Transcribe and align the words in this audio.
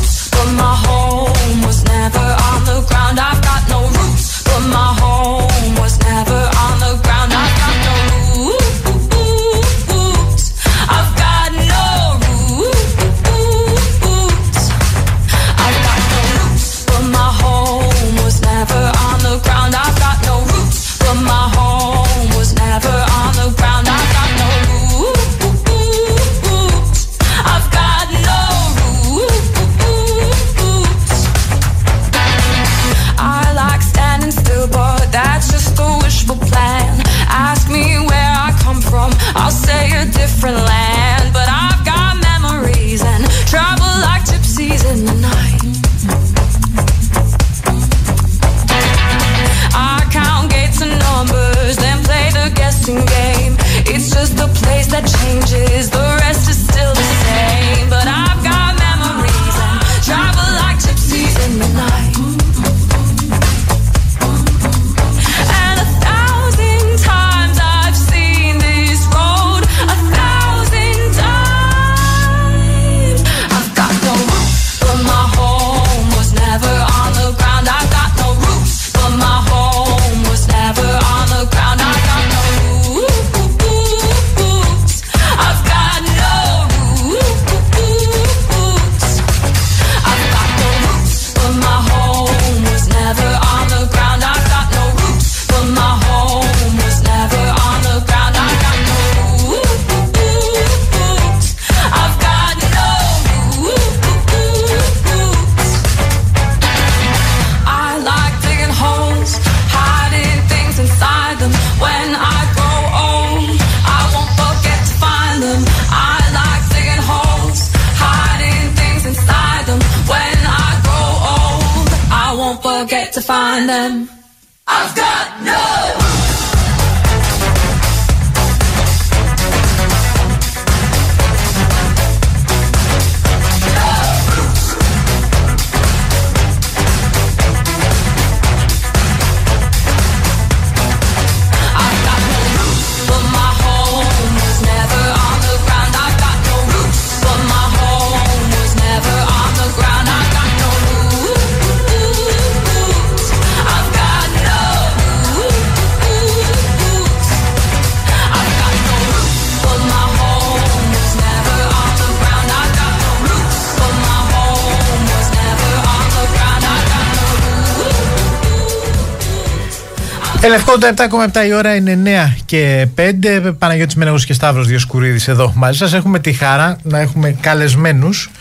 Ελευκό 170.43 170.77
το 170.77 170.87
7,7 170.95 171.47
η 171.47 171.53
ώρα 171.53 171.75
είναι 171.75 171.99
9 172.29 172.33
και 172.45 172.87
5. 172.95 173.53
Παναγιώτης 173.57 173.95
Μενεγός 173.95 174.25
και 174.25 174.33
Σταύρος 174.33 174.67
Διοσκουρίδης 174.67 175.27
εδώ 175.27 175.53
μαζί 175.55 175.77
σας. 175.77 175.93
Έχουμε 175.93 176.19
τη 176.19 176.33
χαρά 176.33 176.77
να 176.83 176.99
έχουμε 176.99 177.35
καλεσμένους. 177.41 178.31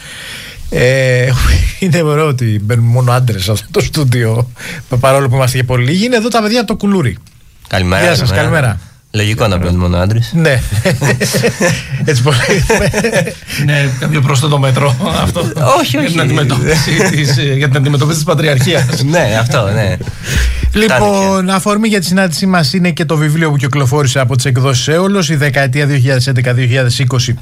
Ε, 0.71 1.29
είναι 1.79 2.03
ωραίο 2.03 2.27
ότι 2.27 2.61
μπαίνουν 2.63 2.85
μόνο 2.85 3.13
άντρες 3.13 3.45
σε 3.45 3.51
αυτό 3.51 3.67
το 3.71 3.81
στούντιο 3.81 4.51
παρόλο 5.01 5.29
που 5.29 5.35
είμαστε 5.35 5.57
και 5.57 5.65
πολύ 5.65 5.85
λίγοι. 5.85 6.05
Είναι 6.05 6.17
εδώ 6.17 6.29
τα 6.29 6.43
παιδιά 6.43 6.65
το 6.65 6.77
κουλούρι. 6.77 7.17
Καλημέρα. 7.69 8.03
Γεια 8.03 8.15
σας, 8.15 8.31
καλημέρα. 8.31 8.81
Λογικό 9.13 9.47
να 9.47 9.57
μπαίνουν 9.57 9.77
μόνο 9.77 9.97
άντρες. 9.97 10.33
Ναι. 10.35 10.61
Έτσι 12.05 12.23
πολύ. 12.23 12.37
Ναι, 13.65 13.89
κάποιο 14.01 14.21
πρόσθετο 14.21 14.59
μέτρο 14.59 14.97
αυτό. 15.23 15.41
Όχι, 15.79 15.97
όχι. 15.97 16.13
Για 17.57 17.69
την 17.69 17.77
αντιμετώπιση 17.77 18.17
της 18.17 18.25
πατριαρχίας. 18.25 19.03
Ναι, 19.03 19.37
αυτό, 19.41 19.71
ναι. 19.75 19.97
Λοιπόν, 20.73 21.51
αφορμή 21.51 21.89
για 21.89 22.01
τη 22.01 22.07
συνάντησή 22.07 22.47
μας 22.47 22.73
είναι 22.73 22.91
και 22.91 23.05
το 23.05 23.17
βιβλίο 23.17 23.51
που 23.51 23.57
κυκλοφόρησε 23.57 24.21
από 24.21 24.37
τις 24.37 24.45
εκδόσεις 24.45 24.89
Έολο, 24.89 25.27
η 25.31 25.35
δεκαετία 25.35 25.87
2011-2020. 25.87 27.35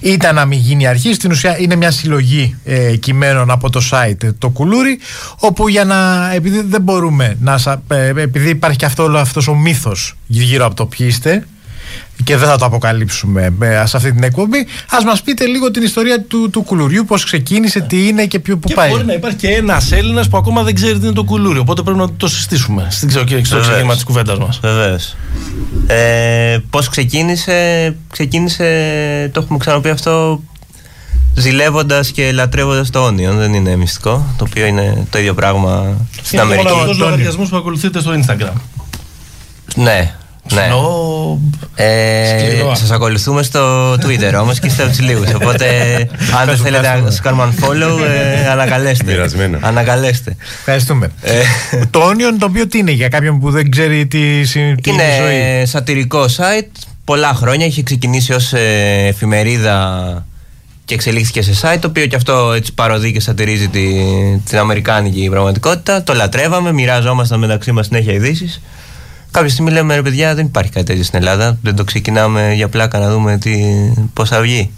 Ήταν 0.00 0.34
να 0.34 0.44
μην 0.44 0.58
γίνει 0.58 0.86
αρχή. 0.86 1.14
Στην 1.14 1.30
ουσία 1.30 1.58
είναι 1.58 1.76
μια 1.76 1.90
συλλογή 1.90 2.56
ε, 2.64 2.96
κειμένων 2.96 3.50
από 3.50 3.70
το 3.70 3.80
site 3.90 4.22
ε, 4.24 4.32
το 4.32 4.48
Κουλούρι, 4.48 4.98
όπου 5.38 5.68
για 5.68 5.84
να. 5.84 6.30
επειδή 6.34 6.62
δεν 6.62 6.82
μπορούμε 6.82 7.36
να. 7.40 7.58
Ε, 7.88 8.08
επειδή 8.16 8.48
υπάρχει 8.48 8.78
και 8.78 8.84
αυτό, 8.84 9.02
αυτός 9.04 9.48
ο 9.48 9.54
μύθος 9.54 10.16
γύρω 10.26 10.64
από 10.64 10.74
το 10.74 10.86
ποιοι 10.86 11.06
είστε, 11.10 11.46
και 12.24 12.36
δεν 12.36 12.48
θα 12.48 12.56
το 12.58 12.64
αποκαλύψουμε 12.64 13.54
ε, 13.60 13.86
σε 13.86 13.96
αυτή 13.96 14.12
την 14.12 14.22
εκπομπή. 14.22 14.58
Α 14.58 15.04
μας 15.06 15.22
πείτε 15.22 15.46
λίγο 15.46 15.70
την 15.70 15.82
ιστορία 15.82 16.22
του, 16.22 16.50
του 16.50 16.62
κουλουριού, 16.62 17.04
πώς 17.04 17.24
ξεκίνησε, 17.24 17.80
τι 17.80 18.08
είναι 18.08 18.26
και 18.26 18.38
ποιο, 18.38 18.58
που 18.58 18.68
Και 18.68 18.74
πάει. 18.74 18.90
μπορεί 18.90 19.04
να 19.04 19.12
υπάρχει 19.12 19.36
και 19.36 19.48
ένας 19.48 19.92
Έλληνας 19.92 20.28
που 20.28 20.36
ακόμα 20.36 20.62
δεν 20.62 20.74
ξέρει 20.74 20.98
τι 20.98 21.04
είναι 21.04 21.14
το 21.14 21.24
κουλούρι. 21.24 21.58
Οπότε 21.58 21.82
πρέπει 21.82 21.98
να 21.98 22.12
το 22.12 22.28
συστήσουμε 22.28 22.86
στην 22.90 23.08
ξε- 23.08 23.20
στο 23.28 23.36
Βεβαίως. 23.42 23.66
ξεκίνημα 23.66 23.94
της 23.94 24.04
κουβέντας 24.04 24.38
μας. 24.38 24.58
Βεβαίως. 24.62 25.16
Ε, 25.86 26.58
Πώς 26.70 26.88
ξεκίνησε, 26.88 27.96
ξεκίνησε, 28.10 28.64
το 29.32 29.40
έχουμε 29.40 29.58
ξαναπεί 29.58 29.88
αυτό, 29.88 30.42
ζηλεύοντας 31.34 32.10
και 32.10 32.32
λατρεύοντας 32.32 32.90
το 32.90 33.06
Onion. 33.06 33.34
Δεν 33.36 33.54
είναι 33.54 33.76
μυστικό. 33.76 34.34
Το 34.38 34.44
οποίο 34.48 34.66
είναι 34.66 35.06
το 35.10 35.18
ίδιο 35.18 35.34
πράγμα 35.34 35.96
στην 36.22 36.38
Είναι 36.38 36.42
Αμερική. 36.54 36.72
ο 36.88 36.92
λογαριασμός 36.98 37.48
που 37.48 37.56
ακολουθείτε 37.56 38.00
στο 38.00 38.12
Instagram. 38.20 38.52
Ναι, 39.74 40.14
ναι. 40.54 40.66
Σνο... 40.66 41.40
Ε, 41.74 42.38
Σκληρό. 42.38 42.74
Σας 42.74 42.90
ακολουθούμε 42.90 43.42
στο 43.42 43.92
Twitter 43.92 44.40
όμως 44.40 44.58
και 44.58 44.66
είστε 44.66 44.82
από 44.82 44.96
του 44.96 45.02
λίγου. 45.04 45.24
Οπότε, 45.34 45.66
αν 46.40 46.46
δεν 46.46 46.56
θέλετε 46.56 47.00
να 47.04 47.10
σα 47.10 47.22
κάνουμε 47.22 47.52
unfollow, 47.54 47.98
ε, 48.44 48.48
ανακαλέστε. 48.48 49.04
Μοιρασμένα. 49.04 49.58
Ανακαλέστε. 49.62 50.36
Ευχαριστούμε. 50.58 51.10
Ε, 51.22 51.40
το 51.90 52.00
Onion 52.08 52.36
το 52.38 52.46
οποίο 52.46 52.66
τι 52.66 52.78
είναι 52.78 52.90
για 52.90 53.08
κάποιον 53.08 53.40
που 53.40 53.50
δεν 53.50 53.70
ξέρει 53.70 54.06
τι, 54.06 54.44
συ- 54.44 54.80
τι 54.80 54.90
είναι 54.90 55.02
η 55.02 55.20
ζωή; 55.22 55.34
Είναι 55.34 55.64
σατυρικό 55.64 56.24
site. 56.24 56.68
Πολλά 57.04 57.34
χρόνια 57.34 57.66
είχε 57.66 57.82
ξεκινήσει 57.82 58.32
ως 58.32 58.52
ε, 58.52 59.06
εφημερίδα 59.06 60.26
και 60.84 60.94
εξελίχθηκε 60.94 61.42
σε 61.42 61.52
site, 61.62 61.78
το 61.80 61.88
οποίο 61.88 62.06
και 62.06 62.16
αυτό 62.16 62.52
έτσι 62.52 62.72
παροδεί 62.74 63.12
και 63.12 63.20
σατυρίζει 63.20 63.68
τη, 63.68 63.82
την 64.48 64.58
αμερικάνικη 64.58 65.28
πραγματικότητα. 65.30 66.02
Το 66.02 66.14
λατρεύαμε, 66.14 66.72
μοιράζομασταν 66.72 67.38
μεταξύ 67.38 67.72
μας 67.72 67.86
συνέχεια 67.86 68.12
ειδήσεις. 68.12 68.60
Κάποια 69.30 69.50
στιγμή 69.50 69.70
λέμε 69.70 69.94
ρε 69.94 70.02
παιδιά, 70.02 70.34
δεν 70.34 70.44
υπάρχει 70.46 70.70
κάτι 70.70 70.86
τέτοιο 70.86 71.02
στην 71.04 71.18
Ελλάδα. 71.18 71.58
Δεν 71.62 71.76
το 71.76 71.84
ξεκινάμε 71.84 72.52
για 72.54 72.68
πλάκα 72.68 72.98
να 72.98 73.10
δούμε 73.10 73.38
τι, 73.38 73.56
πώς 74.12 74.28
θα 74.28 74.40
βγει. 74.40 74.70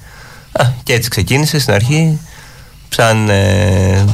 Α, 0.52 0.64
και 0.82 0.92
έτσι 0.92 1.08
ξεκίνησε 1.10 1.58
στην 1.58 1.74
αρχή, 1.74 2.18
σαν 2.88 3.28
ε, 3.28 4.04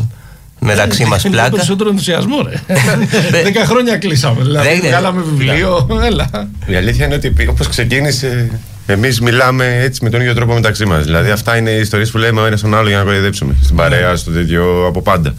μεταξύ 0.60 1.04
μας 1.04 1.24
Είναι 1.24 1.34
πλάκα. 1.34 1.50
περισσότερο 1.50 1.88
ενθουσιασμό, 1.90 2.42
ρε. 2.42 2.60
Δεν- 3.30 3.42
Δέκα 3.42 3.64
χρόνια 3.66 3.96
κλείσαμε. 3.96 4.42
Δηλαδή, 4.42 4.68
Δεν- 4.68 4.80
βγάλαμε 4.80 5.22
βιβλίο. 5.22 5.86
Έλα. 6.04 6.28
Η 6.66 6.74
αλήθεια 6.76 7.06
είναι 7.06 7.14
ότι 7.14 7.34
όπως 7.48 7.68
ξεκίνησε, 7.68 8.50
εμείς 8.86 9.20
μιλάμε 9.20 9.78
έτσι 9.82 10.04
με 10.04 10.10
τον 10.10 10.20
ίδιο 10.20 10.34
τρόπο 10.34 10.54
μεταξύ 10.54 10.84
μας. 10.86 11.04
Δηλαδή, 11.04 11.30
αυτά 11.30 11.56
είναι 11.56 11.70
οι 11.70 11.80
ιστορίες 11.80 12.10
που 12.10 12.18
λέμε 12.18 12.40
ο 12.40 12.46
ένας 12.46 12.60
τον 12.60 12.74
άλλο 12.74 12.88
για 12.88 12.98
να 12.98 13.04
κοροϊδέψουμε. 13.04 13.54
Στην 13.62 13.76
παρέα, 13.76 14.16
στο 14.16 14.30
τέτοιο, 14.30 14.86
από 14.88 15.02
πάντα. 15.02 15.34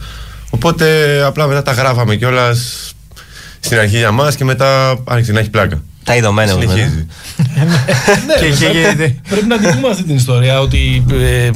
Οπότε 0.49 0.87
απλά 1.25 1.47
μετά 1.47 1.61
τα 1.61 1.71
γράφαμε 1.71 2.15
κιόλας 2.15 2.91
στην 3.59 3.77
αρχή 3.79 3.97
για 3.97 4.11
μας 4.11 4.35
και 4.35 4.43
μετά 4.43 4.99
άρχισε 5.03 5.31
να 5.31 5.39
έχει 5.39 5.49
πλάκα. 5.49 5.81
Τα 6.03 6.15
ειδωμένα 6.15 6.53
όμως, 6.53 6.71
Συνεχίζει. 6.71 7.05
και, 7.35 7.43
Ναι, 8.25 8.49
και, 8.49 8.67
βέβαια, 8.67 9.07
και- 9.07 9.13
Πρέπει 9.29 9.45
να 9.47 9.57
την 9.57 9.69
πούμε 9.75 9.89
αυτή 9.89 10.03
την 10.03 10.15
ιστορία 10.15 10.59
ότι 10.59 11.05
ε, 11.11 11.49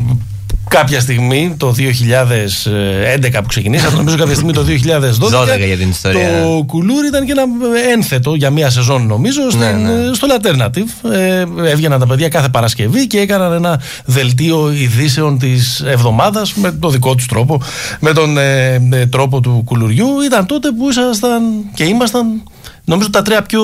κάποια 0.72 1.00
στιγμή 1.00 1.56
το 1.58 1.74
2011 1.78 3.32
που 3.34 3.48
ξεκινήσαμε, 3.48 3.98
νομίζω 3.98 4.18
κάποια 4.18 4.36
στιγμή 4.36 4.54
το 4.54 4.64
2012. 4.64 5.54
12 5.54 5.66
για 5.66 5.78
την 5.78 5.90
ιστορία. 5.90 6.42
Το 6.42 6.64
κουλούρι 6.68 7.08
ήταν 7.08 7.26
και 7.26 7.32
ένα 7.32 7.44
ένθετο 7.92 8.36
για 8.36 8.50
μία 8.50 8.70
σεζόν, 8.70 9.08
νομίζω, 9.08 9.50
στην, 9.50 9.60
Ναι, 9.60 9.72
ναι. 9.72 10.14
στο 10.14 10.28
Alternative. 10.40 11.10
Ε, 11.12 11.46
έβγαιναν 11.72 12.00
τα 12.00 12.08
παιδιά 12.08 12.28
κάθε 12.28 12.50
Παρασκευή 12.50 13.08
και 13.08 13.20
έκαναν 13.20 13.54
ένα 13.54 13.82
δελτίο 14.06 14.72
ειδήσεων 14.72 15.38
της 15.40 15.80
εβδομάδας 15.86 16.54
με 16.54 16.72
το 16.72 16.90
δικό 16.90 17.16
τους 17.16 17.26
τρόπο, 17.26 17.62
με 18.00 18.14
τον 18.14 18.38
ε, 18.38 18.74
ε, 18.92 19.06
τρόπο 19.06 19.40
του 19.40 19.62
κουλουριού. 19.66 20.22
Ήταν 20.26 20.46
τότε 20.46 20.72
που 20.72 20.90
ήσασταν 20.90 21.42
και 21.74 21.84
ήμασταν. 21.84 22.44
Νομίζω 22.86 23.10
τα 23.10 23.22
τρία 23.22 23.42
πιο 23.42 23.62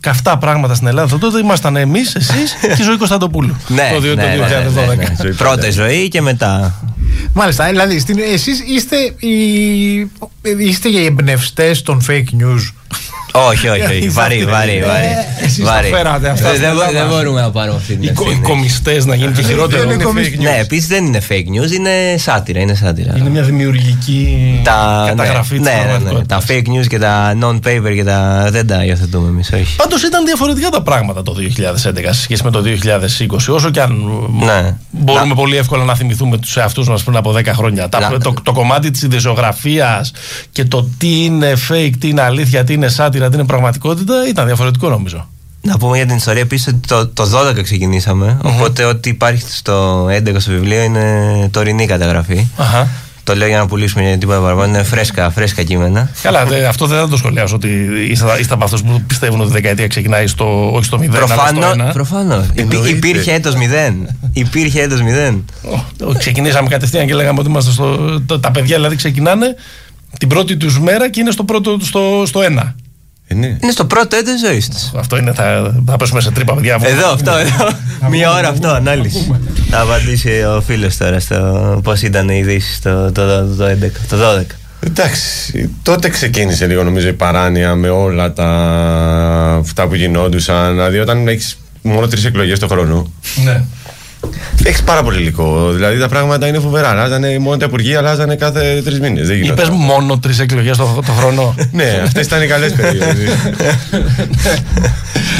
καυτά 0.00 0.38
πράγματα 0.38 0.74
στην 0.74 0.86
Ελλάδα 0.86 1.18
τότε 1.18 1.38
ήμασταν 1.38 1.76
εμείς, 1.76 2.14
εσείς 2.14 2.52
και 2.76 2.82
η 2.82 2.84
Ζωή 2.84 2.96
Κωνσταντοπούλου. 2.96 3.56
Ναι, 3.68 3.90
το, 3.94 4.00
δι- 4.00 4.10
το 4.10 4.16
ναι, 4.16 4.34
ναι, 4.36 4.66
2012. 4.84 4.86
ναι, 4.88 4.94
ναι. 4.94 5.04
Ζωή 5.20 5.32
Πρώτα 5.32 5.54
πάντα. 5.54 5.70
ζωή 5.70 6.08
και 6.08 6.20
μετά. 6.22 6.74
Μάλιστα, 7.32 7.66
δηλαδή 7.68 7.98
στην, 7.98 8.18
εσείς 8.32 8.60
είστε 8.66 8.96
οι, 9.18 9.36
είστε 10.58 10.88
οι 10.88 11.04
εμπνευστές 11.04 11.82
των 11.82 12.00
fake 12.08 12.42
news. 12.42 12.72
Όχι, 13.32 13.68
όχι, 13.68 13.80
όχι. 13.82 14.08
Βαρύ, 14.08 14.44
βαρύ, 14.44 14.82
βαρύ. 14.86 15.06
εσείς 15.44 15.64
τα 15.64 15.70
βαρύ. 15.72 15.88
φέρατε 15.88 16.28
αυτά 16.28 16.46
Δεν- 16.48 16.56
στην 16.56 16.66
δεν 16.66 16.74
μπο- 16.76 16.82
Ελλάδα. 16.88 17.06
Δεν 17.06 17.16
μπορούμε 17.16 17.40
να 17.40 17.50
πάρουμε 17.50 17.76
αυτή 17.76 17.94
την 17.96 18.08
Οι, 18.08 18.12
κο- 18.12 18.24
οι 18.24 18.28
ευθύνη. 18.28 18.46
κομιστέ 18.46 19.04
να 19.04 19.14
γίνουν 19.14 19.32
και 19.34 19.42
χειρότερο. 19.42 19.82
Είναι 19.82 19.92
Είναι 19.92 20.02
κομι- 20.02 20.26
fake 20.26 20.38
news. 20.38 20.42
Ναι, 20.42 20.56
επίσης 20.60 20.86
δεν 20.88 21.04
είναι 21.06 21.22
fake 21.28 21.32
news, 21.62 21.70
είναι 21.72 21.90
σάτυρα. 22.18 22.60
Είναι 22.60 22.74
σάτυρα. 22.74 23.14
Είναι 23.18 23.28
μια 23.30 23.42
δημιουργική 23.42 24.60
τα, 24.64 25.04
καταγραφή 25.08 25.54
ναι, 25.58 25.60
της 25.60 25.68
ναι, 25.68 25.74
ναι, 25.76 25.82
ναι. 25.82 25.88
πραγματικότητας. 25.88 26.44
Τα 26.46 26.54
fake 26.54 26.68
news 26.80 26.86
και 26.86 26.98
τα 26.98 27.36
non-paper 27.42 27.92
και 27.94 28.04
τα. 28.04 28.48
Δεν 28.50 28.66
τα 28.66 28.84
υιοθετούμε 28.84 29.28
εμείς, 29.28 29.52
όχι. 29.52 29.76
Πάντως 29.76 30.02
ήταν 30.02 30.24
διαφορετικά 30.24 30.68
τα 30.68 30.82
πράγματα 30.82 31.22
το 31.22 31.32
2011 31.32 32.12
σε 32.12 32.22
σχέση 32.22 32.44
με 32.44 32.50
το 32.50 32.60
2020. 32.60 33.52
Όσο 33.52 33.70
και 33.70 33.80
αν 33.80 33.92
Ναι. 34.44 34.76
μπορούμε 34.90 35.26
Να- 35.28 35.34
πολύ 35.34 35.56
εύκολα 35.56 35.84
να 35.84 35.94
θυμηθούμε 35.94 36.38
τους 36.38 36.56
εαυτούς 36.56 36.88
μας 36.88 37.02
πριν 37.02 37.16
από 37.16 37.32
10 37.32 37.52
χρόνια. 37.54 37.88
Τα- 37.88 38.00
Να- 38.00 38.18
το, 38.18 38.34
το 38.42 38.52
κομμάτι 38.52 38.90
της 38.90 39.02
ειδησιογραφία 39.02 40.04
και 40.52 40.64
το 40.64 40.88
τι 40.98 41.24
είναι 41.24 41.52
fake, 41.68 41.90
τι 42.00 42.08
είναι 42.08 42.22
αλήθεια, 42.22 42.64
τι 42.64 42.72
είναι 42.78 42.88
σάτυρα, 42.88 43.28
τι 43.28 43.34
είναι 43.36 43.44
πραγματικότητα 43.46 44.14
ήταν 44.28 44.46
διαφορετικό 44.46 44.88
νομίζω. 44.88 45.28
Να 45.62 45.76
πούμε 45.78 45.96
για 45.96 46.06
την 46.06 46.16
ιστορία 46.16 46.40
επίσης 46.42 46.66
ότι 46.66 46.78
το, 46.88 47.06
το 47.06 47.30
12 47.58 47.62
ξεκινήσαμε. 47.62 48.38
Οπότε 48.42 48.84
ό,τι 48.84 49.08
υπάρχει 49.08 49.42
στο 49.48 50.04
11 50.06 50.34
στο 50.38 50.50
βιβλίο 50.50 50.82
είναι 50.82 51.24
τωρινή 51.50 51.86
καταγραφή. 51.86 52.46
Αχα. 52.56 52.88
Το 53.24 53.34
λέω 53.36 53.48
για 53.48 53.58
να 53.58 53.66
πουλήσουμε 53.66 54.16
τίποτα 54.20 54.40
παραπάνω. 54.40 54.68
Είναι 54.74 54.82
φρέσκα, 54.82 55.30
φρέσκα 55.30 55.62
κείμενα. 55.62 56.10
Καλά, 56.22 56.44
δε- 56.44 56.66
αυτό 56.66 56.86
δεν 56.86 56.98
θα 56.98 57.08
το 57.08 57.16
σχολιάσω 57.16 57.54
ότι 57.54 57.68
είστε, 58.10 58.26
είστε 58.40 58.54
από 58.54 58.64
αυτούς 58.64 58.82
που 58.82 59.02
πιστεύουν 59.06 59.40
ότι 59.40 59.50
η 59.50 59.52
δεκαετία 59.52 59.86
ξεκινάει 59.86 60.26
στο, 60.26 60.70
όχι 60.72 60.84
στο 60.84 60.98
0, 60.98 61.00
αλλά 61.16 61.26
στο 61.26 61.34
Προφανώς. 61.34 61.88
1. 61.88 61.92
Προφανώς. 61.92 62.44
Υπή- 62.54 62.58
Εννοείται. 62.72 62.88
Υπήρχε 62.88 63.32
έτος 63.32 63.54
0. 63.54 64.06
Υπήρχε 64.32 64.80
έτος 64.82 65.00
0. 65.02 65.40
Ω, 66.06 66.12
Ξεκινήσαμε 66.18 66.68
κατευθείαν 66.68 67.06
και 67.06 67.14
λέγαμε 67.14 67.38
ότι 67.40 67.48
είμαστε 67.48 67.70
στο. 67.70 68.20
το- 68.26 68.40
τα 68.40 68.50
παιδιά 68.50 68.76
δηλαδή 68.76 68.96
ξεκινάνε 68.96 69.54
την 70.18 70.28
πρώτη 70.28 70.56
τους 70.56 70.80
μέρα 70.80 71.10
και 71.10 71.20
είναι 71.20 71.30
στο, 71.30 71.44
πρώτο, 71.44 71.78
στο, 71.80 72.22
στο 72.26 72.42
ένα. 72.42 72.74
Ε, 73.26 73.34
ναι. 73.34 73.46
Είναι 73.46 73.72
στο 73.72 73.84
πρώτο 73.84 74.16
έτος 74.16 74.40
ζωής 74.40 74.68
της. 74.68 74.92
Αυτό 74.96 75.16
είναι, 75.16 75.32
θα, 75.32 75.74
θα 75.86 75.96
πέσουμε 75.96 76.20
σε 76.20 76.30
τρύπα, 76.30 76.54
παιδιά. 76.54 76.78
Εδώ, 76.82 77.08
αυτό, 77.12 77.30
εδώ. 77.36 77.68
Μία 78.10 78.32
ώρα 78.32 78.48
αυτό, 78.48 78.68
ανάλυση. 78.68 79.34
Θα 79.70 79.80
απαντήσει 79.80 80.28
ο 80.28 80.62
φίλος 80.66 80.96
τώρα 80.96 81.20
στο 81.20 81.80
πώς 81.84 82.02
ήταν 82.02 82.28
οι 82.28 82.38
ειδήσεις 82.38 82.80
το, 82.80 83.12
το, 83.12 83.26
το, 83.26 83.54
το 83.54 83.64
11, 83.64 83.90
το 84.08 84.16
12. 84.38 84.42
Εντάξει, 84.80 85.70
τότε 85.82 86.08
ξεκίνησε 86.08 86.66
λίγο 86.66 86.84
νομίζω 86.84 87.08
η 87.08 87.12
παράνοια 87.12 87.74
με 87.74 87.88
όλα 87.88 88.32
τα 88.32 88.46
αυτά 89.58 89.88
που 89.88 89.94
γινόντουσαν. 89.94 90.70
Δηλαδή, 90.70 90.98
όταν 90.98 91.28
έχεις 91.28 91.58
μόνο 91.82 92.06
τρεις 92.06 92.24
εκλογές 92.24 92.58
το 92.58 92.68
χρόνο, 92.68 93.12
Ναι. 93.44 93.62
Έχεις 94.64 94.82
πάρα 94.82 95.02
πολύ 95.02 95.20
υλικό. 95.20 95.70
Δηλαδή, 95.72 95.98
τα 95.98 96.08
πράγματα 96.08 96.46
είναι 96.46 96.58
φοβερά. 96.58 96.88
Αλλάζανε 96.88 97.38
μόνο 97.38 97.56
τα 97.56 97.64
υπουργεία, 97.64 97.98
αλλάζανε 97.98 98.34
κάθε 98.36 98.82
τρεις 98.84 99.00
μήνες. 99.00 99.26
Δεν 99.26 99.36
Είπες 99.36 99.46
γινόταν. 99.48 99.72
μόνο 99.72 100.18
τρεις 100.18 100.38
εκλογές 100.38 100.76
το, 100.76 101.02
το 101.06 101.12
χρόνο. 101.12 101.54
Ναι, 101.72 102.00
αυτές 102.04 102.26
ήταν 102.26 102.42
οι 102.42 102.46
καλές 102.46 102.72
περίοδοι. 102.72 103.24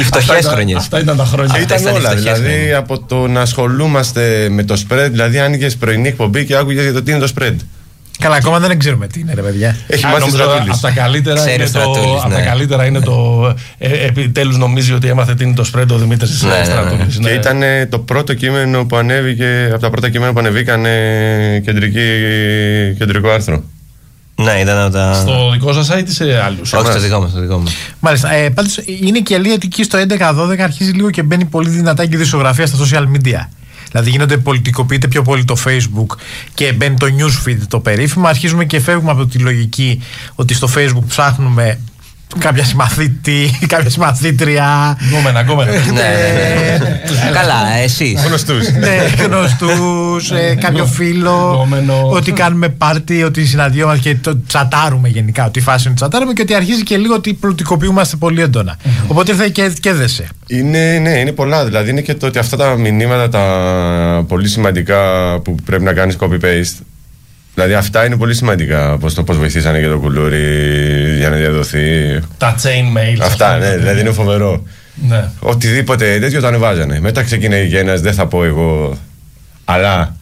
Οι 0.01 0.03
φτωχές 0.03 0.47
χρονιές. 0.47 0.79
Αυτά 0.79 0.99
ήταν 1.01 1.17
τα 1.17 1.25
χρόνια. 1.25 1.53
Αυτές 1.55 1.65
Ήταν 1.65 1.81
ήταν 1.81 1.93
οι 1.95 1.97
όλα. 1.97 2.09
φτωχές 2.09 2.23
Δηλαδή, 2.39 2.55
χρονιές. 2.55 2.77
από 2.77 2.99
το 3.01 3.27
να 3.27 3.41
ασχολούμαστε 3.41 4.47
με 4.51 4.63
το 4.65 4.83
spread, 4.89 5.09
δηλαδή 5.11 5.39
άνοιγες 5.39 5.77
πρωινή 5.77 6.09
εκπομπή 6.09 6.45
και 6.45 6.57
άκουγες 6.57 6.83
για 6.83 6.93
το 6.93 7.03
τι 7.03 7.11
είναι 7.11 7.21
το 7.21 7.33
spread. 7.37 7.55
Καλά, 8.19 8.37
ακόμα 8.37 8.59
δεν 8.59 8.79
ξέρουμε 8.79 9.07
τι 9.07 9.21
είναι, 9.21 9.35
ρε 9.35 9.43
παιδιά. 9.43 9.77
Έχει 9.87 10.07
Α, 10.07 10.09
μάθει 10.09 10.21
νομίζω 10.21 10.37
στρατούλης. 10.43 10.73
από 10.73 10.81
τα 10.83 10.91
καλύτερα 10.91 11.37
Ξέρει 11.37 11.55
είναι 11.55 11.63
ο 11.63 11.67
το, 11.67 11.71
Στρατούλης, 11.79 12.23
απ' 12.25 12.31
τα 12.33 12.39
ναι. 12.39 12.45
καλύτερα 12.45 12.87
είναι 12.87 13.01
το 13.01 13.47
ε, 13.79 13.89
επιτέλους 14.07 14.57
νομίζει 14.57 14.93
ότι 14.93 15.09
έμαθε 15.09 15.35
τι 15.35 15.45
είναι 15.45 15.55
το 15.55 15.71
spread 15.75 15.87
ο 15.93 15.97
Δημήτρης 15.99 16.43
Ναι, 16.43 16.49
ναι, 16.51 16.59
ναι. 16.59 16.65
Στρατούλης. 16.65 17.15
Και 17.17 17.21
Ναι. 17.23 17.31
ήταν 17.31 17.61
το 17.91 17.99
πρώτο 17.99 18.35
κείμενο 18.35 18.85
που 18.85 18.97
ανέβηκε, 18.97 19.69
από 19.73 19.81
τα 19.81 19.91
πρώτα 19.91 20.11
κείμενα 20.11 20.33
που 20.33 20.39
ανεβήκαν 20.39 20.83
κεντρική, 21.65 22.07
κεντρικό 22.99 23.29
άρθρο. 23.31 23.63
Ναι, 24.35 24.53
ήταν 24.61 24.79
από 24.79 24.93
τα... 24.93 25.15
Στο 25.15 25.51
δικό 25.53 25.73
σας 25.73 25.91
site 25.93 26.09
ή 26.09 26.11
σε 26.13 26.41
άλλους; 26.43 26.73
Όχι 26.73 26.91
στο 26.91 27.01
δικό 27.01 27.21
μας, 27.21 27.31
στο 27.31 27.41
δικό 27.41 27.59
μας. 27.59 27.73
Μάλιστα. 28.01 28.33
Ε, 28.33 28.49
Πάντως 28.51 28.79
είναι 29.03 29.19
και 29.19 29.33
η 29.33 29.37
αλήθεια 29.37 29.55
ότι 29.55 29.67
εκεί 29.67 29.83
στο 29.83 29.99
11-12 29.99 30.59
αρχίζει 30.61 30.91
λίγο 30.91 31.11
και 31.11 31.23
μπαίνει 31.23 31.45
πολύ 31.45 31.69
δυνατά 31.69 32.07
και 32.07 32.15
η 32.17 32.19
δισογραφία 32.19 32.67
στα 32.67 32.77
social 32.85 33.03
media. 33.17 33.49
Δηλαδή 33.91 34.11
γίνονται 34.11 34.37
πολιτικοποιείται 34.37 35.09
πιο 35.09 35.23
πολύ 35.23 35.45
το 35.45 35.57
Facebook 35.65 36.19
και 36.55 36.73
μπαίνει 36.73 36.97
το 36.97 37.07
newsfeed 37.07 37.59
το 37.69 37.81
περίφημο. 37.81 38.27
Αρχίζουμε 38.27 38.65
και 38.65 38.81
φεύγουμε 38.81 39.11
από 39.11 39.27
τη 39.27 39.39
λογική 39.39 40.03
ότι 40.35 40.55
στο 40.55 40.69
Facebook 40.75 41.07
ψάχνουμε 41.09 41.79
κάποια 42.39 42.65
συμμαθήτη, 42.65 43.59
κάποια 43.75 43.91
συμμαθήτρια. 43.91 44.99
Γκόμενα, 45.09 45.41
γκόμενα. 45.41 45.71
Ναι, 45.71 45.79
ναι, 45.93 46.79
ναι. 46.79 47.31
Καλά, 47.33 47.73
εσείς. 47.83 48.25
Γνωστούς. 48.27 48.71
ναι, 48.71 49.25
γνωστούς, 49.25 50.31
ε, 50.31 50.55
κάποιο 50.61 50.87
φίλο. 50.87 51.53
Γκόμενο. 51.55 52.09
Ότι 52.11 52.33
κάνουμε 52.33 52.69
πάρτι, 52.69 53.23
ότι 53.23 53.47
συναντιόμαστε 53.47 54.09
και 54.09 54.19
το 54.21 54.43
τσατάρουμε 54.47 55.09
γενικά. 55.09 55.47
Ότι 55.47 55.59
η 55.59 55.63
φάση 55.63 55.87
είναι 55.87 55.97
τσατάρουμε 55.97 56.33
και 56.33 56.43
ότι 56.43 56.55
αρχίζει 56.55 56.83
και 56.83 56.97
λίγο 56.97 57.15
ότι 57.15 57.35
πολιτικοποιούμαστε 57.35 58.17
πολύ 58.17 58.43
έντονα. 58.43 58.77
Οπότε 59.07 59.33
ήρθε 59.33 59.49
και, 59.49 59.73
και 59.81 59.93
δέσε. 59.93 60.29
Είναι, 60.47 60.99
ναι, 60.99 61.11
είναι 61.11 61.33
πολλά. 61.33 61.65
Δηλαδή 61.65 61.91
είναι 61.91 62.01
και 62.01 62.15
το 62.15 62.27
ότι 62.27 62.39
αυτά 62.39 62.57
τα 62.57 62.77
μηνύματα 62.77 63.29
τα 63.29 64.25
πολύ 64.29 64.49
σημαντικά 64.49 65.01
που 65.45 65.55
πρέπει 65.65 65.83
να 65.83 65.93
κάνεις 65.93 66.17
copy-paste. 66.21 66.83
Δηλαδή 67.59 67.75
αυτά 67.77 68.05
είναι 68.07 68.17
πολύ 68.17 68.35
σημαντικά. 68.35 68.97
Πώς, 68.99 69.15
το 69.15 69.23
πώς 69.23 69.37
βοηθήσανε 69.37 69.81
και 69.81 69.87
το 69.89 69.99
κουλούρι 69.99 71.17
για 71.17 71.29
να 71.31 71.37
διαδοθεί. 71.37 71.79
Τα 72.39 72.55
chain 72.63 72.97
mail. 72.97 73.19
Αυτά, 73.23 73.59
ναι, 73.59 73.77
δηλαδή 73.77 74.01
είναι 74.01 74.11
φοβερό. 74.13 74.63
Ναι. 75.09 75.29
Οτιδήποτε 75.41 76.19
τέτοιο 76.19 76.41
το 76.41 76.47
ανεβάζανε. 76.47 77.01
Μετά 77.01 77.23
ξεκίνησε 77.23 77.79
ένα, 77.79 77.95
δεν 77.97 78.13
θα 78.15 78.27
πω 78.27 78.45
εγώ, 78.45 78.99
αλλά 79.65 80.17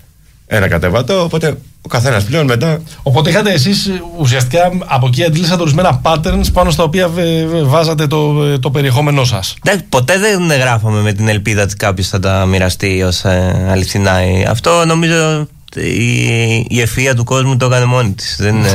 ένα 0.46 0.68
κατεβατό. 0.68 1.22
Οπότε 1.22 1.56
ο 1.80 1.88
καθένας 1.88 2.24
πλέον 2.24 2.44
μετά. 2.46 2.80
Οπότε 3.02 3.30
είχατε 3.30 3.52
εσείς 3.52 3.90
ουσιαστικά 4.18 4.70
από 4.86 5.06
εκεί 5.06 5.24
αντλήσατε 5.24 5.60
ορισμένα 5.62 6.00
patterns 6.04 6.46
πάνω 6.52 6.70
στα 6.70 6.82
οποία 6.82 7.08
βε- 7.08 7.46
βε- 7.46 7.62
βάζατε 7.64 8.06
το, 8.06 8.44
ε, 8.44 8.58
το 8.58 8.70
περιεχόμενό 8.70 9.24
σας. 9.24 9.54
Εντάξει, 9.64 9.84
ποτέ 9.88 10.18
δεν 10.18 10.58
γράφαμε 10.60 11.00
με 11.00 11.12
την 11.12 11.28
ελπίδα 11.28 11.62
ότι 11.62 11.76
κάποιος 11.76 12.08
θα 12.08 12.18
τα 12.20 12.46
μοιραστεί 12.46 13.02
ως 13.02 13.24
ε, 13.24 13.66
αληθινά. 13.70 14.16
Ε, 14.16 14.44
Αυτό 14.48 14.84
νομίζω 14.86 15.48
η, 15.76 16.66
η 16.68 16.80
ευφυα 16.80 17.14
του 17.14 17.24
κόσμου 17.24 17.56
το 17.56 17.66
έκανε 17.66 17.84
μόνη 17.84 18.12
της. 18.12 18.36
Δεν, 18.38 18.64
ε, 18.64 18.70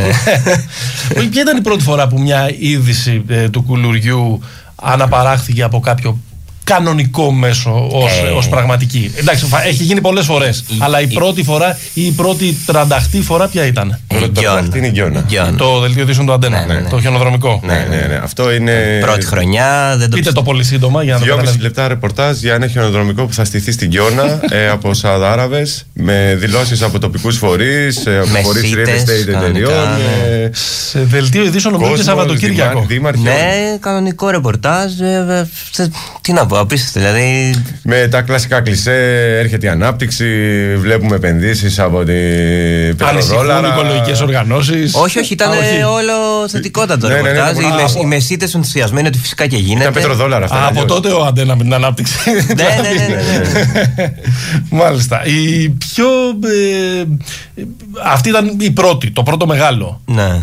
Ποια 1.32 1.42
ήταν 1.42 1.58
η 1.58 1.62
πρώτη 1.62 1.84
φορά 1.84 2.08
που 2.08 2.22
μια 2.22 2.56
είδηση 2.60 3.24
ε, 3.28 3.50
του 3.50 3.62
κουλουριού 3.62 4.40
αναπαράχθηκε 4.76 5.64
από 5.64 5.80
κάποιο 5.80 6.20
κανονικό 6.64 7.32
μέσο 7.32 7.88
ως, 7.92 8.12
Ε. 8.12 8.30
ως 8.36 8.50
πραγματική. 8.50 9.12
Εντάξει, 9.16 9.46
φα- 9.46 9.66
έχει 9.66 9.84
γίνει 9.84 10.02
πολλές 10.02 10.26
φορές. 10.26 10.64
αλλά 10.80 11.02
η 11.02 11.08
πρώτη 11.08 11.44
φορά 11.44 11.78
ή 11.94 12.06
η 12.06 12.12
πρώτη 12.12 12.58
τρανταχτή 12.66 13.22
φορά 13.22 13.48
ποια 13.48 13.66
ήταν; 13.66 14.00
Πρώτη 14.08 14.40
Γιώνα. 14.40 14.60
αυτή 14.60 14.78
είναι 14.78 14.88
η 14.88 14.92
Γιώνα. 14.94 15.24
Γιώνα. 15.28 15.56
Το 15.56 15.80
δελτίο 15.80 16.02
ειδήσεων 16.04 16.26
του 16.26 16.34
Αντένα. 16.34 16.66
Ναι, 16.66 16.74
ναι, 16.74 16.80
ναι. 16.80 16.90
Το 16.90 17.00
χιονοδρομικό. 17.02 17.62
Ναι, 17.66 17.86
ναι, 17.90 17.96
ναι. 17.96 18.20
Αυτό 18.24 18.52
είναι. 18.52 18.98
Πρώτη 19.02 19.26
χρονιά. 19.26 19.96
Δεν 19.98 20.10
το 20.10 20.16
Πείτε 20.18 20.32
το 20.32 20.44
πολύ 20.44 20.64
σύντομα 20.64 21.04
για 21.04 21.14
να 21.14 21.20
το 21.20 21.26
Δυόμιση 21.26 21.46
καταλάβετε. 21.46 21.68
λεπτά 21.80 21.88
ρεπορτάζ 21.88 22.38
για 22.40 22.54
ένα 22.54 22.68
χιονοδρομικό 22.68 23.26
που 23.26 23.34
θα 23.34 23.46
στηθεί 23.46 23.72
στην 23.72 23.90
Κιώνα 23.90 24.40
ε, 24.50 24.70
από 24.70 24.94
Σαουδάραβε 24.94 25.68
με 25.94 26.36
δηλώσεις 26.40 26.82
από 26.82 27.00
τοπικούς 27.00 27.38
φορείς, 27.38 28.06
ε, 28.06 28.18
από 28.18 28.30
Με 28.32 28.42
φορείς 28.42 28.62
real 28.64 28.68
σίτες, 28.68 29.02
estate 29.02 29.08
εταιριών. 29.10 29.42
κανονικά, 29.42 29.98
ναι. 30.30 30.44
ε, 30.44 30.50
Σε 30.54 31.00
δελτίο 31.04 31.44
ειδήσεων 31.44 31.74
νομίζω 31.74 31.92
και 31.92 31.98
κόσμος, 31.98 32.16
Σαββατοκύριακο. 32.18 32.86
δημά- 32.88 33.14
δήμαρχοι, 33.14 33.20
όλοι. 33.20 33.30
Ναι, 33.72 33.78
κανονικό 33.80 34.30
ρεπορτάζ. 34.30 35.00
ε, 35.00 35.26
ε, 35.30 35.48
θε- 35.72 35.92
τι 36.22 36.34
να 36.34 36.46
πω, 36.52 36.60
απίστευτο. 36.60 37.00
Δηλαδή, 37.00 37.54
Με 37.84 38.08
τα 38.08 38.22
κλασικά 38.22 38.62
κλισέ, 38.62 38.94
έρχεται 39.40 39.66
η 39.66 39.70
ανάπτυξη, 39.70 40.26
βλέπουμε 40.78 41.16
επενδύσεις 41.16 41.80
από 41.80 42.04
την 42.04 42.16
Ανησυχούν 42.16 43.38
πετροδόλαρα. 43.38 43.68
οικολογικές 43.68 44.22
οργανώσεις. 44.22 44.94
όχι, 44.96 45.20
όχι, 45.20 45.34
ήταν 45.34 45.50
όλο 45.98 46.48
θετικότατο 46.50 47.08
Ναι, 47.08 47.14
ναι, 47.14 47.22
ναι, 47.22 47.30
ρεπορτάζ. 47.32 47.58
ναι, 47.58 47.64
Οι 47.64 47.68
ναι. 47.70 47.82
μεσ- 47.82 47.96
Α, 47.96 48.00
Οι 48.02 48.06
μεσίτες 48.06 48.54
ενθουσιασμένοι 48.54 49.08
ότι 49.08 49.18
φυσικά 49.18 49.48
και 49.48 49.58
γίνεται. 49.58 49.82
Ήταν 49.82 49.94
πετροδόλαρα 49.94 50.46
αυτά. 50.46 50.58
Από 50.58 50.68
αλλιώς. 50.68 50.86
τότε 50.86 51.10
ο 51.10 51.26
Αντένα 51.26 51.56
με 51.56 51.64
την 51.64 51.74
ανάπτυξη. 51.74 52.14
Ναι, 52.32 52.34
ναι, 52.54 52.90
ναι, 52.90 53.06
ναι, 53.08 53.38
ναι. 53.96 54.14
Μάλιστα. 54.84 55.22
Η 55.26 55.70
πιο. 55.70 56.06
ε, 57.00 57.04
αυτή 58.06 58.30
ήταν 58.30 58.56
η 58.60 58.72
πρώτη, 58.72 59.12
το 59.12 59.24
πρώτο 59.24 59.46
μεγάλο. 59.46 60.02
Ναι. 60.06 60.40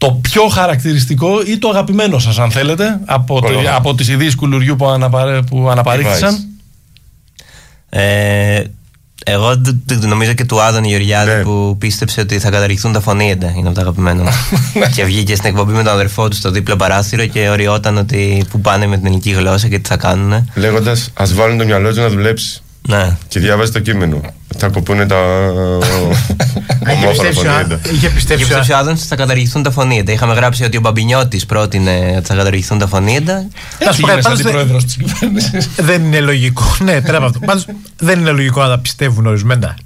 Το 0.00 0.10
πιο 0.20 0.48
χαρακτηριστικό 0.48 1.42
ή 1.46 1.58
το 1.58 1.68
αγαπημένο 1.68 2.18
σας 2.18 2.38
αν 2.38 2.50
θέλετε 2.50 3.00
από, 3.04 3.40
Κολό. 3.40 3.60
τη- 3.60 3.68
από 3.68 3.94
τις 3.94 4.08
ειδήσεις 4.08 4.34
κουλουριού 4.34 4.76
που, 4.76 4.86
αναπαρέ, 4.86 5.42
που 5.42 5.68
αναπαρήχθησαν; 5.70 6.38
Ε, 7.88 8.62
εγώ 9.24 9.56
δ- 9.56 9.92
δ- 9.92 10.04
νομίζω 10.04 10.32
και 10.32 10.44
του 10.44 10.60
Άδων 10.62 10.84
Γεωργιάδη 10.84 11.30
Ναι. 11.30 11.42
που 11.42 11.76
πίστεψε 11.78 12.20
ότι 12.20 12.38
θα 12.38 12.50
καταργηθούν 12.50 12.92
τα 12.92 13.00
φωνήεντα. 13.00 13.52
Είναι 13.56 13.66
από 13.66 13.74
τα 13.76 13.80
αγαπημένα 13.80 14.22
μου. 14.22 14.30
και 14.94 15.04
βγήκε 15.04 15.34
στην 15.34 15.48
εκπομπή 15.48 15.72
με 15.72 15.82
τον 15.82 15.92
αδερφό 15.92 16.28
του 16.28 16.36
στο 16.36 16.50
δίπλο 16.50 16.76
παράθυρο 16.76 17.26
και 17.26 17.48
οριόταν 17.48 17.96
ότι 17.96 18.44
που 18.50 18.60
πάνε 18.60 18.86
με 18.86 18.96
την 18.96 19.06
ελληνική 19.06 19.30
γλώσσα 19.30 19.68
και 19.68 19.78
τι 19.78 19.88
θα 19.88 19.96
κάνουν. 19.96 20.50
Λέγοντας, 20.54 21.10
ας 21.14 21.34
βάλουν 21.34 21.58
το 21.58 21.64
μυαλό 21.64 21.88
τους 21.88 21.98
να 21.98 22.08
δουλέψει. 22.08 22.62
Ναι. 22.88 23.16
Και 23.28 23.40
διάβαζε 23.40 23.72
το 23.72 23.80
κείμενο. 23.80 24.20
Θα 24.56 24.68
κοπούνε 24.68 25.06
τα. 25.06 25.16
Είχε 26.82 26.90
ομόφωνα 26.90 27.10
πιστέψει 27.10 27.38
ο 27.38 27.42
φωνήεντα. 27.42 27.74
Ά- 27.74 27.86
Είχε 27.92 28.06
Και 28.06 28.14
πιστέψει 28.14 28.44
ο 28.44 28.46
πιστέψει 28.46 28.72
Ά- 28.72 28.74
ο 28.74 28.78
Άδωνς 28.78 28.98
ότι 29.00 29.08
θα 29.08 29.16
καταργηθούν 29.16 29.62
τα 29.62 29.70
φωνήεντα. 29.70 30.12
Είχαμε 30.12 30.34
γράψει 30.34 30.64
ότι 30.64 30.76
ο 30.76 30.80
Μπαμπινιώτης 30.80 31.46
πρότεινε 31.46 32.14
ότι 32.16 32.26
θα 32.26 32.34
καταργηθούν 32.34 32.78
τα 32.78 32.86
φωνήεντα. 32.86 33.34
Να 33.34 33.40
σου 33.42 33.48
πω 33.78 33.86
Έτσι 33.88 34.02
κάτι, 34.02 34.10
γίνεσαι 34.10 34.20
πάντως 34.22 34.38
δεν- 34.38 34.46
αντιπρόεδρος 34.46 34.84
της 34.84 34.96
κυβέρνησης. 34.96 35.68
Δεν 35.76 36.04
είναι 36.04 36.20
λογικό. 36.20 36.76
ναι, 36.84 37.00
πέρα 37.00 37.16
από 37.16 37.26
αυτό. 37.26 37.38
Πάντως, 37.38 37.66
δεν 37.98 38.18
είναι 38.20 38.30
λογικό 38.30 38.60
να 38.62 38.68
τα 38.68 38.78
πιστεύουν 38.78 39.26
ορισμένα. 39.26 39.76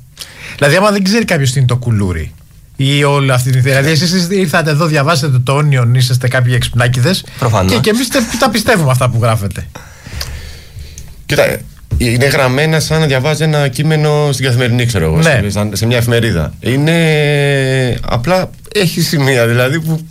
Δηλαδή, 0.56 0.76
άμα 0.76 0.90
δεν 0.90 1.04
ξέρει 1.04 1.24
κάποιος 1.24 1.50
τι 1.52 1.58
είναι 1.58 1.68
το 1.68 1.76
κουλούρι 1.76 2.32
ή 2.76 3.04
όλη 3.04 3.32
αυτή 3.32 3.50
τη 3.50 3.58
Δηλαδή, 3.60 3.90
εσείς 3.90 4.26
ήρθατε 4.30 4.70
εδώ, 4.70 4.86
διαβάσετε 4.86 5.38
το 5.38 5.58
Onion, 5.58 5.88
είσαστε 5.96 6.28
κάποιοι 6.28 6.52
εξυπνάκιδε. 6.56 7.14
Προφανώς. 7.38 7.72
Και, 7.72 7.78
και 7.78 7.90
εμείς 7.90 8.08
τα 8.38 8.50
πιστεύουμε 8.50 8.90
αυτά 8.90 9.10
που 9.10 9.18
γράφετε. 9.22 9.66
Κοίτα, 11.26 11.42
είναι 11.98 12.26
γραμμένα 12.26 12.80
σαν 12.80 13.00
να 13.00 13.06
διαβάζει 13.06 13.42
ένα 13.42 13.68
κείμενο 13.68 14.28
στην 14.32 14.44
καθημερινή, 14.44 14.86
ξέρω 14.86 15.04
εγώ, 15.04 15.16
Ναι. 15.16 15.22
σε- 15.22 15.50
σαν- 15.50 15.76
σε 15.76 15.86
μια 15.86 15.96
εφημερίδα. 15.96 16.52
Είναι. 16.60 17.98
Απλά 18.02 18.50
έχει 18.74 19.00
σημεία 19.00 19.46
δηλαδή 19.46 19.80
που. 19.80 20.06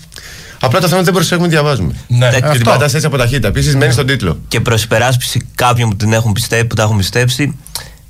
Απλά 0.60 0.80
το 0.80 0.88
θέμα 0.88 1.00
είναι 1.00 1.02
ότι 1.02 1.04
δεν 1.06 1.14
προσέχουμε 1.14 1.48
τι 1.48 1.54
διαβάζουμε. 1.54 1.94
Ναι. 2.08 2.30
Και 2.30 2.36
την 2.36 2.46
Αυτό. 2.46 2.70
πατά 2.70 2.86
έτσι 2.86 3.06
από 3.06 3.18
ταχύτητα. 3.18 3.48
Επίσης 3.48 3.76
μένει 3.76 3.92
στον 3.92 4.06
τίτλο. 4.06 4.40
Και 4.48 4.60
προ 4.60 4.76
υπεράσπιση 4.84 5.48
κάποιων 5.56 5.90
που, 5.90 5.96
την 5.96 6.14
έχουν 6.14 6.32
πιστέψει, 6.32 6.66
που 6.66 6.76
τα 6.76 6.84
έχουν 6.84 6.98
πιστέψει, 6.98 7.58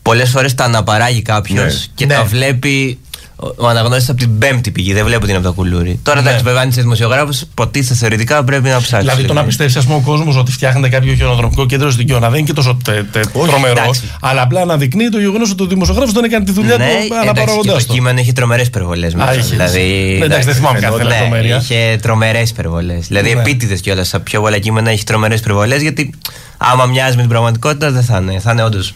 πολλές 0.01 0.30
φορές 0.30 0.56
τα 0.56 0.63
αναπαράγει 0.63 1.22
κάποιος 1.22 1.63
Ναι. 1.74 1.94
και 1.96 2.06
Ναι. 2.06 2.13
τα 2.13 2.24
βλέπει 2.24 3.00
ο- 3.43 3.53
ο 3.57 3.67
αναγνώστης 3.67 4.09
από 4.09 4.19
την 4.19 4.38
πέμπτη 4.38 4.71
πηγή. 4.71 4.93
Δεν 4.93 5.03
βλέπει 5.05 5.21
ότι 5.23 5.29
είναι 5.29 5.38
από 5.38 5.47
τα 5.47 5.53
κουλούρι. 5.53 6.00
Τώρα 6.03 6.21
Ναι. 6.21 6.27
εντάξει, 6.27 6.43
βέβαια, 6.45 6.62
αν 6.62 6.69
είσαι 6.69 6.81
δημοσιογράφος, 6.81 7.45
ποτίθεται 7.53 7.95
θεωρητικά 7.95 8.43
πρέπει 8.43 8.69
να 8.69 8.77
ψάξεις. 8.81 8.97
Δηλαδή 9.09 9.23
το 9.27 9.33
να 9.33 9.43
πιστεύεις, 9.43 9.75
ας 9.75 9.83
πούμε, 9.85 9.95
ο 9.97 10.00
κόσμος 10.05 10.35
ότι 10.38 10.51
φτιάχνεται 10.51 10.89
κάποιο 10.89 11.13
χιονοδρομικό 11.13 11.65
κέντρο 11.65 11.91
στην 11.91 12.05
Κιώνα 12.05 12.29
δεν 12.29 12.38
είναι 12.38 12.47
και 12.47 12.53
τόσο 12.53 12.77
τε, 12.83 12.91
τε, 13.12 13.19
τρομερός. 13.33 13.79
εντάξει. 13.79 14.01
Αλλά 14.21 14.41
απλά 14.41 14.62
αναδεικνύει 14.62 15.09
το 15.09 15.19
γεγονός 15.19 15.51
ότι 15.51 15.63
ο 15.63 15.65
δημοσιογράφος 15.65 16.13
δεν 16.13 16.23
έκανε 16.23 16.45
τη 16.45 16.51
δουλειά 16.51 16.77
ναι, 16.77 16.83
του 16.85 16.89
εντάξει, 16.91 17.07
και 17.07 17.15
αναπαραγοντά 17.15 17.73
το 17.73 17.77
το. 17.88 17.93
κείμενο 17.93 18.19
έχει 18.19 18.33
τρομερές 18.33 18.67
υπερβολέ 18.67 19.07
μέσα. 19.15 19.29
Α, 19.29 19.33
είχε. 19.33 19.43
Δηλαδή, 19.50 20.15
Ναι, 20.19 20.25
εντάξει, 20.25 20.45
δεν 20.45 20.55
θυμάμαι 20.55 20.79
κάθε 20.79 21.03
ναι, 21.03 21.09
λεπτομέρεια. 21.09 21.57
Είχε 21.57 21.97
τρομερές 22.01 22.50
υπερβολέ. 22.50 22.93
Δηλαδή, 23.07 23.33
Ναι. 23.33 23.39
επίτηδες 23.41 23.81
κιόλας 23.81 24.07
στα 24.07 24.19
πιο 24.19 24.41
πολλά 24.41 24.57
κείμενα 24.59 24.89
έχει 24.89 25.03
τρομερές 25.03 25.39
υπερβολέ 25.39 25.75
γιατί 25.77 26.13
άμα 26.57 26.85
μοιάζει 26.85 27.15
με 27.15 27.21
την 27.21 27.29
πραγματικότητα 27.29 27.91
δεν 27.91 28.03
θα 28.03 28.17
είναι. 28.21 28.39
Θα 28.39 28.51
είναι 28.51 28.63
όντως 28.63 28.93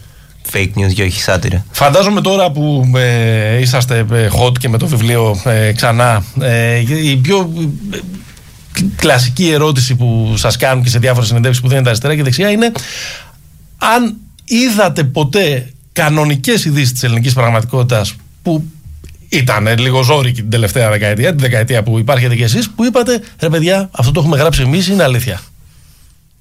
fake 0.52 0.70
news 0.76 0.92
και 0.94 1.02
όχι 1.02 1.20
σάτυρα. 1.20 1.64
Φαντάζομαι 1.70 2.20
τώρα 2.20 2.50
που 2.50 2.90
ε, 2.96 3.60
είσαστε 3.60 4.06
ε, 4.12 4.28
hot 4.40 4.58
και 4.58 4.68
με 4.68 4.78
το 4.78 4.86
βιβλίο 4.86 5.40
ε, 5.44 5.72
ξανά, 5.72 6.24
ε, 6.40 6.82
η 7.02 7.16
πιο 7.16 7.52
ε, 7.90 7.98
κλασική 8.96 9.48
ερώτηση 9.50 9.94
που 9.94 10.34
σας 10.36 10.56
κάνουν 10.56 10.82
και 10.82 10.90
σε 10.90 10.98
διάφορες 10.98 11.28
συνεντεύξεις 11.28 11.62
που 11.62 11.68
δίνετε 11.68 11.88
αριστερά 11.88 12.16
και 12.16 12.22
δεξιά 12.22 12.50
είναι 12.50 12.72
αν 13.78 14.16
είδατε 14.44 15.04
ποτέ 15.04 15.72
κανονικές 15.92 16.64
ειδήσεις 16.64 16.92
της 16.92 17.02
ελληνικής 17.02 17.32
πραγματικότητας 17.32 18.14
που 18.42 18.64
ήταν 19.28 19.78
λίγο 19.78 20.02
ζόρικη 20.02 20.40
την 20.40 20.50
τελευταία 20.50 20.90
δεκαετία, 20.90 21.28
την 21.28 21.38
δεκαετία 21.38 21.82
που 21.82 21.98
υπάρχετε 21.98 22.36
κι 22.36 22.42
εσείς, 22.42 22.70
που 22.70 22.84
είπατε 22.84 23.20
ρε 23.38 23.48
παιδιά, 23.48 23.88
αυτό 23.92 24.12
το 24.12 24.20
έχουμε 24.20 24.36
γράψει 24.36 24.62
εμείς, 24.62 24.88
είναι 24.88 25.02
αλήθεια. 25.02 25.40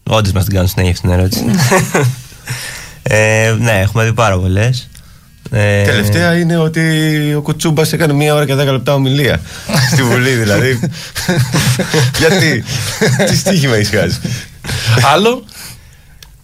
Όντως 0.04 0.32
μας 0.32 0.44
την 0.44 0.54
κάνουν 0.54 0.70
συνέχεια 0.70 0.92
αυτή 0.92 1.08
την 1.08 1.18
ερώτηση. 1.18 1.44
ε, 3.10 3.56
ναι, 3.60 3.80
έχουμε 3.80 4.04
δει 4.04 4.14
πάρα 4.14 4.38
πολλές. 4.38 4.90
Ε, 5.52 5.84
Τελευταία 5.84 6.38
είναι 6.38 6.58
ότι 6.58 6.82
ο 7.38 7.42
Κουτσούμπας 7.42 7.94
έκανε 7.94 8.14
μία 8.14 8.34
ώρα 8.34 8.46
και 8.46 8.56
δέκα 8.56 8.72
λεπτά 8.72 8.94
ομιλία. 8.94 9.40
Στη 9.92 10.04
Βουλή 10.04 10.30
δηλαδή. 10.30 10.80
Γιατί; 12.20 12.64
Τι 13.28 13.36
στοίχημα 13.38 13.76
έχεις 13.76 13.90
χάσει; 13.90 14.20
Άλλο, 15.14 15.44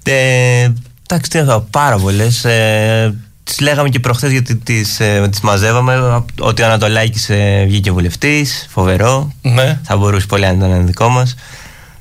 Ε, 0.04 0.70
εντάξει, 1.10 1.30
τι 1.30 1.38
να 1.42 1.46
πω, 1.60 1.68
πάρα 1.72 1.98
πολλές. 1.98 2.46
Ε, 2.46 3.14
τις 3.44 3.60
λέγαμε 3.60 3.90
και 3.90 4.00
προχθές 4.00 4.32
γιατί 4.32 4.56
τις 4.56 5.00
ε, 5.00 5.28
τις 5.30 5.40
μαζεύαμε. 5.40 6.24
Ότι 6.40 6.62
ο 6.62 6.66
Ανατολάκης 6.66 7.30
ε, 7.30 7.64
βγήκε 7.68 7.92
βουλευτής. 7.92 8.68
Φοβερό. 8.70 9.32
ναι. 9.42 9.80
Θα 9.84 9.98
μπορούσε 9.98 10.26
πολύ 10.26 10.42
να 10.44 10.52
ήταν 10.52 10.72
ένα 10.72 10.84
δικό 10.84 11.10
μας. 11.10 11.36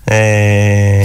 Ε, 0.05 1.05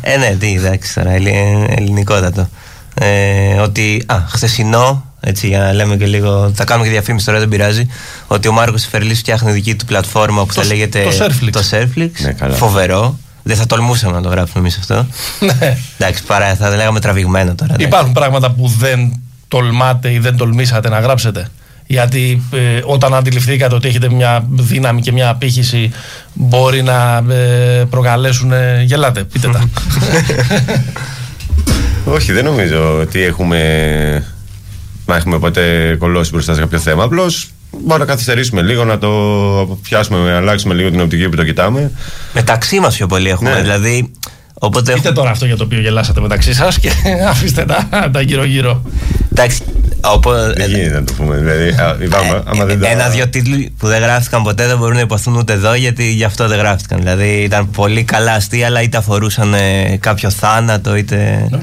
ε, 0.00 0.16
ναι, 0.16 0.36
τι, 0.38 0.54
εντάξει 0.54 0.94
τώρα, 0.94 1.10
ελλη- 1.10 1.34
ελληνικότατο. 1.76 2.48
Ε, 2.94 3.54
ότι, 3.54 4.02
α, 4.06 4.16
χθεσινό, 4.28 5.04
έτσι 5.20 5.46
για 5.46 5.58
να 5.58 5.72
λέμε 5.72 5.96
και 5.96 6.06
λίγο, 6.06 6.52
θα 6.54 6.64
κάνουμε 6.64 6.86
και 6.86 6.92
διαφήμιση 6.92 7.26
τώρα, 7.26 7.38
δεν 7.38 7.48
πειράζει, 7.48 7.86
ότι 8.26 8.48
ο 8.48 8.52
Μάρκος 8.52 8.86
Φερλής 8.86 9.18
φτιάχνει 9.18 9.52
δική 9.52 9.74
του 9.74 9.84
πλατφόρμα 9.84 10.40
που 10.46 10.54
Το- 10.54 10.60
θα 10.60 10.66
λέγεται 10.66 11.02
το 11.02 11.24
Surflix. 11.24 11.48
το 11.52 11.62
Surflix. 11.70 12.10
Ναι, 12.18 12.32
καλά. 12.32 12.54
Φοβερό. 12.54 13.18
Δεν 13.42 13.56
θα 13.56 13.66
τολμούσαμε 13.66 14.12
να 14.12 14.22
το 14.22 14.28
γράψουμε 14.28 14.60
εμείς 14.60 14.76
αυτό. 14.78 14.94
ναι. 15.60 15.76
Εντάξει, 15.98 16.22
παρά 16.24 16.54
θα 16.54 16.68
λέγαμε 16.76 17.00
τραβηγμένο 17.00 17.54
τώρα. 17.54 17.72
εντάξει. 17.74 17.86
Υπάρχουν 17.86 18.12
πράγματα 18.12 18.50
που 18.50 18.68
δεν 18.78 19.20
τολμάτε 19.48 20.12
ή 20.12 20.18
δεν 20.18 20.36
τολμήσατε 20.36 20.88
να 20.88 21.00
γράψετε; 21.00 21.48
Γιατί 21.90 22.42
ε, 22.52 22.80
όταν 22.84 23.14
αντιληφθήκατε 23.14 23.74
ότι 23.74 23.88
έχετε 23.88 24.08
μια 24.10 24.46
δύναμη 24.50 25.00
και 25.00 25.12
μια 25.12 25.28
απήχηση 25.28 25.90
μπορεί 26.32 26.82
να 26.82 27.24
ε, 27.34 27.84
προκαλέσουν. 27.90 28.52
ε, 28.52 28.82
γελάτε, 28.82 29.24
πείτε 29.24 29.48
τα. 29.52 29.68
Όχι, 32.14 32.32
δεν 32.32 32.44
νομίζω 32.44 32.98
ότι 33.00 33.22
έχουμε. 33.22 33.58
Να 35.06 35.16
έχουμε 35.16 35.38
ποτέ 35.38 35.96
κολώσει 35.98 36.30
μπροστά 36.30 36.54
σε 36.54 36.60
κάποιο 36.60 36.78
θέμα. 36.78 37.02
Απλώς 37.02 37.50
μπορούμε 37.70 37.98
να 37.98 38.04
καθυστερήσουμε 38.04 38.62
λίγο, 38.62 38.84
να 38.84 38.98
το 38.98 39.08
πιάσουμε, 39.82 40.30
να 40.30 40.36
αλλάξουμε 40.36 40.74
λίγο 40.74 40.90
την 40.90 41.00
οπτική 41.00 41.28
που 41.28 41.36
το 41.36 41.44
κοιτάμε. 41.44 41.90
Μεταξύ 42.34 42.80
μας 42.80 42.96
πιο 42.96 43.06
πολύ 43.06 43.28
έχουμε. 43.28 43.50
Ναι. 43.50 43.60
Δηλαδή, 43.60 44.12
όποτε 44.62 44.92
Πείτε 44.92 45.12
τώρα 45.12 45.30
αυτό 45.30 45.46
για 45.46 45.56
το 45.56 45.64
οποίο 45.64 45.80
γελάσατε 45.80 46.20
μεταξύ 46.20 46.54
σας 46.54 46.78
και 46.78 46.90
αφήστε 47.30 47.64
τα, 47.64 48.08
τα 48.12 48.20
γύρω-γύρω. 48.20 48.82
Εντάξει, 49.32 49.60
Οπότε, 50.04 50.52
Δεν 50.56 50.70
γίνεται 50.70 50.94
να 51.00 51.04
το 51.04 51.12
πούμε. 51.12 51.36
Δηλαδή, 51.36 51.68
α, 51.68 51.96
είπαμε, 52.02 52.42
άμα 52.46 52.64
δεν 52.64 52.80
τα. 52.80 52.88
Ένα-δυο 52.88 53.28
τίτλοι 53.28 53.72
που 53.78 53.86
δεν 53.86 54.02
γράφτηκαν 54.02 54.42
ποτέ 54.42 54.66
δεν 54.66 54.78
μπορούν 54.78 54.94
να 54.94 55.00
ειπωθούν 55.00 55.36
ούτε 55.36 55.52
εδώ 55.52 55.74
γιατί 55.74 56.12
γι' 56.12 56.24
αυτό 56.24 56.48
δεν 56.48 56.58
γράφτηκαν. 56.58 56.98
Δηλαδή 56.98 57.42
ήταν 57.42 57.70
πολύ 57.70 58.02
καλά 58.04 58.32
αστεία, 58.32 58.66
αλλά 58.66 58.82
είτε 58.82 58.96
αφορούσαν 58.96 59.54
ε, 59.54 59.96
κάποιο 60.00 60.30
θάνατο, 60.30 60.96
είτε. 60.96 61.48
Οκ. 61.54 61.60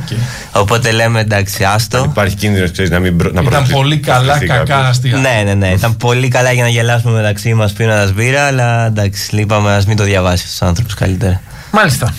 Οπότε 0.62 0.92
λέμε 0.92 1.20
εντάξει, 1.20 1.64
άστο. 1.64 2.04
Υπάρχει 2.10 2.36
κίνδυνος, 2.36 2.72
ξέρεις, 2.72 2.92
να 2.92 3.00
μην 3.00 3.18
προ... 3.18 3.26
να 3.34 3.42
Ήταν 3.42 3.46
προσθεθεί- 3.46 3.74
πολύ 3.74 3.98
καλά, 3.98 4.22
προσθεθεί 4.24 4.46
κακά 4.48 4.64
κάποιος. 4.64 4.90
αστεία. 4.90 5.18
Ναι, 5.18 5.42
ναι, 5.46 5.54
ναι. 5.54 5.68
Ήταν 5.68 5.98
πολύ 5.98 6.28
καλά 6.28 6.52
για 6.52 6.64
να 6.64 6.70
γελάσουμε 6.70 7.14
μεταξύ 7.14 7.54
μας 7.54 7.72
πίνοντας 7.74 8.14
μπύρα, 8.14 8.44
αλλά 8.46 8.86
εντάξει, 8.86 9.36
λείπαμε, 9.36 9.74
ας 9.74 9.86
μην 9.86 9.98
το 9.98 10.04
διαβάσεις 10.04 10.52
αυτό 10.52 10.66
ο 10.66 10.68
άνθρωπο 10.70 10.94
καλύτερα. 10.98 11.42
Μάλιστα. 11.72 12.14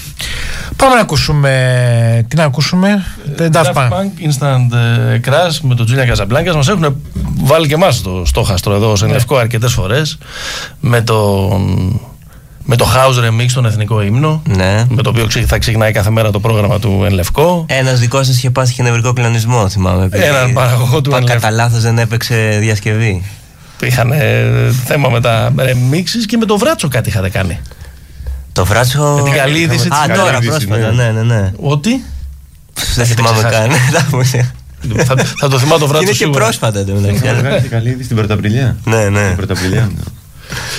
Πάμε 0.77 0.95
να 0.95 1.01
ακούσουμε. 1.01 2.25
Τι 2.29 2.37
να 2.37 2.45
ακούσουμε; 2.45 3.05
The 3.39 3.43
Daft 3.43 3.53
Daft 3.53 3.73
Punk. 3.75 3.89
Punk, 3.89 4.29
Instant 4.29 4.77
ε, 5.13 5.21
Crash 5.27 5.59
με 5.63 5.75
τον 5.75 5.87
Τζούλια 5.87 6.15
Casablancas 6.15 6.55
μας 6.55 6.69
έχουν 6.69 6.97
βάλει 7.43 7.67
και 7.69 7.75
εμάς 7.75 8.03
το 8.03 8.23
στόχαστρο 8.27 8.75
εδώ 8.75 8.97
σε 8.97 9.07
λευκό 9.07 9.37
αρκετές 9.37 9.73
φορές 9.73 10.19
με 10.81 11.01
τον 11.01 12.01
με 12.71 12.77
το 12.77 12.87
House 12.95 13.25
Remix 13.29 13.47
τον 13.55 13.67
εθνικό 13.67 14.03
ύμνο 14.03 14.43
Ναι. 14.47 14.85
με 14.89 15.03
το 15.03 15.11
οποίο 15.11 15.27
ξε- 15.27 15.47
θα 15.47 15.59
ξεκινάει 15.59 15.93
κάθε 15.93 16.11
μέρα 16.11 16.31
το 16.31 16.41
πρόγραμμα 16.41 16.79
του 16.79 17.03
Εν 17.07 17.13
Λευκό 17.13 17.65
Ένας 17.69 17.99
δικός 18.01 18.27
σα 18.27 18.33
είχε 18.33 18.51
πάθει 18.51 18.75
και 18.75 18.83
νευρικό 18.83 19.13
κλονισμό, 19.13 19.69
θυμάμαι. 19.69 20.05
επειδή 20.05 20.25
Έναν 20.25 20.53
παραγωγό 20.53 21.01
του 21.01 21.11
πα- 21.11 21.17
Εν 21.17 21.23
Λευκό. 21.23 21.41
Κατά 21.41 21.51
λάθος 21.55 21.83
δεν 21.83 21.99
έπαιξε 21.99 22.57
διασκευή. 22.61 23.25
είχαν 23.83 24.13
ε, 24.13 24.45
θέμα 24.85 25.09
με 25.09 25.21
τα 25.21 25.53
remixes 25.59 26.25
και 26.27 26.37
με 26.37 26.45
το 26.45 26.59
Βράτσο 26.59 26.89
κάτι 26.89 27.09
είχατε 27.09 27.29
κάνει 27.29 27.61
Το 28.59 28.65
βράτσο. 28.65 29.15
Με 29.17 29.23
την 29.23 29.33
καλή 29.33 29.59
είδηση 29.59 29.89
της 29.89 29.99
Α, 29.99 30.07
καλή 30.07 30.19
τώρα 30.19 30.37
είδηση, 30.37 30.49
πρόσφατα, 30.67 30.93
ναι. 30.93 31.11
ναι, 31.11 31.23
ναι. 31.23 31.35
ναι. 31.41 31.53
ότι; 31.61 32.05
Δεν 32.95 33.07
θυμάμαι 33.07 33.39
ξεχάσει. 33.43 33.69
καν. 33.69 33.71
Τα 34.11 34.17
μουσια. 34.17 34.51
θα, 35.05 35.15
θα 35.41 35.49
το 35.49 35.59
θυμάμαι 35.59 35.81
το 35.81 35.87
Βράτσο 35.87 36.03
Είναι 36.03 36.11
και 36.11 36.17
σίγουρα 36.17 36.39
πρόσφατα 36.45 36.85
το 36.85 36.93
μεταξύ. 36.93 37.29
αλλά- 37.29 37.39
Βγάζει 37.39 37.69
καλή 37.69 37.89
είδηση 37.89 38.05
στην 38.05 38.17
Πρωταπριλιά. 38.17 38.77
Ναι, 38.85 39.09
ναι. 39.09 39.23
Στην 39.25 39.37
Πρωταπριλιά. 39.37 39.91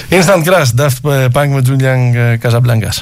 Instant 0.10 0.44
Crash 0.46 0.66
Daft 0.80 1.28
Punk 1.34 1.48
με 1.48 1.62
Julian 1.68 2.38
Casablancas 2.50 3.02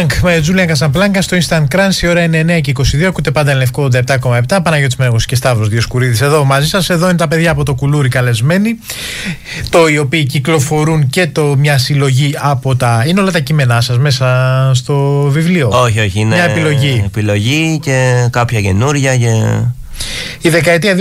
Daft 0.00 0.12
Punk 0.12 0.20
με 0.22 0.42
Julian 0.46 0.76
Casablanca 0.76 1.18
στο 1.18 1.36
Instant 1.36 1.76
Crunch. 1.76 2.02
Η 2.02 2.06
ώρα 2.06 2.22
είναι 2.22 2.58
9 2.58 2.60
και 2.60 2.72
22. 2.76 3.02
Ακούτε 3.02 3.30
πάντα 3.30 3.54
λευκό 3.54 3.88
87,7. 3.92 4.58
Παναγιώτης 4.62 4.96
Μέγος 4.96 5.26
και 5.26 5.34
Σταύρος 5.36 5.68
Διοσκουρίδης 5.68 6.20
εδώ 6.20 6.44
μαζί 6.44 6.68
σας. 6.68 6.90
Εδώ 6.90 7.08
είναι 7.08 7.16
τα 7.16 7.28
παιδιά 7.28 7.50
από 7.50 7.64
το 7.64 7.74
κουλούρι 7.74 8.08
καλεσμένοι. 8.08 8.78
Το 9.70 9.88
οι 9.88 9.98
οποίοι 9.98 10.24
κυκλοφορούν 10.24 11.08
και 11.08 11.26
το 11.26 11.56
μια 11.58 11.78
συλλογή 11.78 12.34
από 12.38 12.76
τα. 12.76 13.04
Είναι 13.06 13.20
όλα 13.20 13.30
τα 13.30 13.40
κείμενά 13.40 13.80
σας 13.80 13.98
μέσα 13.98 14.70
στο 14.74 15.26
βιβλίο; 15.30 15.68
Όχι, 15.72 16.00
όχι. 16.00 16.20
Είναι 16.20 16.34
Μια 16.34 16.44
επιλογή. 16.44 17.02
επιλογή 17.06 17.78
και 17.82 18.26
κάποια 18.30 18.60
καινούρια. 18.60 19.16
Και... 19.16 19.28
Η 20.40 20.48
δεκαετία 20.48 20.96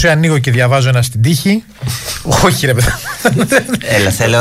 2011-2020 0.00 0.08
ανοίγω 0.10 0.38
και 0.38 0.50
διαβάζω 0.50 0.88
ένα 0.88 1.02
στην 1.02 1.22
τύχη. 1.22 1.62
Όχι, 2.22 2.66
ρε 2.66 2.74
παιδί. 2.74 2.88
Έλα, 3.80 4.10
θέλω. 4.10 4.38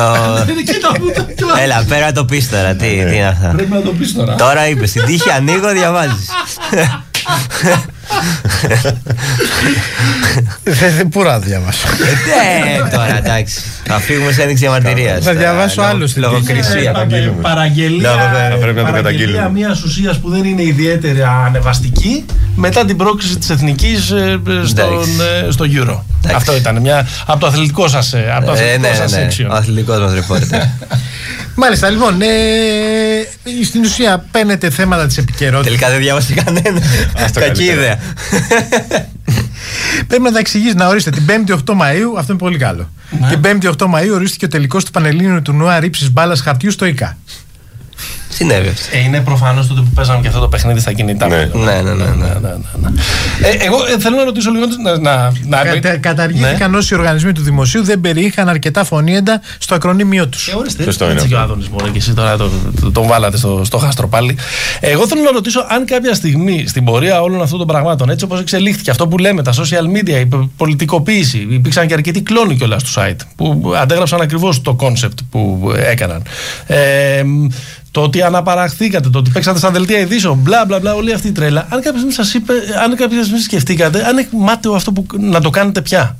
Έλα, 1.64 1.86
πέρα 1.88 2.12
το 2.12 2.26
πεις 2.26 2.50
τώρα. 2.50 2.76
Τι, 2.76 2.88
τι 2.88 3.16
είναι 3.16 3.26
αυτά. 3.26 3.48
Πρέπει 3.56 3.72
να 3.72 3.82
το 3.82 3.92
πεις 3.92 4.14
τώρα. 4.14 4.36
Τώρα 4.36 4.68
είπες 4.68 4.90
στην 4.90 5.06
τύχη, 5.06 5.30
ανοίγω, 5.30 5.72
διαβάζεις. 5.72 6.30
Δεν- 10.64 10.96
δεν 10.98 11.08
μπορώ 11.08 11.30
να 11.32 11.40
διαβάσω. 11.40 11.88
Ε, 12.86 12.90
τώρα 12.90 13.18
εντάξει. 13.18 13.62
Θα 13.86 14.00
φύγουμε 14.00 14.32
σε 14.32 14.42
ένδειξη 14.42 14.64
διαμαρτυρίας. 14.64 15.24
Θα 15.24 15.34
διαβάσω 15.34 15.82
άλλο 15.82 16.08
στην 16.08 16.22
τύχη. 16.22 16.34
Λογοκρισία. 16.34 16.92
καταγγείλουμε. 16.92 17.42
Παραγγελία, 17.42 18.10
Ναι, 18.10 18.16
βέβαια, 18.24 18.50
θα 18.50 18.56
πρέπει 18.56 18.76
να 18.80 18.86
το 18.86 18.92
παραγγελία 18.92 19.02
καταγγείλουμε. 19.02 19.50
μιας 19.52 19.84
ουσίας 19.84 20.18
που 20.20 20.30
δεν 20.30 20.44
είναι 20.44 20.62
ιδιαίτερα 20.64 21.44
ανεβαστική 21.48 22.26
μετά 22.56 22.86
την 22.86 22.98
πρόκληση 22.98 23.38
της 23.38 23.50
εθνικής 23.50 24.04
στο 25.50 25.66
Euro. 25.66 26.00
Εντάξει. 26.18 26.36
Αυτό 26.36 26.56
ήταν 26.56 26.78
μια, 26.82 27.08
από 27.26 27.40
το 27.40 27.48
αθλητικό 27.48 27.88
σας 27.88 28.14
από 28.36 28.46
το 28.46 28.52
Ε, 28.52 28.54
αθλητικό 28.54 28.88
ναι, 28.88 28.94
σας 28.96 29.12
ναι, 29.12 29.18
ναι. 29.18 29.28
section. 29.30 29.48
Ο 29.52 29.54
αθλητικός 29.56 30.00
μας 30.00 30.14
ρεπόρτερ. 30.14 30.62
Μάλιστα, 31.62 31.90
λοιπόν, 31.90 32.22
ε, 32.22 32.26
στην 33.66 33.82
ουσία 33.84 34.26
παίρνετε 34.32 34.70
θέματα 34.70 35.06
της 35.08 35.18
επικαιρότητας. 35.18 35.66
Τελικά 35.66 35.90
δεν 35.90 36.00
διάβασε 36.00 36.34
κανένα. 36.34 36.80
το 37.34 37.40
Κακή 37.40 37.40
καλύτερα. 37.40 37.74
ιδέα. 37.74 37.99
Πρέπει 40.08 40.24
να 40.24 40.32
τα 40.32 40.40
εξηγήσει 40.40 40.76
να 40.76 40.88
ορίστε. 40.88 41.10
Την 41.10 41.26
5η 41.28 41.52
8 41.52 41.74
Μαου, 41.74 42.18
αυτό 42.18 42.32
είναι 42.32 42.42
πολύ 42.42 42.58
καλό. 42.58 42.90
Την 43.30 43.42
5η 43.44 43.72
8 43.78 43.86
Μαου 43.88 44.14
ορίστηκε 44.14 44.46
ο 44.46 44.48
τελικός 44.48 44.86
του 44.86 44.92
Πανελλήνιου 44.92 45.42
του 45.42 45.54
Νουά 45.54 45.80
ρήψης 45.80 46.12
μπάλας 46.12 46.42
χαρτιού 46.42 46.72
στο 46.72 46.86
ΙΚΑ. 46.86 47.18
Συνέβη 48.40 48.68
αυτό. 48.68 48.98
Ε, 48.98 49.00
είναι 49.00 49.22
προφανώς 49.22 49.68
τότε 49.68 49.82
που 49.82 49.90
παίζαμε 49.96 50.22
και 50.22 50.28
αυτό 50.28 50.40
το 50.40 50.48
παιχνίδι 50.48 50.80
στα 50.80 50.94
κινητά. 50.94 51.28
Ναι. 51.28 51.50
μας. 51.54 51.64
Ναι, 51.66 51.82
ναι, 51.82 51.94
ναι, 51.94 52.06
ναι. 52.06 52.12
ναι, 52.14 52.34
ναι, 52.40 52.50
ναι. 52.82 52.90
Ε, 53.48 53.66
εγώ 53.66 53.76
ε, 53.96 54.00
θέλω 54.00 54.16
να 54.16 54.24
ρωτήσω 54.24 54.52
λίγο 54.52 54.66
να. 54.84 54.98
να, 55.00 55.32
να 55.46 55.64
Κατα- 55.64 55.98
καταργήθηκαν 55.98 56.76
όσοι 56.76 56.96
οργανισμοί 56.96 57.32
του 57.32 57.42
δημοσίου 57.42 57.84
δεν 57.84 58.02
περιείχαν 58.02 58.50
αρκετά 58.50 58.84
φωνήεντα 58.84 59.42
στο 59.58 59.76
ακρονίμιο 59.76 60.28
τους. 60.28 60.48
Ε, 60.48 60.56
ορίστε, 60.56 60.84
Σωστό 60.84 61.06
έτσι 61.06 61.18
είναι 61.18 61.28
και 61.28 61.34
ο 61.34 61.40
αυτό. 61.40 61.52
Άδωνης 61.52 61.70
μόνο 61.70 61.88
και 61.88 61.98
εσύ 61.98 62.14
τώρα 62.14 62.38
το, 62.38 62.50
το- 62.82 62.92
τον 62.92 63.08
βάλατε 63.08 63.38
στο, 63.38 63.62
στο 63.66 63.78
χάστρο 63.78 64.08
πάλι. 64.08 64.38
Εγώ 64.80 65.08
θέλω 65.08 65.22
να 65.22 65.32
ρωτήσω 65.32 65.66
αν 65.70 65.86
κάποια 65.86 66.14
στιγμή 66.14 66.64
στην 66.68 66.84
πορεία 66.84 67.22
όλων 67.22 67.42
αυτών 67.42 67.58
των 67.58 67.68
πραγμάτων, 67.68 68.10
έτσι 68.10 68.26
όπως 68.26 68.40
εξελίχθηκε 68.40 68.90
αυτό 68.92 69.08
που 69.08 69.18
λέμε, 69.18 69.44
τα 69.44 69.54
social 69.54 69.98
media, 69.98 70.20
η 70.20 70.26
πο- 70.26 70.50
πολιτικοποίηση, 70.58 71.48
υπήρξαν 71.50 71.88
και 71.88 71.94
αρκετοί 71.94 72.22
κλόνοι 72.22 72.56
κιόλας 72.56 72.82
στο 72.86 73.02
site 73.02 73.16
που 73.36 73.74
αντέγραψαν 73.82 74.22
ακριβώς 74.22 74.62
το 74.62 74.76
concept 74.80 75.18
που 75.30 75.72
έκαναν. 75.78 76.22
Ε, 76.68 77.24
το 77.92 78.02
ότι 78.02 78.22
αναπαραχθήκατε, 78.22 79.10
το 79.10 79.20
ότι 79.20 79.30
παίξατε 79.30 79.58
στα 79.58 79.72
δελτία 79.72 80.00
ειδήσεων, 80.00 80.38
μπλα 80.38 80.66
μπλα 80.66 80.80
μπλα, 80.80 80.94
όλη 80.96 81.14
αυτή 81.14 81.28
η 81.28 81.32
τρέλα. 81.32 81.62
Αν 81.62 81.82
κάποια 81.82 81.92
στιγμή 81.92 82.12
σας 82.12 82.34
είπε, 82.34 82.54
αν 82.84 82.96
κάποια 82.96 83.24
στιγμή 83.24 83.40
σκεφτήκατε, 83.42 84.06
αν 84.08 84.18
έχει 84.18 84.30
μάταιο 84.32 84.74
αυτό 84.74 84.92
που 84.92 85.06
να 85.18 85.42
το 85.42 85.50
κάνετε 85.50 85.82
πια. 85.82 86.18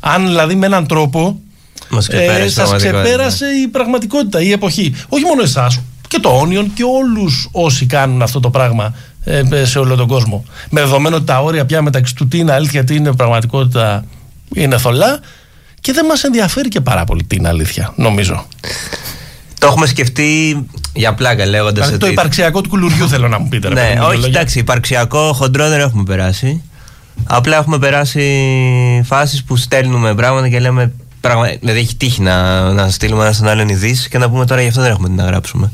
Αν 0.00 0.26
δηλαδή 0.26 0.54
με 0.54 0.66
έναν 0.66 0.86
τρόπο 0.86 1.40
Μας 1.88 2.08
ξεπέρασε 2.08 2.42
η 2.42 2.44
ε, 2.44 2.48
σας 2.48 2.68
πραγματικότητα. 2.68 3.02
ξεπέρασε 3.02 3.46
η 3.46 3.68
πραγματικότητα, 3.68 4.40
η 4.40 4.52
εποχή. 4.52 4.94
Όχι 5.08 5.24
μόνο 5.24 5.42
εσάς, 5.42 5.80
και 6.08 6.18
το 6.18 6.40
Onion 6.40 6.66
και 6.74 6.84
όλους 6.84 7.48
όσοι 7.52 7.86
κάνουν 7.86 8.22
αυτό 8.22 8.40
το 8.40 8.50
πράγμα 8.50 8.94
ε, 9.24 9.42
ε, 9.50 9.64
σε 9.64 9.78
όλο 9.78 9.94
τον 9.94 10.06
κόσμο. 10.06 10.44
Με 10.70 10.80
δεδομένο 10.80 11.16
ότι 11.16 11.24
τα 11.24 11.42
όρια 11.42 11.66
πια 11.66 11.82
μεταξύ 11.82 12.14
του 12.14 12.28
τι 12.28 12.38
είναι 12.38 12.52
αλήθεια, 12.52 12.84
τι 12.84 12.94
είναι 12.94 13.12
πραγματικότητα 13.12 14.04
είναι 14.54 14.78
θολά 14.78 15.20
και 15.80 15.92
δεν 15.92 16.06
μας 16.06 16.24
ενδιαφέρει 16.24 16.68
και 16.68 16.80
πάρα 16.80 17.04
πολύ 17.04 17.24
τι 17.24 17.36
είναι 17.36 17.48
αλήθεια, 17.48 17.92
νομίζω. 17.96 18.46
Το 19.58 19.66
έχουμε 19.66 19.86
σκεφτεί 19.86 20.56
για 20.94 21.12
πλάκα 21.14 21.46
λέγοντας. 21.46 21.86
Δηλαδή 21.86 22.04
το 22.04 22.06
υπαρξιακό 22.10 22.60
του 22.60 22.68
κουλουριού 22.68 23.08
θέλω 23.08 23.28
να 23.28 23.38
μου 23.38 23.48
πείτε. 23.48 23.68
ρε 23.68 23.74
παιδί 23.74 23.86
Ναι, 23.86 23.94
μου, 23.94 24.00
όχι, 24.02 24.10
δύο 24.10 24.20
λόγια. 24.20 24.38
εντάξει, 24.38 24.58
υπαρξιακό 24.58 25.32
χοντρό 25.32 25.68
δεν 25.68 25.80
έχουμε 25.80 26.02
περάσει. 26.02 26.62
Απλά 27.24 27.56
έχουμε 27.56 27.78
περάσει 27.78 28.22
φάσεις 29.04 29.44
που 29.44 29.56
στέλνουμε 29.56 30.14
πράγματα 30.14 30.48
και 30.48 30.58
λέμε. 30.58 30.92
Πραγμα... 31.20 31.46
Δηλαδή 31.60 31.78
έχει 31.78 31.96
τύχει 31.96 32.22
να, 32.22 32.60
να 32.72 32.90
στείλουμε 32.90 33.22
ένα 33.24 33.32
στον 33.32 33.48
άλλον 33.48 33.68
ειδήσεις 33.68 34.08
και 34.08 34.18
να 34.18 34.30
πούμε 34.30 34.46
τώρα 34.46 34.62
γι' 34.62 34.68
αυτό 34.68 34.80
δεν 34.82 34.90
έχουμε 34.90 35.08
τι 35.08 35.14
να 35.14 35.24
γράψουμε. 35.24 35.72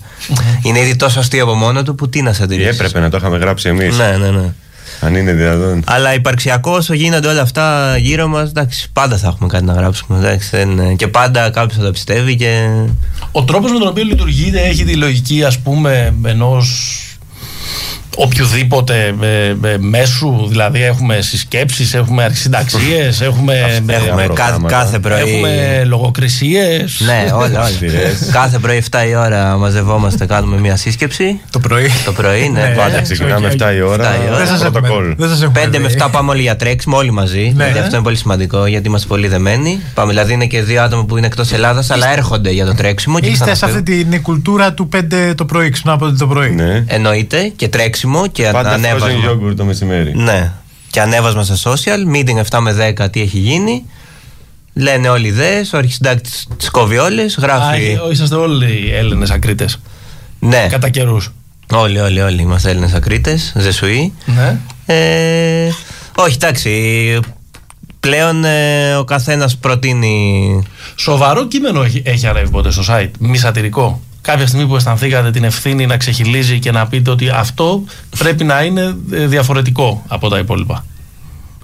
Είναι 0.63 0.79
ήδη 0.81 0.97
τόσο 0.97 1.19
αστείο 1.21 1.43
από 1.43 1.55
μόνο 1.55 1.83
του 1.83 1.95
που 1.95 2.09
τι 2.09 2.23
να 2.23 2.33
σε 2.33 2.43
Ή 2.43 2.45
αντιρρήσει. 2.45 2.69
έπρεπε 2.69 3.01
να 3.01 3.11
το 3.11 3.17
είχαμε 3.17 3.39
γράψει 3.39 3.69
εμείς. 3.69 3.97
Ναι, 3.99 4.17
ναι, 4.17 4.31
ναι. 4.31 4.53
Αν 5.01 5.15
είναι 5.15 5.33
δυνατόν. 5.33 5.83
Αλλά 5.87 6.15
υπαρξιακό 6.15 6.71
όσο 6.73 6.95
γίνονται 6.95 7.29
όλα 7.29 7.41
αυτά 7.43 7.97
γύρω 7.99 8.27
μας, 8.27 8.49
εντάξει, 8.49 8.89
πάντα 8.93 9.17
θα 9.17 9.29
έχουμε 9.29 9.49
κάτι 9.49 9.65
να 9.65 9.73
γράψουμε. 9.73 10.19
Εντάξει, 10.19 10.49
δεν- 10.57 10.97
και 10.97 11.09
πάντα 11.09 11.51
κάποιος 11.51 11.79
θα 11.79 11.85
το 11.85 11.91
πιστεύει 11.91 12.37
και. 12.37 12.69
Ο 13.33 13.45
τρόπος 13.45 13.73
με 13.73 13.79
τον 13.79 13.89
οποίο 13.89 14.05
λειτουργείται 14.05 14.61
έχει 14.61 14.85
τη 14.85 14.95
λογική 14.97 15.45
ας 15.45 15.59
πούμε 15.59 16.15
ενός 16.25 17.03
οποιοδήποτε 18.21 19.15
ε, 19.21 19.69
ε, 19.69 19.79
μέσου, 19.79 20.47
δηλαδή 20.49 20.83
έχουμε 20.83 21.21
συσκέψεις, 21.21 21.95
έχουμε 21.95 22.25
αρχισυνταξίες, 22.25 23.21
έχουμε, 23.21 23.55
ε, 23.89 23.93
Έχουμε 23.93 24.23
κα- 24.23 24.33
προγράμματα. 24.33 24.77
κάθε 24.77 24.99
πρωί. 24.99 25.21
έχουμε 25.21 25.83
λογοκρισίες. 25.85 27.01
Ναι, 27.05 27.25
όλα, 27.33 27.45
όλα. 27.45 27.65
Σειρές. 27.67 28.29
κάθε 28.33 28.59
πρωί 28.59 28.77
7 28.91 29.07
η 29.11 29.15
ώρα 29.15 29.57
μαζευόμαστε, 29.57 30.27
κάνουμε 30.27 30.59
μια 30.61 30.77
σύσκεψη. 30.77 31.41
Το 31.51 31.59
πρωί. 31.59 31.91
Το 32.05 32.13
πρωί, 32.13 32.49
ναι. 32.49 32.61
Ναι, 32.61 32.75
Πάντα 32.77 32.99
ε, 32.99 33.01
ξεκινάμε 33.03 33.47
όχι, 33.47 33.57
7 33.61 33.75
η 33.77 33.81
ώρα. 33.81 34.05
Εφτά 34.15 34.25
η 34.25 34.29
ώρα. 34.29 34.37
Δεν 34.39 34.47
σας 34.47 34.63
έχουμε- 34.65 34.81
Πρωτοκόλλ. 34.81 35.15
δεν 35.19 35.29
σας 35.29 35.43
έχουμε 35.43 35.61
5 35.61 35.79
με 35.79 35.89
δει. 35.89 35.95
7 35.99 36.09
πάμε 36.11 36.31
όλοι 36.31 36.43
για 36.43 36.57
τρέξιμο, 36.57 36.97
όλοι 36.97 37.11
μαζί. 37.11 37.53
Ναι. 37.57 37.65
γιατί 37.65 37.79
αυτό 37.79 37.95
είναι 37.95 38.05
πολύ 38.05 38.17
σημαντικό, 38.17 38.67
γιατί 38.67 38.89
είμαστε 38.89 39.07
πολύ 39.09 39.29
δεμένοι. 39.29 39.81
Πάμε, 39.95 40.09
δηλαδή 40.11 40.33
είναι 40.33 40.47
και 40.47 40.63
δύο 40.63 40.83
άτομα 40.83 41.05
που 41.05 41.17
είναι 41.17 41.27
εκτός 41.27 41.53
Ελλάδας, 41.53 41.91
αλλά 41.91 42.13
έρχονται 42.13 42.51
για 42.51 42.65
το 42.67 42.75
τρέξιμο. 42.75 43.19
Και 43.21 43.27
Είστε 43.27 43.45
σε 43.45 43.51
ξαναφεύγουν. 43.53 43.95
αυτή 43.95 44.05
την 44.11 44.23
κουλτούρα 44.23 44.73
του 44.73 44.89
5 44.89 45.35
το 45.35 45.45
πρωί, 45.45 45.71
ξυπνάω 45.71 45.97
το 46.19 46.27
πρωί. 46.27 46.51
Ναι. 46.51 46.85
Εννοείται 46.87 47.53
και 47.57 47.69
τρέξιμο 47.69 48.08
και 48.33 48.49
Πάντα 48.53 48.71
frozen 48.71 48.75
ανέβασμα. 48.75 49.31
yogurt 49.31 49.57
το 49.57 49.65
μεσημέρι. 49.65 50.13
Ναι. 50.17 50.53
Και 50.91 51.01
ανέβασμα 51.01 51.43
στα 51.45 51.57
social, 51.73 52.15
meeting 52.17 52.43
7 52.51 52.59
με 52.61 52.95
10 52.99 53.11
τι 53.11 53.21
έχει 53.21 53.39
γίνει. 53.39 53.85
Λένε 54.75 55.09
όλοι 55.09 55.27
ιδέε, 55.27 55.61
ο 55.75 55.77
αρχισυντάκτης 55.77 56.49
τι 56.57 56.71
κόβει 56.71 56.99
όλε, 56.99 57.23
Α, 57.23 57.27
γράφει. 57.39 57.83
ε, 57.85 58.11
είσαστε 58.13 58.35
όλοι 58.35 58.67
οι 58.73 58.95
Έλληνες 58.95 59.31
ακρίτες, 59.31 59.81
Ναι, 60.39 60.67
κατά 60.71 60.89
καιρούς. 60.89 61.33
όλοι, 61.75 61.99
όλοι, 62.01 62.21
όλοι 62.21 62.43
είμαστε 62.43 62.71
Έλληνες 62.71 62.93
ακρίτες, 62.95 63.53
ζεσουοί. 63.57 64.13
Ναι. 64.25 64.59
Ε, 64.87 65.69
όχι, 66.17 66.35
εντάξει. 66.35 67.19
Πλέον 68.01 68.45
ε, 68.45 68.95
ο 68.97 69.05
καθένας 69.05 69.57
προτείνει. 69.57 70.63
Σοβαρό 70.97 71.47
κείμενο 71.47 71.83
έχει, 71.83 72.03
έχει 72.05 72.27
ανέβει 72.27 72.51
ποτέ 72.51 72.71
στο 72.71 72.83
site, 72.89 73.11
μη 73.19 73.39
σατυρικό. 73.39 74.01
Κάποια 74.29 74.47
στιγμή 74.47 74.67
που 74.67 74.77
αισθανθήκατε 74.77 75.31
την 75.31 75.45
ευθύνη 75.45 75.87
να 75.87 75.97
ξεχυλίζει 75.97 76.59
και 76.59 76.71
να 76.71 76.87
πείτε 76.87 77.11
ότι 77.11 77.29
αυτό 77.29 77.85
πρέπει 78.19 78.45
να 78.45 78.63
είναι 78.63 78.97
ε, 79.13 79.27
διαφορετικό 79.27 80.05
από 80.09 80.29
τα 80.29 80.39
υπόλοιπα. 80.39 80.85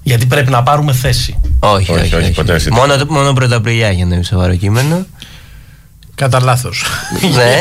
Γιατί 0.03 0.27
πρέπει 0.27 0.51
να 0.51 0.63
πάρουμε 0.63 0.93
θέση. 0.93 1.41
Όχι, 1.59 1.93
όχι, 1.93 2.01
Όχι, 2.01 2.15
όχι, 2.15 2.31
ποτέ 2.31 2.55
εσύ. 2.55 2.73
Μόνο, 2.73 2.95
μόνο 3.09 3.33
πρωταπριλιά 3.33 3.87
έχει 3.89 4.03
ανέβει 4.03 4.25
σοβαρό 4.25 4.55
κείμενο. 4.55 5.07
Κατά 6.15 6.41
λάθος. 6.41 6.85
ναι. 7.35 7.61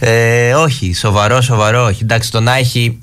ε, 0.10 0.54
όχι, 0.54 0.94
σοβαρό, 0.94 1.40
σοβαρό. 1.40 1.84
Όχι. 1.84 2.02
Εντάξει, 2.02 2.30
το 2.30 2.40
να 2.40 2.56
έχει 2.56 2.98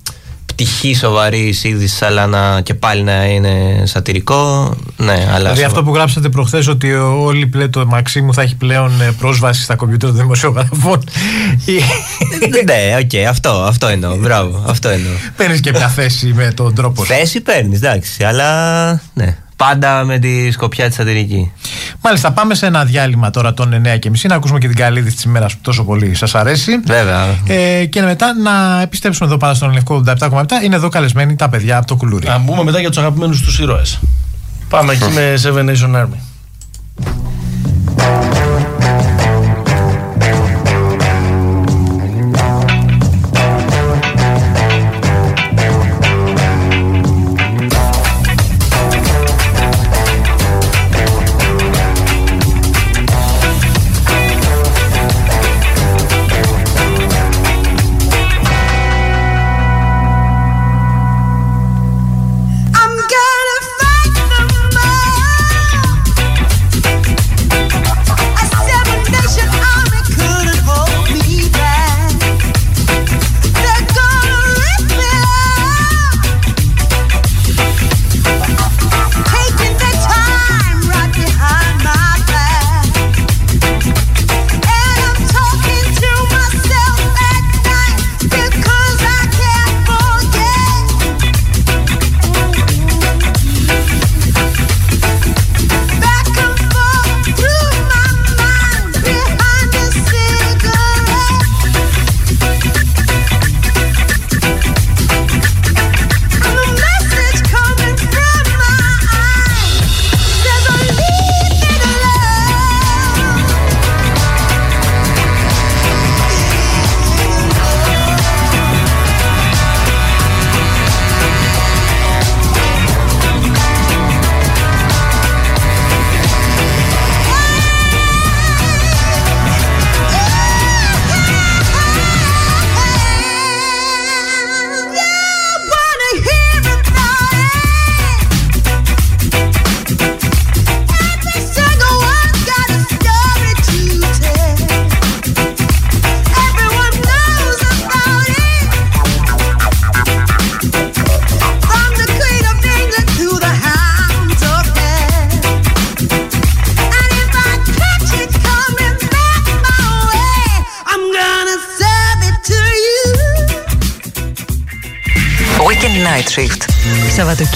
πτυχή 0.56 0.94
σοβαρή 0.96 1.56
είδηση, 1.64 2.06
αλλά 2.06 2.28
να, 2.28 2.62
και 2.62 2.74
πάλι 2.74 3.04
να 3.04 3.26
είναι 3.26 3.82
σατυρικό. 3.86 4.74
Ναι, 4.98 5.12
αλλά. 5.12 5.38
Δηλαδή 5.38 5.56
σοβα- 5.56 5.66
αυτό 5.66 5.84
που 5.84 5.94
γράψατε 5.94 6.30
προχθές 6.30 6.68
ότι 6.68 6.94
όλοι 6.94 7.46
πλέον 7.48 7.72
το 7.72 7.86
Μαξίμου 7.86 8.34
θα 8.34 8.42
έχει 8.42 8.56
πλέον 8.56 9.02
ε, 9.02 9.12
πρόσβαση 9.20 9.62
στα 9.62 9.76
κομπιούτερ 9.76 10.10
των 10.10 10.18
δημοσιογραφών. 10.18 11.04
ναι, 12.66 12.98
οκ, 13.04 13.28
αυτό, 13.30 13.50
αυτό 13.50 13.88
εννοώ. 13.88 14.16
Μπράβο, 14.16 14.64
αυτό 14.68 14.90
εννοώ. 14.90 15.12
Παίρνεις 15.38 15.60
και 15.60 15.72
μια 15.72 15.88
θέση 15.88 16.34
με 16.36 16.52
τον 16.56 16.76
τρόπο 16.76 17.06
σου. 17.06 17.14
Θέση 17.14 17.42
παίρνεις, 17.42 17.78
εντάξει, 17.78 18.24
αλλά 18.24 18.92
ναι. 19.14 19.38
Πάντα 19.56 20.04
με 20.04 20.18
τη 20.18 20.52
σκοπιά 20.52 20.88
της 20.88 20.96
σατυρική. 20.96 21.52
Μάλιστα, 22.02 22.32
πάμε 22.32 22.56
σε 22.56 22.66
ένα 22.66 22.86
διάλειμμα 22.86 23.30
τώρα 23.30 23.54
των 23.54 23.82
9.30 23.86 24.10
να 24.28 24.36
ακούσουμε 24.36 24.60
και 24.60 24.68
την 24.68 24.76
καλή 24.76 25.00
είδηση 25.00 25.16
της 25.16 25.24
ημέρας 25.24 25.54
που 25.54 25.60
τόσο 25.62 25.84
πολύ 25.84 26.16
σας 26.16 26.36
αρέσει. 26.36 26.80
Βέβαια. 26.86 27.26
Ε, 27.48 27.86
και 27.86 28.02
μετά 28.02 28.34
να 28.34 28.82
επιστρέψουμε 28.82 29.28
εδώ 29.28 29.38
πάνω 29.38 29.54
στον 29.54 29.72
Εν 29.74 29.82
Λευκώ 29.82 30.04
87,7. 30.08 30.46
Είναι 30.64 30.76
εδώ 30.76 30.90
καλεσμένοι 30.90 31.36
τα 31.36 31.50
παιδιά 31.50 31.78
από 31.78 31.88
το 31.88 31.96
κουλούρι. 31.96 32.28
Να 32.28 32.38
μπούμε 32.38 32.64
μετά 32.64 32.80
για 32.80 32.90
τους 32.90 32.98
αγαπημένους 32.98 33.42
τους 33.42 33.60
ήρωες. 33.60 34.00
Πάμε 34.70 34.94
εκεί 34.94 35.12
με 35.14 35.34
Seven 35.44 35.70
Nation 35.70 35.96
Army. 35.96 36.20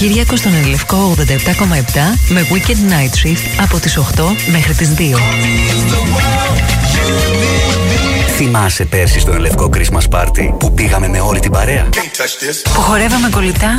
Σαββατοκύριακο 0.00 0.36
στον 0.36 0.54
Ελευκό 0.54 1.14
87,7 1.16 1.24
με 2.28 2.46
Weekend 2.50 2.92
Night 2.92 3.26
Shift 3.26 3.62
από 3.62 3.80
τις 3.80 3.98
8 3.98 4.24
μέχρι 4.50 4.74
τις 4.74 4.94
2. 4.94 5.16
Θυμάσαι 8.42 8.84
πέρσι 8.84 9.20
στο 9.20 9.32
Ελευκό 9.32 9.70
Christmas 9.74 10.08
Party 10.10 10.48
που 10.58 10.72
πήγαμε 10.72 11.08
με 11.08 11.20
όλη 11.20 11.40
την 11.40 11.50
παρέα; 11.50 11.88
Που 12.74 12.80
χορεύαμε 12.80 13.28
κολλητά; 13.28 13.78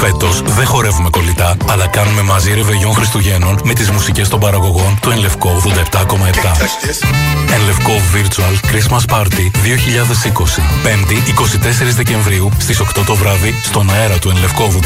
Φέτος 0.00 0.42
δεν 0.42 0.66
χορεύουμε 0.66 1.10
κολλητά, 1.10 1.56
αλλά 1.68 1.86
κάνουμε 1.86 2.22
μαζί 2.22 2.54
ρεβεγιόν 2.54 2.92
Χριστουγέννων 2.92 3.60
με 3.64 3.74
τις 3.74 3.90
μουσικές 3.90 4.28
των 4.28 4.40
παραγωγών 4.40 4.98
του 5.02 5.10
Ενλευκό 5.10 5.62
87,7. 5.64 5.70
Ενλευκό 7.54 7.92
Virtual 8.14 8.54
Christmas 8.72 9.04
Party 9.16 9.26
2020. 9.26 9.30
5η 10.84 11.16
24 11.90 11.92
Δεκεμβρίου 11.96 12.50
στις 12.58 12.80
8 12.80 12.84
το 13.06 13.14
βράδυ 13.14 13.54
στον 13.64 13.90
αέρα 13.90 14.18
του 14.18 14.28
Ενλευκό 14.28 14.72
87,7 14.82 14.84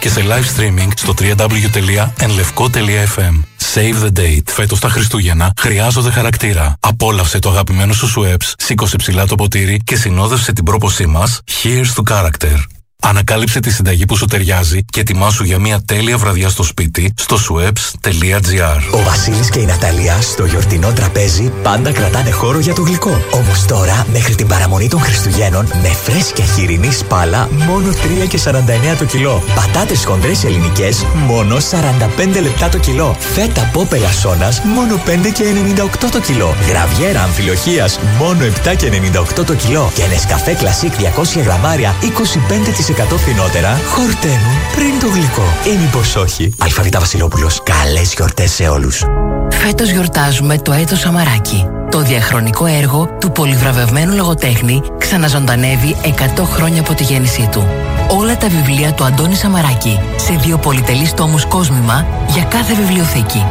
και 0.00 0.08
σε 0.08 0.24
live 0.28 0.60
streaming 0.60 0.88
στο 0.96 1.14
www.enlevko.fm. 1.18 3.53
Save 3.72 4.04
the 4.04 4.20
date. 4.20 4.42
Φέτος 4.46 4.80
τα 4.80 4.88
Χριστούγεννα 4.88 5.52
χρειάζονται 5.56 6.10
χαρακτήρα. 6.10 6.76
Απόλαυσε 6.80 7.38
το 7.38 7.50
αγαπημένο 7.50 7.92
σου 7.92 8.12
Sweps, 8.14 8.52
σήκωσε 8.58 8.96
ψηλά 8.96 9.26
το 9.26 9.34
ποτήρι 9.34 9.80
και 9.84 9.96
συνόδευσε 9.96 10.52
την 10.52 10.64
πρόποση 10.64 11.06
μας 11.06 11.40
Here's 11.62 12.02
to 12.02 12.12
Character. 12.12 12.58
Ανακάλυψε 13.06 13.60
τη 13.60 13.70
συνταγή 13.70 14.04
που 14.04 14.16
σου 14.16 14.24
ταιριάζει 14.24 14.84
και 14.84 15.00
ετοιμάσου 15.00 15.44
για 15.44 15.58
μια 15.58 15.82
τέλεια 15.84 16.18
βραδιά 16.18 16.48
στο 16.48 16.62
σπίτι 16.62 17.12
στο 17.16 17.36
sweps.gr. 17.36 18.98
Ο 18.98 19.02
Βασίλης 19.02 19.50
και 19.50 19.58
η 19.58 19.64
Ναταλία 19.64 20.20
στο 20.20 20.44
γιορτινό 20.44 20.92
τραπέζι 20.92 21.52
πάντα 21.62 21.92
κρατάνε 21.92 22.30
χώρο 22.30 22.58
για 22.58 22.74
το 22.74 22.82
γλυκό. 22.82 23.24
Όμως 23.30 23.64
τώρα, 23.64 24.06
μέχρι 24.12 24.34
την 24.34 24.46
παραμονή 24.46 24.88
των 24.88 25.00
Χριστουγέννων, 25.00 25.66
με 25.82 25.88
φρέσκια 25.88 26.44
χοιρινή 26.44 26.92
σπάλα, 26.92 27.48
μόνο 27.66 27.92
3 28.24 28.26
και 28.28 28.38
49 28.38 28.96
το 28.98 29.04
κιλό. 29.04 29.42
Πατάτες 29.54 30.04
χοντρές 30.04 30.44
ελληνικές, 30.44 31.06
μόνο 31.26 31.56
45 31.60 32.40
λεπτά 32.42 32.68
το 32.68 32.78
κιλό. 32.78 33.16
Φέτα 33.34 33.70
πόπελα 33.72 34.12
σόνας, 34.12 34.60
μόνο 34.74 34.96
5 35.06 35.30
και 35.32 35.44
98 35.44 36.10
το 36.10 36.20
κιλό. 36.20 36.54
Γραβιέρα 36.68 37.22
αμφιλοχίας, 37.22 37.98
μόνο 38.18 38.44
7 38.44 38.74
και 38.74 38.88
98 38.88 39.44
το 39.44 39.54
κιλό. 39.54 39.90
Και 39.94 40.06
Νεσκαφέ 40.06 40.54
Κλασίκ 40.54 40.92
200 40.98 41.40
γραμμάρια, 41.40 41.94
25% 42.00 42.93
φθηνότερα, 43.02 43.80
χορταίνουν 43.88 44.56
πριν 44.74 45.00
το 45.00 45.06
γλυκό. 45.06 45.42
Ή 45.64 45.78
μήπως 45.80 46.16
όχι. 46.16 46.54
Αλφαβήτα 46.58 46.98
Βασιλόπουλος, 46.98 47.62
καλές 47.62 48.14
γιορτές 48.14 48.50
σε 48.50 48.68
όλους. 48.68 49.04
Φέτος 49.50 49.90
γιορτάζουμε 49.90 50.58
το 50.58 50.72
έτος 50.72 50.98
Σαμαράκη. 50.98 51.66
Το 51.90 52.00
διαχρονικό 52.00 52.66
έργο 52.66 53.08
του 53.20 53.32
πολυβραβευμένου 53.32 54.14
λογοτέχνη 54.14 54.82
ξαναζωντανεύει 54.98 55.96
100 56.02 56.44
χρόνια 56.44 56.80
από 56.80 56.94
τη 56.94 57.02
γέννησή 57.02 57.48
του. 57.52 57.66
Όλα 58.08 58.36
τα 58.36 58.48
βιβλία 58.48 58.92
του 58.92 59.04
Αντώνη 59.04 59.34
Σαμαράκη 59.34 60.00
σε 60.16 60.32
δύο 60.42 60.58
πολυτελείς 60.58 61.14
τόμους 61.14 61.44
κόσμημα 61.44 62.06
για 62.28 62.42
κάθε 62.42 62.74
βιβλιοθήκη. 62.74 63.44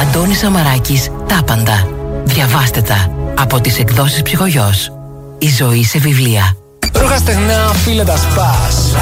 Αντώνης 0.00 0.38
Σαμαράκης, 0.38 1.10
τα 1.26 1.42
πάντα. 1.46 1.88
Διαβάστε 2.24 2.80
τα 2.80 3.10
από 3.38 3.60
τις 3.60 3.78
εκδόσεις 3.78 4.22
ψυχογιός. 4.22 4.92
Η 5.38 5.48
ζωή 5.48 5.84
σε 5.84 5.98
βιβλία. 5.98 6.63
Ρούχα 7.00 7.16
στεγνά, 7.16 7.72
φίλε 7.84 8.04
τα 8.04 8.16
σπάς 8.16 8.94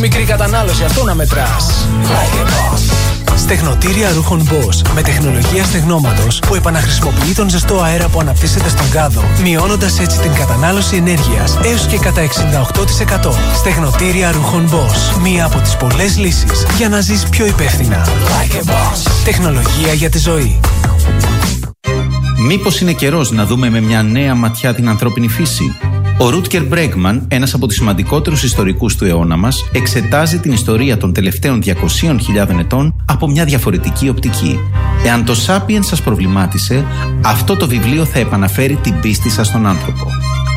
Μικρή 0.00 0.24
κατανάλωση, 0.24 0.84
αυτό 0.84 1.04
να 1.04 1.14
μετράς 1.14 1.86
Στεγνοτήρια 3.36 4.12
ρούχων 4.12 4.48
Boss 4.48 4.88
με 4.94 5.02
τεχνολογία 5.02 5.64
στεγνώματος 5.64 6.38
που 6.38 6.54
επαναχρησιμοποιεί 6.54 7.32
τον 7.34 7.48
ζεστό 7.50 7.80
αέρα 7.80 8.08
που 8.08 8.20
αναπτύσσεται 8.20 8.68
στον 8.68 8.90
κάδο, 8.90 9.22
μειώνοντας 9.42 10.00
έτσι 10.00 10.20
την 10.20 10.34
κατανάλωση 10.34 10.96
ενέργειας 10.96 11.58
έως 11.64 11.86
και 11.86 11.98
κατά 11.98 12.22
68%. 12.22 13.30
Στεγνοτήρια 13.54 14.32
ρούχων 14.32 14.68
Boss. 14.70 15.20
Μία 15.22 15.44
από 15.44 15.58
τις 15.58 15.76
πολλές 15.76 16.18
λύσεις 16.18 16.66
για 16.76 16.88
να 16.88 17.00
ζεις 17.00 17.24
πιο 17.28 17.46
υπεύθυνα. 17.46 18.06
Τεχνολογία 19.24 19.92
για 19.92 20.10
τη 20.10 20.18
ζωή. 20.18 20.60
Μήπως 22.46 22.80
είναι 22.80 22.92
καιρός 22.92 23.30
να 23.30 23.44
δούμε 23.44 23.70
με 23.70 23.80
μια 23.80 24.02
νέα 24.02 24.34
ματιά 24.34 24.74
την 24.74 24.88
ανθρώπινη 24.88 25.28
φύση; 25.28 25.76
Ο 26.18 26.28
Ρούτκερ 26.30 26.64
Μπρέγκμαν, 26.64 27.24
ένας 27.28 27.54
από 27.54 27.66
τους 27.66 27.76
σημαντικότερους 27.76 28.42
ιστορικούς 28.42 28.96
του 28.96 29.04
αιώνα 29.04 29.36
μας, 29.36 29.68
εξετάζει 29.72 30.38
την 30.38 30.52
ιστορία 30.52 30.96
των 30.96 31.12
τελευταίων 31.12 31.62
200.000 31.64 32.58
ετών 32.58 32.94
από 33.04 33.28
μια 33.28 33.44
διαφορετική 33.44 34.08
οπτική. 34.08 34.58
Εάν 35.06 35.24
το 35.24 35.34
Sapiens 35.46 35.84
σας 35.84 36.02
προβλημάτισε, 36.02 36.84
αυτό 37.24 37.56
το 37.56 37.68
βιβλίο 37.68 38.04
θα 38.04 38.18
επαναφέρει 38.18 38.74
την 38.74 39.00
πίστη 39.00 39.30
σας 39.30 39.46
στον 39.46 39.66
άνθρωπο. 39.66 40.06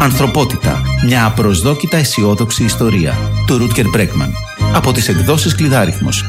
Ανθρωπότητα, 0.02 0.82
μια 1.06 1.26
απροσδόκητα 1.26 1.98
αισιόδοξη 1.98 2.64
ιστορία, 2.64 3.14
του 3.48 3.58
Ρούτκερ 3.58 3.90
Μπρέγκμαν, 3.90 4.34
από 4.74 4.92
τις 4.92 5.08
εκδόσεις 5.08 5.56
Κλειδάριθμος. 5.56 6.26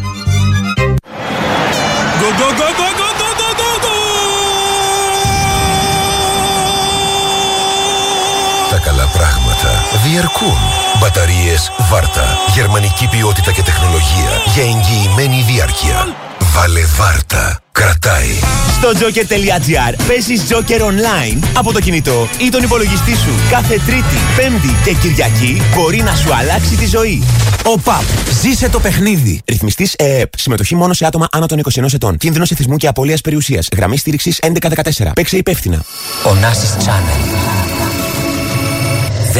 Διαρκούν. 10.11 10.59
Μπαταρίες 11.01 11.73
Βάρτα. 11.91 12.39
Γερμανική 12.55 13.07
ποιότητα 13.07 13.53
και 13.53 13.63
τεχνολογία 13.63 14.31
για 14.55 14.63
εγγυημένη 14.63 15.45
διάρκεια. 15.53 16.17
Βάλε 16.55 16.81
Βάρτα. 16.97 17.61
Κρατάει. 17.73 18.33
Στο 18.77 18.89
joker.gr 19.01 19.95
παίζεις 20.09 20.43
Joker 20.49 20.81
online 20.81 21.49
από 21.55 21.73
το 21.73 21.81
κινητό 21.81 22.29
ή 22.39 22.49
τον 22.49 22.63
υπολογιστή 22.63 23.17
σου. 23.17 23.31
Κάθε 23.51 23.81
Τρίτη, 23.87 24.19
Πέμπτη 24.37 24.77
και 24.85 24.93
Κυριακή 24.93 25.63
μπορεί 25.75 26.01
να 26.03 26.15
σου 26.15 26.35
αλλάξει 26.35 26.77
τη 26.77 26.87
ζωή. 26.87 27.23
Ο 27.65 27.79
ΠΑΠ. 27.79 28.03
Ζήσε 28.43 28.69
το 28.69 28.81
παιχνίδι. 28.81 29.41
Ρυθμιστής 29.47 29.95
ΕΕΠ. 29.99 30.39
Συμμετοχή 30.39 30.75
μόνο 30.75 30.93
σε 30.93 31.07
άτομα 31.07 31.27
άνω 31.31 31.47
των 31.47 31.59
21 31.59 31.93
ετών. 31.93 32.17
Κίνδυνο 32.17 32.45
εθισμού 32.51 32.77
και 32.77 32.87
απώλειας 32.87 33.21
περιουσίας. 33.21 33.69
Γραμμή 33.77 33.97
στήριξης 33.97 34.39
1114. 34.43 35.13
Παίξε 35.15 35.37
υπεύθυνα. 35.37 35.85
Ο 36.25 36.35
Νάσης 36.35 36.77
Channel. 36.85 37.78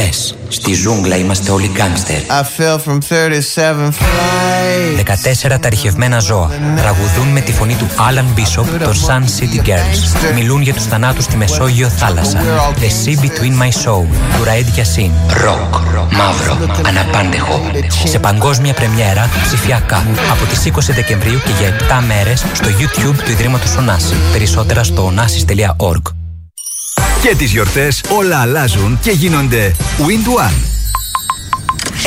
Δες, 0.05 0.35
στη 0.47 0.73
ζούγκλα 0.73 1.17
είμαστε 1.17 1.51
όλοι 1.51 1.71
γκάνγκστερ. 1.73 2.15
I 2.15 2.61
fell 2.61 2.77
from 2.85 2.97
37 3.09 3.89
flights. 3.89 5.53
14 5.55 5.59
ταριχευμένα 5.59 6.19
ζώα 6.19 6.49
τραγουδούν 6.75 7.27
με 7.27 7.39
τη 7.39 7.51
φωνή 7.51 7.73
του 7.73 7.87
Alan 7.95 8.39
Bishop 8.39 8.65
το 8.83 8.93
Sun 9.07 9.21
City 9.21 9.67
Girls. 9.67 10.33
Μιλούν 10.35 10.61
για 10.61 10.73
τους 10.73 10.83
θανάτους 10.83 11.23
στη 11.23 11.37
Μεσόγειο 11.37 11.89
θάλασσα. 11.89 12.41
The 12.79 13.07
Sea 13.07 13.21
Between 13.21 13.61
My 13.61 13.69
Soul 13.83 14.05
του 14.35 14.43
Raed 14.43 14.79
Yassin. 14.79 15.09
Ροκ, 15.43 15.75
μαύρο, 16.11 16.57
αναπάντεχο. 16.85 17.61
Σε 18.03 18.19
παγκόσμια 18.19 18.73
πρεμιέρα 18.73 19.29
ψηφιακά 19.43 20.03
από 20.31 20.45
τις 20.45 20.65
20 20.65 20.93
Δεκεμβρίου 20.93 21.39
και 21.45 21.51
για 21.59 21.75
7 21.99 22.03
μέρες 22.07 22.45
στο 22.53 22.67
YouTube 22.67 23.15
του 23.25 23.31
Ιδρύματος 23.31 23.75
Ωνάση. 23.75 24.13
Περισσότερα 24.31 24.83
στο 24.83 25.13
onasis.org. 25.15 26.18
Και 27.21 27.35
τις 27.35 27.51
γιορτές 27.51 28.03
όλα 28.09 28.39
αλλάζουν 28.39 28.99
και 29.01 29.11
γίνονται 29.11 29.75
Wind 29.97 30.39
One. 30.47 30.69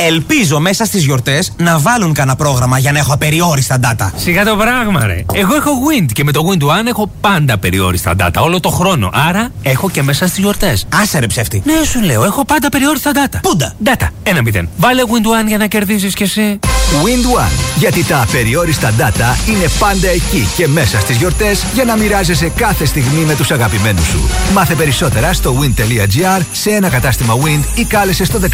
Ελπίζω 0.07 0.59
μέσα 0.59 0.85
στις 0.85 1.03
γιορτές 1.03 1.51
να 1.57 1.79
βάλουν 1.79 2.13
κανένα 2.13 2.35
πρόγραμμα 2.35 2.77
για 2.77 2.91
να 2.91 2.99
έχω 2.99 3.13
απεριόριστα 3.13 3.79
data. 3.81 4.09
Σιγά 4.15 4.45
το 4.45 4.55
πράγμα, 4.55 5.05
ρε. 5.05 5.25
Εγώ 5.33 5.55
έχω 5.55 5.71
Wind 5.71 6.05
και 6.13 6.23
με 6.23 6.31
το 6.31 6.41
Wind 6.49 6.63
One 6.63 6.87
έχω 6.87 7.11
πάντα 7.21 7.57
περιόριστα 7.57 8.15
data 8.19 8.41
όλο 8.41 8.59
το 8.59 8.69
χρόνο. 8.69 9.09
Άρα 9.13 9.51
έχω 9.61 9.89
και 9.89 10.03
μέσα 10.03 10.27
στις 10.27 10.39
γιορτές. 10.39 10.85
Άσε 11.01 11.19
ρε 11.19 11.27
ψεύτη. 11.27 11.61
Ναι, 11.65 11.85
σου 11.85 12.01
λέω, 12.01 12.23
έχω 12.23 12.45
πάντα 12.45 12.69
περιόριστα 12.69 13.11
data. 13.13 13.37
Πούντα. 13.41 13.75
Data. 13.83 14.07
Ένα 14.23 14.41
μηδέν. 14.41 14.69
Βάλε 14.77 15.01
Wind 15.05 15.43
One 15.43 15.47
για 15.47 15.57
να 15.57 15.67
κερδίσει 15.67 16.07
κι 16.07 16.23
εσύ. 16.23 16.59
Wind 16.93 17.39
One. 17.39 17.75
Γιατί 17.77 18.05
τα 18.05 18.21
απεριόριστα 18.21 18.93
data 18.97 19.49
είναι 19.49 19.67
πάντα 19.79 20.07
εκεί 20.07 20.47
και 20.55 20.67
μέσα 20.67 20.99
στις 20.99 21.15
γιορτές 21.15 21.65
για 21.73 21.83
να 21.83 21.97
μοιράζεσαι 21.97 22.49
κάθε 22.55 22.85
στιγμή 22.85 23.23
με 23.25 23.35
τους 23.35 23.51
αγαπημένους 23.51 24.05
σου. 24.05 24.29
Μάθε 24.53 24.75
περισσότερα 24.75 25.33
στο 25.33 25.57
wind.gr 25.61 26.41
σε 26.51 26.69
ένα 26.69 26.89
κατάστημα 26.89 27.33
Wind 27.43 27.77
ή 27.79 27.83
κάλεσε 27.83 28.25
στο 28.25 28.39
13800. 28.39 28.49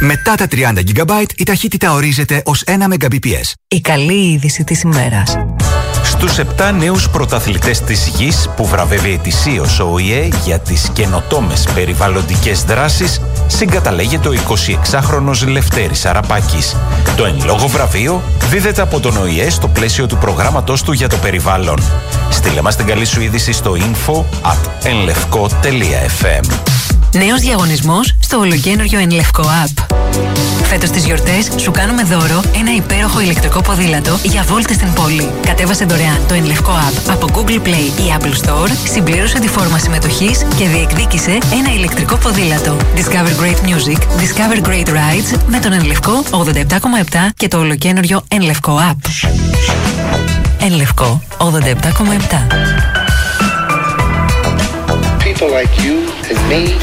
Μετά 0.00 0.34
τα 0.34 0.46
30 0.50 0.56
GB 0.94 1.22
η 1.36 1.42
ταχύτητα 1.42 1.92
ορίζεται 1.92 2.42
ως 2.44 2.64
1 2.66 2.70
Mbps. 2.70 3.52
Η 3.68 3.80
καλή 3.80 4.32
είδηση 4.32 4.64
της 4.64 4.82
ημέρας. 4.82 5.36
Στους 6.18 6.38
7 6.38 6.72
νέους 6.78 7.08
πρωταθλητές 7.08 7.80
της 7.80 8.06
γης 8.06 8.48
που 8.56 8.66
βραβεύει 8.66 9.12
ετησίως 9.12 9.80
ο 9.80 9.88
ΟΗΕ 9.92 10.28
για 10.44 10.58
τις 10.58 10.90
καινοτόμες 10.92 11.68
περιβαλλοντικές 11.74 12.62
δράσεις 12.62 13.20
συγκαταλέγεται 13.46 14.28
ο 14.28 14.32
26χρονος 14.32 15.46
Λευτέρης 15.48 16.06
Αραπάκης. 16.06 16.76
Το 17.16 17.24
εν 17.24 17.42
λόγω 17.44 17.66
βραβείο 17.66 18.22
δίδεται 18.50 18.82
από 18.82 19.00
τον 19.00 19.16
ΟΗΕ 19.16 19.50
στο 19.50 19.68
πλαίσιο 19.68 20.06
του 20.06 20.16
προγράμματός 20.16 20.82
του 20.82 20.92
για 20.92 21.08
το 21.08 21.16
περιβάλλον. 21.16 21.82
Στείλε 22.30 22.62
μας 22.62 22.76
την 22.76 22.86
καλή 22.86 23.04
σου 23.04 23.20
είδηση 23.20 23.52
στο 23.52 23.76
info 23.76 24.14
at 24.42 24.86
enlevko.fm 24.86 26.58
Νέος 27.12 27.40
διαγωνισμός 27.40 28.14
στο 28.20 28.38
ολοκένουργιο 28.38 28.98
Ενλευκό 28.98 29.42
App. 29.42 29.96
Φέτος 30.68 30.90
τις 30.90 31.04
γιορτές 31.04 31.48
σου 31.56 31.70
κάνουμε 31.70 32.02
δώρο 32.02 32.42
ένα 32.54 32.74
υπέροχο 32.76 33.20
ηλεκτρικό 33.20 33.60
ποδήλατο 33.60 34.18
για 34.22 34.42
βόλτες 34.42 34.76
στην 34.76 34.92
πόλη. 34.92 35.30
Κατέβασε 35.46 35.84
δωρεάν 35.84 36.07
το 36.28 36.34
Ενλευκό 36.34 36.72
App 36.72 37.10
από 37.10 37.26
Google 37.32 37.66
Play 37.66 38.00
ή 38.00 38.14
Apple 38.18 38.46
Store, 38.46 38.70
συμπλήρωσε 38.92 39.38
τη 39.38 39.48
φόρμα 39.48 39.78
συμμετοχής 39.78 40.46
και 40.56 40.68
διεκδίκησε 40.68 41.30
ένα 41.30 41.72
ηλεκτρικό 41.74 42.16
ποδήλατο. 42.16 42.76
Discover 42.94 43.42
Great 43.42 43.68
Music, 43.68 43.98
Discover 43.98 44.68
Great 44.68 44.88
Rides 44.88 45.38
με 45.46 45.58
τον 45.58 45.72
Ενλευκό 45.72 46.22
87,7 46.30 46.44
και 47.36 47.48
το 47.48 47.58
ολοκένουργιο 47.58 48.22
Ενλευκό 48.28 48.78
App. 48.92 49.28
Ενλευκό 50.60 51.22
87,7. 51.38 52.98
people 55.38 55.50
like 55.52 55.78
you 55.84 56.10
and 56.30 56.38
me. 56.48 56.78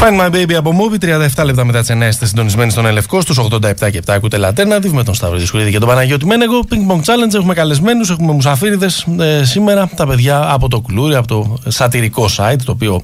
Find 0.00 0.20
My 0.20 0.30
Baby 0.30 0.52
από 0.54 0.72
Movie, 0.78 1.04
37 1.38 1.44
λεπτά 1.44 1.64
μετά 1.64 1.80
τις 1.80 1.90
9 1.90 2.08
είστε 2.08 2.26
συντονισμένοι 2.26 2.70
στον 2.70 2.86
Ελευκό, 2.86 3.20
στους 3.20 3.38
87 3.38 3.90
και 3.90 4.02
7 4.06 4.12
ακούτε 4.12 4.38
Alternative 4.42 4.90
με 4.90 5.04
τον 5.04 5.14
Σταύρο 5.14 5.38
Δισκουρίδη 5.38 5.70
και 5.70 5.78
τον 5.78 5.88
Παναγιώτη 5.88 6.26
Μένεγο. 6.26 6.60
Ping 6.70 6.92
Pong 6.92 7.00
Challenge, 7.00 7.34
έχουμε 7.34 7.54
καλεσμένους, 7.54 8.10
έχουμε 8.10 8.32
μουσαφίριδες 8.32 9.06
ε, 9.18 9.44
σήμερα. 9.44 9.90
Τα 9.96 10.06
παιδιά 10.06 10.52
από 10.52 10.68
το 10.68 10.80
Κουλούρι, 10.80 11.14
από 11.14 11.26
το 11.26 11.58
σατυρικό 11.68 12.28
site, 12.36 12.56
το 12.64 12.72
οποίο 12.72 13.02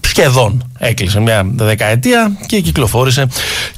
σχεδόν 0.00 0.72
έκλεισε 0.78 1.20
μια 1.20 1.46
δεκαετία 1.54 2.36
και 2.46 2.60
κυκλοφόρησε 2.60 3.26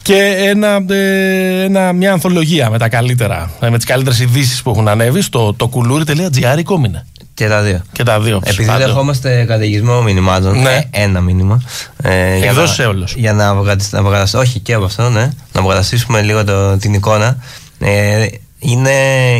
και 0.03 0.35
ένα, 0.39 0.85
ε, 0.89 1.63
ένα, 1.63 1.93
μια 1.93 2.13
ανθολογία 2.13 2.71
με 2.71 2.79
τα 2.79 2.89
καλύτερα, 2.89 3.51
ε, 3.61 3.71
με 3.71 3.77
τις 3.77 3.87
καλύτερες 3.87 4.21
ειδήσεις 4.21 4.63
που 4.63 4.71
έχουν 4.71 4.89
ανέβει 4.89 5.21
στο 5.21 5.55
το 5.55 5.69
κουλούρι.gr 5.69 6.63
είναι. 6.85 7.07
Και 7.39 7.49
τα 7.49 7.61
δύο. 7.63 7.83
Και 7.93 8.03
τα 8.03 8.21
δύο. 8.21 8.41
Επειδή 8.45 8.65
Πάντο. 8.69 8.87
δεχόμαστε 8.87 9.45
καταιγισμό 9.45 10.03
μηνυμάτων, 10.03 10.61
Ναι. 10.61 10.71
ε, 10.91 11.03
ένα 11.03 11.21
μήνυμα. 11.21 11.63
Ε, 12.03 12.37
για 12.37 12.49
Εκδόσεις 12.49 12.69
να- 12.79 12.85
σε 12.85 12.85
όλους. 12.85 13.15
Για 13.15 13.33
να, 13.33 13.49
αποκατασ- 13.49 13.93
να 13.93 13.99
αποκατασ- 13.99 14.35
όχι 14.35 14.59
και 14.59 14.75
από 14.75 14.85
αυτό, 14.85 15.09
ναι. 15.11 15.21
Να 15.53 15.61
αποκαταστήσουμε 15.61 16.23
λίγο 16.23 16.45
το, 16.45 16.77
την 16.77 16.95
εικόνα. 16.95 17.37
Ε, 17.79 18.27
είναι 18.59 18.91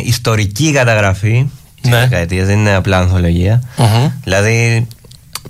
ιστορική 0.03 0.71
καταγραφή 0.71 1.49
της 1.81 1.91
Ναι. 1.91 1.97
δεκαετίας, 1.99 2.47
δεν 2.47 2.57
είναι 2.59 2.75
απλά 2.75 2.97
ανθολογία. 2.97 3.61
Μμμ. 3.77 4.11
Δηλαδή, 4.23 4.87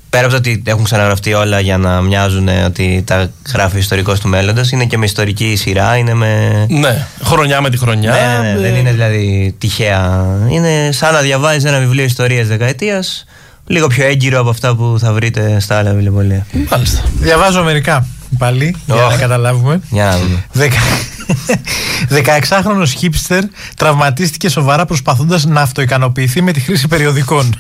πέρα 0.10 0.24
από 0.24 0.32
το 0.34 0.38
ότι 0.38 0.62
έχουν 0.66 0.84
ξαναγραφτεί 0.84 1.34
όλα 1.34 1.60
για 1.60 1.78
να 1.78 2.02
μοιάζουν 2.02 2.48
ότι 2.48 3.04
τα 3.06 3.30
γράφει 3.54 3.76
ο 3.76 3.80
ιστορικός 3.80 4.20
του 4.20 4.28
μέλλοντος, 4.28 4.72
είναι 4.72 4.86
και 4.86 4.98
με 4.98 5.06
ιστορική 5.06 5.56
σειρά, 5.56 5.98
είναι 5.98 6.14
με. 6.14 6.66
Ναι, 6.70 7.06
χρονιά 7.24 7.62
με 7.62 7.70
τη 7.70 7.78
χρονιά. 7.78 8.12
Ναι, 8.12 8.48
ναι, 8.48 8.54
ναι, 8.54 8.60
δεν 8.60 8.74
ε, 8.74 8.78
είναι 8.78 8.92
δηλαδή 8.92 9.56
τυχαία. 9.58 10.28
Είναι 10.50 10.90
σαν 10.92 11.14
να 11.14 11.20
διαβάζεις 11.20 11.64
ένα 11.64 11.80
βιβλίο 11.80 12.04
ιστορίας 12.04 12.48
δεκαετίας, 12.48 13.26
λίγο 13.68 13.88
πιο 13.88 14.06
έγκυρο 14.06 14.40
από 14.40 14.50
αυτά 14.50 14.76
που 14.76 14.96
θα 15.00 15.14
βρείτε 15.14 15.60
στα 15.60 15.78
άλλα 15.78 15.92
βιβλιοπολία. 15.92 16.46
Μάλιστα. 16.72 17.02
Διαβάζω 17.20 17.64
μερικά 17.64 18.08
πάλι 18.38 18.76
για 18.86 18.96
να 18.96 19.06
Ωχ. 19.06 19.20
καταλάβουμε. 19.20 19.82
Για 19.90 20.06
να 20.06 20.18
δούμε. 20.18 20.46
Δεκα... 20.52 20.78
16χρονο 22.50 22.88
χίπστερ 22.98 23.44
τραυματίστηκε 23.76 24.50
σοβαρά 24.50 24.86
προσπαθώντας 24.86 25.46
να 25.46 25.62
αυτοικανοποιηθεί 25.62 26.42
με 26.42 26.52
τη 26.52 26.60
χρήση 26.60 26.88
περιοδικών. 26.88 27.56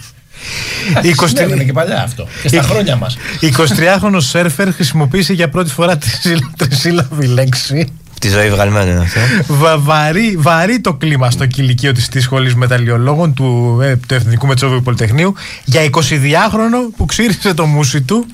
Συνέβαινε 1.28 1.64
και 1.64 1.72
παλιά 1.74 2.02
αυτό. 2.04 2.28
Και 2.42 2.48
στα 2.48 2.62
χρόνια 2.62 2.96
μας. 2.96 3.18
23χρονο 3.42 4.18
σερφερ 4.18 4.74
χρησιμοποίησε 4.74 5.34
για 5.34 5.50
πρώτη 5.50 5.72
φορά 5.72 5.98
τη 5.98 6.10
σύλλα- 6.10 6.52
τρισύλλαβη 6.58 7.26
λέξη. 7.28 7.88
Τη 8.20 8.30
ζωή 8.30 8.50
βγαλμένο 8.50 8.92
είναι 8.92 9.00
αυτό. 9.02 9.20
Βα- 9.54 9.78
βαρύ, 9.80 10.36
βαρύ 10.38 10.80
το 10.80 10.94
κλίμα 10.94 11.32
στο 11.32 11.46
κηλικείο 11.46 11.92
της, 11.92 12.08
της 12.10 12.24
σχολής 12.24 12.56
μεταλλιολόγων 12.56 13.34
του, 13.34 13.80
ε, 13.84 13.96
του 14.08 14.14
Εθνικού 14.14 14.48
Μετσόβιου 14.48 14.82
Πολυτεχνείου 14.84 15.34
για 15.66 15.82
22χρονο 15.82 16.94
που 16.98 17.06
ξύρισε 17.06 17.54
το 17.54 17.66
μουσι 17.66 18.02
του 18.02 18.26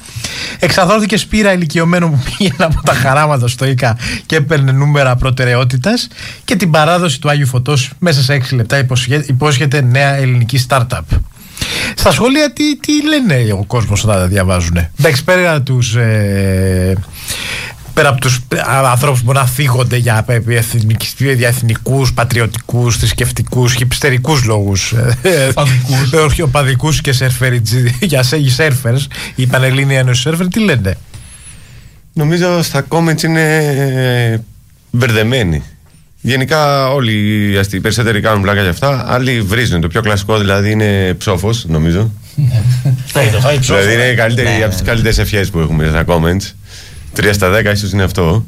εξαδόθηκε 0.59 1.17
σπήρα 1.17 1.53
ηλικιωμένου 1.53 2.09
που 2.09 2.19
πήγαινε 2.37 2.55
από 2.63 2.81
τα 2.83 2.93
χαράματα 2.93 3.47
στο 3.47 3.65
ΙΚΑ 3.65 3.97
και 4.25 4.35
έπαιρνε 4.35 4.71
νούμερα 4.71 5.15
προτεραιότητας 5.15 6.07
και 6.45 6.55
την 6.55 6.71
παράδοση 6.71 7.19
του 7.21 7.29
Άγιου 7.29 7.47
Φωτός 7.47 7.89
μέσα 7.99 8.21
σε 8.21 8.33
6 8.33 8.55
λεπτά 8.55 8.77
υπόσχε- 8.77 9.27
υπόσχεται 9.29 9.81
νέα 9.81 10.15
ελληνική 10.15 10.65
startup. 10.69 11.01
Στα 11.95 12.11
σχολεία 12.11 12.53
τι, 12.53 12.77
τι 12.77 12.91
λένε 13.07 13.51
ο 13.53 13.63
κόσμος 13.67 14.03
όταν 14.03 14.15
τα 14.15 14.27
διαβάζουν. 14.27 14.77
Εντάξει, 14.99 15.23
πέρα 15.23 15.61
τους... 15.61 15.95
Ε, 15.95 16.95
πέρα 17.93 18.09
από 18.09 18.21
τους 18.21 18.35
ε, 18.55 18.61
ανθρώπους 18.85 19.19
που 19.19 19.25
μπορεί 19.25 19.37
να 19.37 19.45
θίγονται 19.45 19.97
για, 19.97 20.25
ε, 20.27 20.39
εθνικ- 20.47 21.21
για 21.35 21.47
εθνικούς, 21.47 22.13
πατριωτικούς, 22.13 22.97
θρησκευτικούς, 22.97 23.73
χιπστερικούς 23.73 24.43
λόγους. 24.43 24.91
ε, 25.21 25.51
Παδικούς. 25.53 26.11
ε, 26.11 26.17
όχι, 26.17 26.41
οπαδικούς 26.41 27.01
και 27.01 27.11
σερφεριτζι- 27.13 28.03
για 28.03 28.23
σε- 28.23 28.37
οι 28.37 28.49
σερφερς, 28.49 29.07
η 29.35 29.47
Πανελλήνια 29.47 29.99
Ένωση 29.99 30.21
Σερφερ, 30.21 30.47
τι 30.47 30.59
λένε; 30.59 30.97
Νομίζω 32.13 32.61
στα 32.63 32.85
comments 32.89 33.23
είναι 33.23 33.55
ε, 34.31 34.39
μπερδεμένοι. 34.91 35.63
Γενικά 36.25 36.87
όλοι 36.89 37.51
οι 37.51 37.57
αστεί, 37.57 37.75
οι 37.75 37.79
περισσότεροι 37.79 38.21
κάνουν 38.21 38.41
πλάκα 38.41 38.61
για 38.61 38.69
αυτά. 38.69 39.05
Άλλοι 39.07 39.41
βρίζουν. 39.41 39.81
Το 39.81 39.87
πιο 39.87 40.01
κλασικό 40.01 40.37
δηλαδή 40.37 40.71
είναι 40.71 41.13
ψόφος, 41.17 41.65
νομίζω. 41.67 42.11
Ναι, 42.35 43.29
το 43.31 43.39
φάει 43.39 43.59
ψόφος. 43.59 43.83
δηλαδή 43.85 44.01
είναι 44.01 44.11
η 44.11 44.15
καλύτερη, 44.15 44.47
Ναι, 44.57 44.63
από 44.63 44.73
τις 44.73 44.81
καλύτερες 44.81 45.17
ευχές 45.17 45.49
που 45.49 45.59
έχουμε 45.59 45.87
στα 45.89 46.03
comments. 46.07 46.51
3 47.19 47.29
στα 47.33 47.49
10 47.51 47.71
ίσως 47.73 47.91
είναι 47.91 48.03
αυτό. 48.03 48.45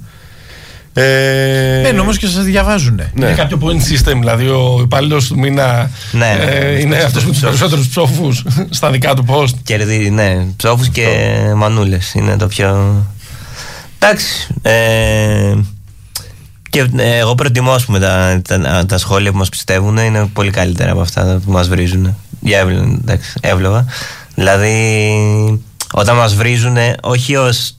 Ε, 0.94 1.90
Ναι, 1.94 2.00
όμως 2.00 2.18
και 2.18 2.28
σας 2.28 2.44
διαβάζουνε. 2.44 3.12
ναι. 3.16 3.26
Είναι 3.26 3.36
κάποιο 3.36 3.60
point 3.62 3.94
system, 3.94 4.16
δηλαδή 4.20 4.46
ο 4.48 4.80
υπάλληλος 4.84 5.28
του 5.28 5.40
μήνα 5.40 5.90
Ναι, 6.12 6.20
ναι, 6.20 6.44
ε, 6.56 6.72
ναι. 6.72 6.80
είναι 6.80 6.96
αυτός 6.98 7.26
με 7.26 7.32
τους 7.32 7.40
περισσότερους 7.40 7.88
ψόφους 7.88 8.44
στα 8.70 8.92
δικά 8.92 9.14
του 9.14 9.26
post. 9.28 9.54
Κερδίζει, 9.64 10.10
ναι, 10.10 10.46
ψόφους 10.56 10.90
και 10.90 11.08
μανούλες. 11.56 12.14
Είναι 12.14 12.38
το 12.38 12.48
πιο. 12.48 13.06
Εντάξει. 14.00 14.48
Ε, 14.62 15.54
και 16.70 16.88
ε, 16.98 17.18
εγώ 17.18 17.36
προτιμώ 17.36 17.72
ας 17.72 17.86
πούμε, 17.86 18.00
τα, 18.00 18.42
τα, 18.48 18.86
τα 18.88 18.98
σχόλια 18.98 19.32
που 19.32 19.38
μας 19.38 19.50
πιστεύουν 19.50 19.98
είναι 19.98 20.30
πολύ 20.34 20.50
καλύτερα 20.52 20.92
από 20.92 21.02
αυτά 21.02 21.42
που 21.46 21.52
μας 21.52 21.68
βρίζουν. 21.68 22.16
Για 22.40 22.60
εύλογα, 22.60 22.82
εντάξει, 23.02 23.34
εύλογα. 23.42 23.86
Δηλαδή, 24.36 24.72
όταν 25.94 26.16
μας 26.16 26.36
βρίζουν, 26.36 26.78
όχι 27.02 27.36
ως 27.36 27.76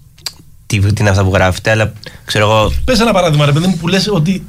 τι, 0.66 0.78
τι 0.78 1.00
είναι 1.00 1.10
αυτά 1.10 1.24
που 1.24 1.30
γράφετε, 1.34 1.70
αλλά 1.70 1.92
ξέρω 2.24 2.50
εγώ. 2.50 2.72
Πες 2.84 3.00
ένα 3.00 3.12
παράδειγμα, 3.12 3.46
ρε 3.46 3.52
παιδί 3.52 3.66
μου, 3.66 3.76
που 3.76 3.88
λες 3.88 4.08
ότι 4.12 4.46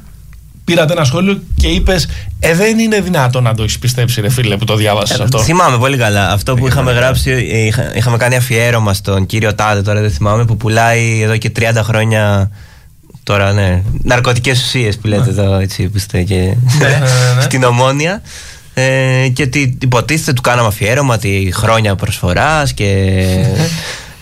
πήρατε 0.64 0.92
ένα 0.92 1.04
σχόλιο 1.04 1.40
και 1.56 1.66
είπες 1.68 2.08
Ε, 2.42 2.54
δεν 2.54 2.78
είναι 2.78 3.00
δυνατόν 3.00 3.42
να 3.42 3.54
το 3.54 3.62
έχεις 3.62 3.78
πιστέψει, 3.78 4.20
ρε 4.20 4.28
φίλε, 4.28 4.56
που 4.56 4.64
το 4.64 4.76
διάβασες 4.76 5.20
αυτό. 5.20 5.38
Θυμάμαι 5.38 5.78
πολύ 5.78 5.96
καλά. 5.96 6.30
Αυτό 6.32 6.54
που 6.54 6.66
είχαμε 6.66 6.92
γράψει, 6.92 7.30
ε, 7.30 7.58
είχα- 7.66 7.96
είχαμε 7.96 8.16
κάνει 8.16 8.36
αφιέρωμα 8.36 8.94
στον 8.94 9.26
κύριο 9.26 9.54
Τάδε, 9.54 9.82
τώρα 9.82 10.00
δεν 10.00 10.10
θυμάμαι, 10.10 10.44
που 10.44 10.56
πουλάει 10.56 11.20
εδώ 11.22 11.36
και 11.36 11.52
30 11.58 11.82
χρόνια. 11.82 12.50
Τώρα, 13.22 13.52
ναι. 13.52 13.82
Ναρκωτικές 14.02 14.62
ουσίες 14.62 14.98
που 14.98 15.06
λέτε 15.06 15.28
εδώ, 15.28 15.54
έτσι, 15.54 15.88
που 15.88 15.96
είστε 15.96 16.22
και 16.22 16.54
στην 17.46 17.64
ομόνια. 17.64 18.22
Ε, 18.74 19.28
και 19.32 19.46
τι 19.46 19.60
υποτίθεται 19.80 20.32
του 20.32 20.40
κάναμε 20.42 20.68
αφιέρωμα 20.68 21.18
τη 21.18 21.48
χρόνια 21.52 21.94
προσφοράς 21.94 22.72
και 22.72 23.16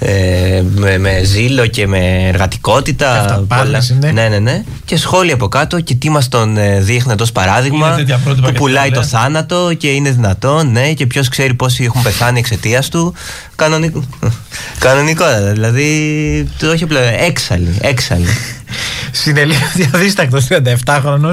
ε, 0.00 0.62
με, 0.74 0.98
με 0.98 1.22
ζήλο 1.24 1.66
και 1.66 1.86
με 1.86 2.28
εργατικότητα. 2.28 3.20
αυταπάτες 3.20 3.94
πολλά. 3.98 4.12
Ναι, 4.12 4.28
ναι, 4.28 4.38
ναι. 4.38 4.62
Και 4.84 4.96
σχόλια 4.96 5.34
από 5.34 5.48
κάτω 5.48 5.80
και 5.80 5.94
τι 5.94 6.10
μας 6.10 6.28
τον 6.28 6.56
ε, 6.56 6.80
δείχνετε 6.80 7.22
ως 7.22 7.32
παράδειγμα 7.32 7.86
Είναι 7.86 7.96
τέτοια 7.96 8.20
πρότυπα 8.24 8.46
που 8.46 8.52
και 8.52 8.58
πουλάει 8.58 8.90
το 8.90 9.00
τέτοια, 9.00 9.18
θάνατο 9.18 9.74
και 9.78 9.88
είναι 9.88 10.10
δυνατόν, 10.10 10.72
ναι, 10.72 10.92
και 10.92 11.06
ποιος 11.06 11.28
ξέρει 11.28 11.54
πόσοι 11.54 11.84
έχουν 11.84 12.02
πεθάνει 12.02 12.38
εξαιτίας 12.38 12.88
του. 12.88 13.14
Κανονικό. 13.56 14.04
Κανονικότατα. 14.78 15.52
Δηλαδή, 15.52 16.48
το 16.58 16.70
όχι 16.70 16.84
απλά. 16.84 17.00
Έξαλλη. 17.00 17.76
Έξαλλη. 17.80 18.26
Συνελήφθη 19.22 19.90
αδίστακτο 19.94 20.38
37χρονο 20.48 21.32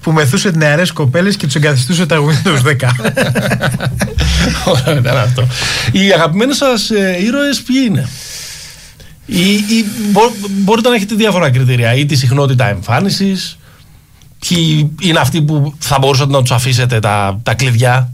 που 0.00 0.12
μεθούσε 0.12 0.50
νεαρές 0.50 0.92
κοπέλες 0.92 1.36
και 1.36 1.46
τους 1.46 1.54
εγκαθιστούσε 1.54 2.06
τα 2.06 2.16
Windows 2.18 2.62
10. 2.80 2.88
Ωραία 4.64 4.98
ήταν 4.98 5.16
αυτό. 5.16 5.46
Οι 5.92 6.12
αγαπημένοι 6.12 6.54
σας 6.54 6.90
ε, 6.90 7.16
ήρωες 7.24 7.62
ποιοι 7.62 7.76
είναι; 7.88 8.08
Ή, 9.26 9.50
ή 9.52 9.84
μπο- 10.12 10.34
μπορείτε 10.50 10.88
να 10.88 10.94
έχετε 10.94 11.14
διάφορα 11.14 11.50
κριτήρια. 11.50 11.94
Ή 11.94 12.06
τη 12.06 12.16
συχνότητα 12.16 12.68
εμφάνισης. 12.68 13.58
Ποιοι 14.48 14.90
είναι 15.00 15.18
αυτοί 15.18 15.42
που 15.42 15.74
θα 15.78 15.98
μπορούσατε 16.00 16.32
να 16.32 16.40
τους 16.40 16.50
αφήσετε 16.50 16.98
τα, 17.00 17.40
τα 17.42 17.54
κλειδιά 17.54 18.12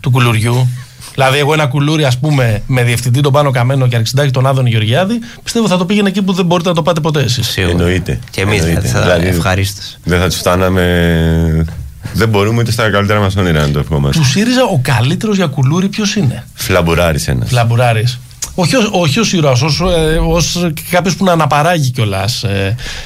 του 0.00 0.10
κουλουριού; 0.10 0.68
Δηλαδή, 1.14 1.38
εγώ 1.38 1.52
ένα 1.52 1.66
κουλούρι, 1.66 2.04
ας 2.04 2.18
πούμε, 2.18 2.62
με 2.66 2.82
διευθυντή 2.82 3.20
τον 3.20 3.32
Πάνο 3.32 3.50
Καμένο 3.50 3.86
και 3.88 3.96
αρχιντάκι 3.96 4.30
τον 4.30 4.46
Άδων 4.46 4.66
Γεωργιάδη, 4.66 5.18
πιστεύω 5.42 5.68
θα 5.68 5.76
το 5.76 5.84
πήγαινε 5.84 6.08
εκεί 6.08 6.22
που 6.22 6.32
δεν 6.32 6.46
μπορείτε 6.46 6.68
να 6.68 6.74
το 6.74 6.82
πάτε 6.82 7.00
ποτέ 7.00 7.20
εσείς. 7.22 7.56
Εννοείται. 7.56 8.18
Και 8.30 8.40
εμείς 8.40 8.58
Εννοείται. 8.62 8.88
θα- 8.88 9.00
Δηλαδή, 9.00 9.26
ευχαρίστως. 9.26 9.98
Δεν 10.04 10.20
θα 10.20 10.26
τους 10.28 10.36
φτάναμε. 10.38 11.66
Δεν 12.12 12.28
μπορούμε 12.28 12.60
ούτε 12.60 12.70
στα 12.72 12.90
καλύτερα 12.90 13.20
μα 13.20 13.30
όνειρα 13.38 13.60
να 13.66 13.70
το 13.72 13.78
ευχόμαστε. 13.78 14.20
Του 14.20 14.26
ΣΥΡΙΖΑ 14.28 14.62
ο 14.64 14.78
καλύτερος 14.82 15.36
για 15.36 15.46
κουλούρι 15.46 15.88
ποιος 15.88 16.16
είναι; 16.16 16.44
Φλαμπουράρης 16.54 17.28
ένας. 17.28 17.50
Λαμπουράρη. 17.50 18.06
Όχι, 18.54 18.76
ως- 18.76 18.88
όχι 18.92 19.20
ως 19.20 19.32
ήρωας, 19.32 19.62
ως, 19.62 19.80
ε, 19.80 20.18
ως 20.28 20.70
κάποιος 20.90 21.16
που 21.16 21.24
να 21.24 21.32
αναπαράγει 21.32 21.90
κιόλας 21.90 22.44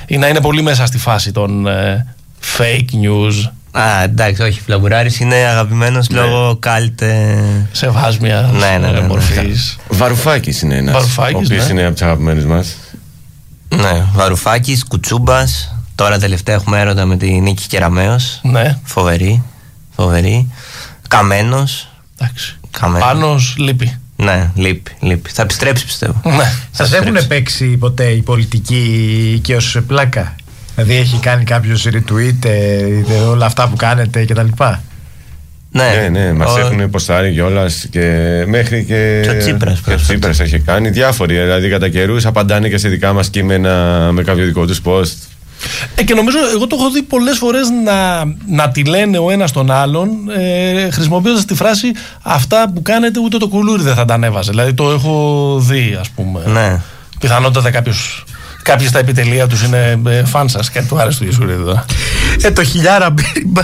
ή 0.06 0.16
να 0.16 0.28
είναι 0.28 0.40
πολύ 0.40 0.62
μέσα 0.62 0.86
στη 0.86 0.98
φάση 0.98 1.32
των 1.32 1.66
ε, 1.66 2.06
fake 2.59 2.94
news. 3.04 3.50
Α, 3.80 4.02
εντάξει, 4.02 4.42
όχι. 4.42 4.60
Φλαμπουράρη 4.60 5.10
είναι 5.18 5.34
αγαπημένος 5.34 6.10
λόγω 6.10 6.56
κάλτε. 6.56 7.38
Σεβάσμια. 7.72 8.50
Ναι, 8.52 8.78
ναι, 8.78 8.86
ναι, 8.86 9.00
ναι. 9.00 9.06
μορφής. 9.06 9.78
Βαρουφάκης 9.88 10.62
είναι 10.62 10.76
ένας. 10.76 10.94
Βαρουφάκης, 10.94 11.34
Ο 11.34 11.38
οποίος 11.38 11.66
ναι. 11.66 11.72
είναι 11.72 11.82
από 11.84 11.92
τους 11.92 12.02
αγαπημένους 12.02 12.44
μας. 12.44 12.76
Ναι, 13.68 14.04
Βαρουφάκης, 14.12 14.84
Κουτσούμπας. 14.84 15.74
Τώρα 15.94 16.18
τελευταία 16.18 16.54
έχουμε 16.54 16.80
έρωτα 16.80 17.04
με 17.04 17.16
τη 17.16 17.30
Νίκη 17.30 17.66
Κεραμέο. 17.66 18.16
Ναι. 18.42 18.78
Φοβερή. 18.84 19.42
Φοβερή. 19.96 20.52
Καμένος. 21.08 21.88
Εντάξει. 22.18 22.56
Καμένος. 22.70 23.06
Πάνος 23.06 23.54
λείπει. 23.58 23.98
Ναι, 24.16 24.50
λείπει, 24.54 24.90
λείπει. 25.00 25.30
Θα 25.30 25.42
επιστρέψει 25.42 25.84
πιστεύω. 25.84 26.20
Ναι. 26.24 26.52
Σας 26.70 26.92
έχουν 26.92 27.26
παίξει 27.26 27.66
ποτέ 27.76 28.04
η 28.04 28.22
πολιτική 28.22 29.40
και 29.42 29.56
ως 29.56 29.78
πλάκα; 29.86 30.36
Δηλαδή 30.78 30.96
έχει 30.96 31.18
κάνει 31.18 31.44
κάποιος 31.44 31.86
retweet 31.92 32.44
ε, 32.44 33.14
όλα 33.28 33.46
αυτά 33.46 33.68
που 33.68 33.76
κάνετε 33.76 34.24
κτλ. 34.24 34.46
Ναι, 35.70 36.08
ναι, 36.10 36.32
μας 36.32 36.54
Ο- 36.54 36.58
έχουν 36.58 36.80
υποστάρει 36.80 37.32
κιόλας 37.32 37.86
και 37.90 38.44
μέχρι 38.46 38.84
και. 38.84 39.20
Και 39.22 39.30
ο 39.30 39.36
Τσίπρας 39.36 39.80
Και 39.80 39.92
ο 39.92 39.96
Τσίπρας 39.96 40.40
έχει 40.40 40.58
κάνει 40.58 40.88
διάφοροι. 40.90 41.34
Δηλαδή 41.34 41.68
κατά 41.68 41.88
καιρούς 41.88 42.26
απαντάνε 42.26 42.68
και 42.68 42.78
σε 42.78 42.88
δικά 42.88 43.12
μας 43.12 43.30
κείμενα 43.30 43.72
με 44.12 44.22
κάποιο 44.22 44.44
δικό 44.44 44.66
τους 44.66 44.80
post. 44.84 45.12
Ε, 45.94 46.02
και 46.02 46.14
νομίζω, 46.14 46.38
εγώ 46.54 46.66
το 46.66 46.76
έχω 46.80 46.90
δει 46.90 47.02
πολλές 47.02 47.38
φορές 47.38 47.68
να, 47.84 48.24
να 48.56 48.70
τη 48.70 48.84
λένε 48.84 49.18
ο 49.18 49.30
ένας 49.30 49.52
τον 49.52 49.70
άλλον, 49.70 50.08
ε, 50.38 50.90
χρησιμοποιώντας 50.90 51.44
τη 51.44 51.54
φράση 51.54 51.86
Αυτά 52.22 52.70
που 52.74 52.82
κάνετε 52.82 53.20
ούτε 53.20 53.36
το 53.38 53.48
κουλούρι 53.48 53.82
δεν 53.82 53.94
θα 53.94 54.04
τα 54.04 54.14
ανέβαζε. 54.14 54.50
Δηλαδή 54.50 54.74
το 54.74 54.90
έχω 54.90 55.56
δει, 55.68 55.96
ας 56.00 56.08
πούμε. 56.08 56.40
Ναι. 56.46 56.80
Πιθανότατα 57.20 57.70
κάποιος 57.70 58.24
Κάποιοι 58.68 58.86
στα 58.86 58.98
επιτελεία 58.98 59.46
τους 59.46 59.62
είναι 59.62 60.00
ε, 60.08 60.24
φαν 60.24 60.48
σας. 60.48 60.70
Κάτι 60.70 60.86
του 60.86 61.00
άρεσε 61.00 61.18
του 61.18 61.24
Ιησούρη 61.24 61.52
εδώ. 61.52 61.84
Ε, 62.42 62.50
το 62.50 62.64
χιλιάρα 62.64 63.10
μπίμπα. 63.10 63.62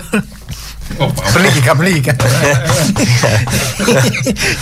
Πλήγηκα, 1.35 1.77
πλήγηκα. 1.77 2.17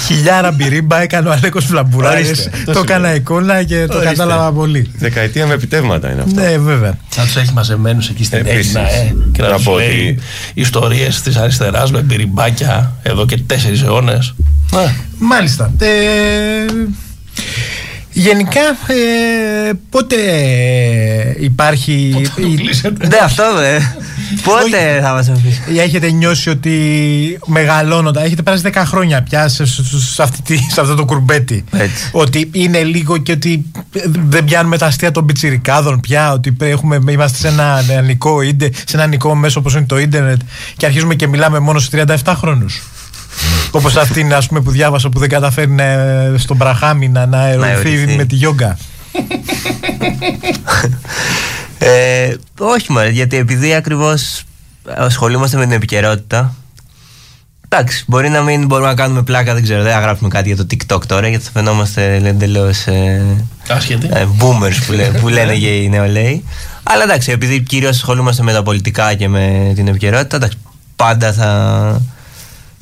Χιλιάρα 0.06 0.50
μπυρίμπα 0.52 1.00
έκανε 1.02 1.28
ο 1.28 1.32
Αλέκος 1.32 1.64
Φλαμπουράκη. 1.64 2.16
Ορίστε, 2.26 2.50
Το 2.64 2.72
το 2.72 2.78
έκανα 2.78 3.14
εικόνα 3.14 3.62
και 3.62 3.86
το 3.86 3.96
Ορίστε. 3.96 4.14
κατάλαβα 4.14 4.52
πολύ. 4.52 4.90
Δεκαετία 4.96 5.46
με 5.46 5.54
επιτεύγματα 5.54 6.10
είναι 6.10 6.22
αυτό. 6.22 6.40
Ναι, 6.40 6.58
βέβαια. 6.58 6.94
Θα 7.08 7.22
τους 7.22 7.36
έχει 7.36 7.52
μαζεμένους 7.52 8.08
εκεί 8.08 8.24
στην 8.24 8.38
Επίσης. 8.38 8.74
Έγινα, 8.74 8.90
ε, 8.92 9.14
και 9.32 9.42
να 9.42 9.48
Να 9.48 9.54
τους 9.54 9.64
πω 9.64 9.76
λέει 9.78 9.88
ότι- 9.88 10.18
ιστορίες 10.54 11.20
της 11.20 11.36
αριστεράς 11.36 11.90
με 11.90 12.02
πυριμπάκια 12.02 12.92
εδώ 13.02 13.26
και 13.26 13.36
τέσσερις 13.46 13.82
αιώνες. 13.82 14.34
Μάλιστα. 15.18 15.72
Ε, 18.14 18.20
γενικά, 18.20 18.60
ε, 18.86 19.72
πότε 19.90 20.16
υπάρχει. 21.38 22.22
Ναι, 23.08 23.16
αυτό 23.24 23.42
δε. 23.56 23.78
Πότε 24.44 25.00
θα 25.02 25.12
μας 25.12 25.28
αφήσει; 25.28 25.62
Ή 25.72 25.80
έχετε 25.80 26.10
νιώσει 26.10 26.50
ότι 26.50 27.38
μεγαλώνοντα, 27.46 28.24
έχετε 28.24 28.42
περάσει 28.42 28.62
10 28.74 28.82
χρόνια 28.86 29.22
πια 29.22 29.48
σε, 29.48 29.64
σε- 29.66 29.82
σε 30.14 30.22
αυτή 30.22 30.42
τη- 30.42 30.56
σε 30.72 30.80
αυτό 30.80 30.94
το 30.94 31.04
κουρμπέτι. 31.04 31.64
Ότι 32.12 32.48
είναι 32.52 32.82
λίγο 32.82 33.16
και 33.18 33.32
ότι 33.32 33.64
δεν 34.28 34.44
πιάνουμε 34.44 34.78
τα 34.78 34.86
αστεία 34.86 35.10
των 35.10 35.26
πιτσιρικάδων 35.26 36.00
πια, 36.00 36.32
ότι 36.32 36.56
έχουμε, 36.60 36.98
είμαστε 37.08 37.38
σε 37.38 37.48
ένα 37.48 37.82
νεανικό, 37.82 38.40
ίντε, 38.42 38.64
σε 38.74 38.82
ένα 38.92 38.96
νεανικό 38.96 39.34
μέσο 39.34 39.60
όπως 39.60 39.74
είναι 39.74 39.84
το 39.86 39.98
ίντερνετ 39.98 40.40
και 40.76 40.86
αρχίζουμε 40.86 41.14
και 41.14 41.26
μιλάμε 41.26 41.58
μόνο 41.58 41.78
σε 41.78 41.88
37 42.24 42.34
χρόνους. 42.36 42.82
Όπως 43.70 43.96
αυτήν 43.96 44.34
ας 44.34 44.46
πούμε, 44.46 44.60
που 44.60 44.70
διάβασα 44.70 45.08
που 45.08 45.18
δεν 45.18 45.28
καταφέρει 45.28 45.70
να- 45.70 46.38
στον 46.38 46.56
Μπραχάμι 46.56 47.08
να, 47.08 47.26
να 47.26 47.38
αερωθεί 47.38 47.88
αερωθεί. 47.88 48.16
με 48.16 48.24
τη 48.24 48.34
γιόγκα. 48.34 48.76
Ε, 51.78 52.34
όχι 52.58 52.92
μωρέ, 52.92 53.08
γιατί 53.08 53.36
επειδή 53.36 53.74
ακριβώς 53.74 54.42
ασχολούμαστε 54.96 55.56
με 55.56 55.62
την 55.62 55.72
επικαιρότητα 55.72 56.54
Εντάξει, 57.68 58.04
μπορεί 58.06 58.28
να 58.28 58.40
μην 58.42 58.66
μπορούμε 58.66 58.88
να 58.88 58.94
κάνουμε 58.94 59.22
πλάκα, 59.22 59.54
δεν 59.54 59.62
ξέρω, 59.62 59.82
δεν 59.82 59.92
θα 59.92 60.00
γράψουμε 60.00 60.28
κάτι 60.28 60.48
για 60.52 60.56
το 60.56 60.66
TikTok 60.70 61.06
τώρα 61.06 61.28
γιατί 61.28 61.44
θα 61.44 61.50
φαινόμαστε 61.52 62.14
εντελώς 62.24 62.86
ε, 62.86 63.22
Άσχετοι. 63.68 64.08
ε, 64.12 64.26
boomers 64.38 64.76
που, 64.86 64.92
λέ- 64.92 65.18
που 65.20 65.28
λένε 65.28 65.54
και 65.56 65.76
οι 65.76 65.88
νεολαίοι. 65.88 66.44
Αλλά 66.82 67.02
εντάξει, 67.02 67.30
επειδή 67.30 67.60
κυρίως 67.60 67.90
ασχολούμαστε 67.96 68.42
με 68.42 68.52
τα 68.52 68.62
πολιτικά 68.62 69.14
και 69.14 69.28
με 69.28 69.72
την 69.74 69.88
επικαιρότητα, 69.88 70.36
εντάξει, 70.36 70.56
πάντα 70.96 71.32
θα, 71.32 72.00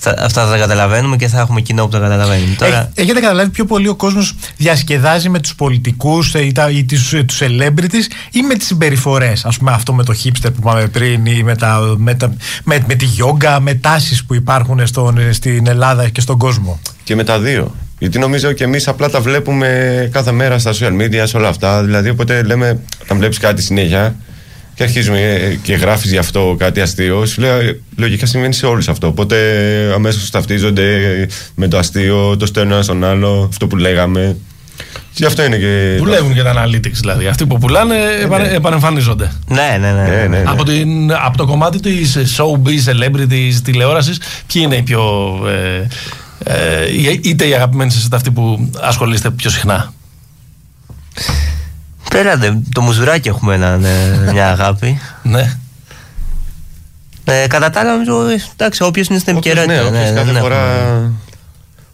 θα, 0.02 0.14
αυτά 0.18 0.44
θα 0.44 0.50
τα 0.50 0.56
καταλαβαίνουμε 0.58 1.16
και 1.16 1.28
θα 1.28 1.40
έχουμε 1.40 1.60
κοινό 1.60 1.84
που 1.84 1.90
τα 1.90 1.98
καταλαβαίνουμε. 1.98 2.54
Τώρα, 2.58 2.76
Έχ- 2.78 2.88
Έχετε 2.94 3.20
καταλάβει 3.20 3.50
πιο 3.50 3.64
πολύ 3.64 3.88
ο 3.88 3.94
κόσμος 3.94 4.34
διασκεδάζει 4.56 5.28
με 5.28 5.38
τους 5.40 5.54
πολιτικούς 5.54 6.34
ε, 6.34 6.44
ή, 6.44 6.52
τα, 6.52 6.70
ή 6.70 6.84
τους, 6.84 7.12
ε, 7.12 7.22
τους 7.22 7.38
celebrities 7.42 8.06
ή 8.32 8.42
με 8.42 8.54
τις 8.54 8.66
συμπεριφορές. 8.66 9.44
Ας 9.44 9.58
πούμε 9.58 9.70
αυτό 9.72 9.92
με 9.92 10.04
το 10.04 10.14
hipster 10.24 10.42
που 10.52 10.56
είπαμε 10.60 10.86
πριν 10.86 11.26
ή 11.26 11.42
με, 11.42 11.56
τα, 11.56 11.94
με, 11.96 12.14
τα, 12.14 12.32
με, 12.64 12.84
με 12.88 12.94
τη 12.94 13.04
γιόγκα, 13.04 13.60
με 13.60 13.74
τάσεις 13.74 14.24
που 14.24 14.34
υπάρχουν 14.34 14.86
στον, 14.86 15.18
ε, 15.18 15.32
στην 15.32 15.66
Ελλάδα 15.66 16.08
και 16.08 16.20
στον 16.20 16.38
κόσμο; 16.38 16.80
Και 17.04 17.14
με 17.14 17.24
τα 17.24 17.38
δύο. 17.38 17.74
Γιατί 17.98 18.18
νομίζω 18.18 18.52
και 18.52 18.64
εμείς 18.64 18.88
απλά 18.88 19.10
τα 19.10 19.20
βλέπουμε 19.20 20.08
κάθε 20.12 20.32
μέρα 20.32 20.58
στα 20.58 20.72
social 20.72 20.92
media, 21.00 21.22
σε 21.24 21.36
όλα 21.36 21.48
αυτά. 21.48 21.82
Δηλαδή, 21.84 22.08
οπότε 22.08 22.42
λέμε, 22.42 22.80
όταν 23.02 23.16
βλέπεις 23.18 23.38
κάτι 23.38 23.62
συνέχεια 23.62 24.14
και 24.80 24.86
αρχίζουμε 24.86 25.20
ε, 25.20 25.54
και 25.62 25.74
γράφεις 25.74 26.10
γι' 26.10 26.18
αυτό 26.18 26.56
κάτι 26.58 26.80
αστείο, 26.80 27.26
σου 27.26 27.40
λέει 27.40 27.50
«Ε, 27.50 27.80
λογικά 27.96 28.26
συμβαίνει 28.26 28.54
σε 28.54 28.66
όλους 28.66 28.88
αυτό. 28.88 29.06
Οπότε 29.06 29.36
αμέσως 29.94 30.30
ταυτίζονται 30.30 30.86
με 31.54 31.68
το 31.68 31.78
αστείο, 31.78 32.36
το 32.36 32.46
στέλνουν 32.46 32.72
ένα 32.72 32.82
στον 32.82 33.04
άλλο, 33.04 33.46
αυτό 33.48 33.66
που 33.66 33.76
λέγαμε. 33.76 34.36
Και 34.76 34.84
γι' 35.14 35.24
αυτό 35.24 35.44
είναι 35.44 35.56
και. 35.56 35.94
Δουλεύουν 35.98 36.34
και 36.34 36.42
τα 36.42 36.64
analytics 36.64 36.92
δηλαδή. 36.92 37.26
Αυτοί 37.26 37.46
που 37.46 37.58
πουλάνε 37.58 37.96
επανε- 38.22 38.52
επανεμφανίζονται. 38.52 39.32
ναι, 39.46 39.76
ναι, 39.80 39.92
ναι. 39.92 40.02
Ναι, 40.02 40.16
ναι, 40.16 40.26
ναι. 40.26 40.42
Από, 40.46 40.64
την, 40.64 41.12
από 41.12 41.36
το 41.36 41.46
κομμάτι 41.46 41.80
της 41.80 42.16
showbiz, 42.36 42.90
celebrities, 42.90 43.52
τηλεόρασης, 43.64 44.18
ποιοι 44.52 44.62
είναι 44.64 44.76
οι 44.76 44.82
πιο. 44.82 45.02
Ε, 45.48 45.86
ε, 46.44 47.18
είτε 47.22 47.46
οι 47.46 47.54
αγαπημένοι 47.54 47.90
σας 47.90 48.04
είτε 48.04 48.16
αυτοί 48.16 48.30
που 48.30 48.70
ασχολείστε 48.80 49.30
πιο 49.30 49.50
συχνά; 49.50 49.92
Πέρατε, 52.10 52.60
το 52.74 52.80
μουζουράκι 52.80 53.28
έχουμε 53.28 53.54
έναν, 53.54 53.84
ε, 53.84 54.30
μια 54.32 54.50
αγάπη. 54.50 54.98
Ναι. 55.22 55.52
Ε, 57.24 57.46
κατά 57.46 57.70
τα 57.70 57.80
άλλα, 57.80 57.90
νομίζω, 57.92 58.28
ε, 58.28 58.36
εντάξει, 58.56 58.82
όποιος 58.82 59.06
είναι 59.06 59.18
στην 59.18 59.32
επικαιρότητα. 59.32 59.72
Ναι, 59.72 59.80
όποιος 59.80 60.08
ναι, 60.08 60.14
κάθε 60.14 60.32
δεν 60.32 60.42
φορά. 60.42 60.56
έχουμε- 60.56 61.10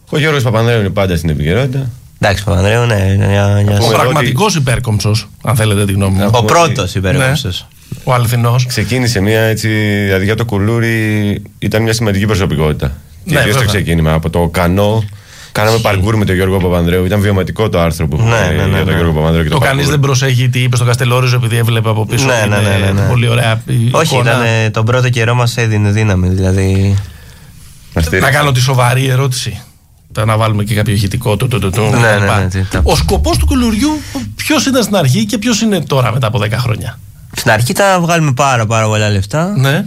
Ο 0.09 0.17
Γιώργος 0.17 0.43
Παπανδρέου 0.43 0.79
είναι 0.79 0.89
πάντα 0.89 1.17
στην 1.17 1.29
επικαιρότητα. 1.29 1.89
Εντάξει, 2.19 2.43
Παπανδρέου, 2.43 2.85
ναι, 2.85 2.95
είναι 2.95 3.27
μια, 3.27 3.47
μια... 3.65 3.77
Ο 3.81 3.87
πραγματικός 3.87 4.55
υπέρκομψο, 4.55 5.15
αν 5.43 5.55
θέλετε 5.55 5.85
τη 5.85 5.91
γνώμη 5.91 6.17
μου. 6.17 6.29
Ο 6.33 6.43
πρώτος 6.43 6.95
υπέρκομψος. 6.95 7.67
Ναι. 7.89 8.01
Ο 8.03 8.13
αληθινός. 8.13 8.65
Ξεκίνησε 8.65 9.19
μια 9.19 9.41
έτσι, 9.41 9.67
δηλαδή 10.05 10.23
για 10.25 10.35
το 10.35 10.45
κουλούρι 10.45 11.41
ήταν 11.59 11.81
μια 11.81 11.93
σημαντική 11.93 12.25
προσωπικότητα. 12.25 12.87
Και 13.25 13.33
Ναι, 13.33 13.39
ιδίως 13.39 13.55
στο 13.55 13.63
βέβαια. 13.65 13.81
ξεκίνημα 13.81 14.13
από 14.13 14.29
το 14.29 14.47
κανό. 14.47 15.03
Κάναμε 15.57 15.77
παρκούρ 15.77 16.15
με 16.15 16.25
τον 16.25 16.35
Γιώργο 16.35 16.57
Παπανδρέου. 16.57 17.05
Ήταν 17.05 17.19
βιωματικό 17.21 17.69
το 17.69 17.79
άρθρο 17.79 18.07
που 18.07 18.15
έχουμε 18.19 18.39
Ναι, 18.39 18.45
ναι, 18.47 18.63
ναι, 18.63 18.67
για 18.67 18.77
τον 18.77 18.85
ναι. 18.85 18.91
Γιώργο 18.93 19.11
Παπανδρέου 19.13 19.43
και 19.43 19.49
Το 19.49 19.57
το, 19.57 19.65
κανείς 19.65 19.85
parkour. 19.85 19.89
δεν 19.89 19.99
προσέχει 19.99 20.49
τι 20.49 20.59
είπε 20.59 20.75
στο 20.75 20.85
Καστελόριζο 20.85 21.35
επειδή 21.35 21.57
έβλεπε 21.57 21.89
από 21.89 22.05
πίσω. 22.05 22.25
Ναι, 22.25 22.33
ναι, 22.33 22.55
Είναι 22.55 22.69
ναι, 22.77 22.85
ναι, 22.85 22.91
ναι. 23.01 23.07
Πολύ 23.07 23.27
ωραία 23.27 23.61
η 23.65 23.89
Όχι, 23.91 24.13
εικόνα. 24.15 24.31
ήταν, 24.31 24.41
ε, 24.65 24.69
τον 24.69 24.85
πρώτο 24.85 25.09
καιρό 25.09 25.33
μας 25.35 25.57
έδινε 25.57 25.91
δύναμη. 25.91 26.29
Δηλαδή. 26.29 26.97
Να 28.21 28.31
κάνω 28.31 28.51
τη 28.51 28.59
σοβαρή 28.59 29.07
ερώτηση. 29.07 29.61
Τα 30.11 30.25
να 30.25 30.37
βάλουμε 30.37 30.63
και 30.63 30.75
κάποιο 30.75 30.93
ηχητικό 30.93 31.35
του. 31.37 31.47
του, 31.47 31.59
του, 31.59 31.69
του 31.69 31.81
Ναι, 31.81 31.87
κτλ. 31.89 31.99
ναι, 32.25 32.35
ναι, 32.39 32.47
τι- 32.49 32.63
τα- 32.69 32.79
Ο 32.83 32.95
σκοπός 32.95 33.37
του 33.37 33.45
κουλουριού 33.45 33.89
ποιος 34.35 34.65
ήταν 34.65 34.83
στην 34.83 34.95
αρχή 34.95 35.25
και 35.25 35.37
ποιος 35.37 35.61
είναι 35.61 35.81
τώρα 35.81 36.11
μετά 36.11 36.27
από 36.27 36.39
10 36.39 36.57
χρόνια; 36.57 36.99
Στην 37.35 37.51
αρχή 37.51 37.71
ήταν 37.71 37.87
να 37.91 37.99
βγάλουμε 37.99 38.31
πάρα, 38.31 38.65
πάρα 38.65 38.85
πολλά 38.87 39.09
λεφτά. 39.09 39.53
Ναι. 39.57 39.85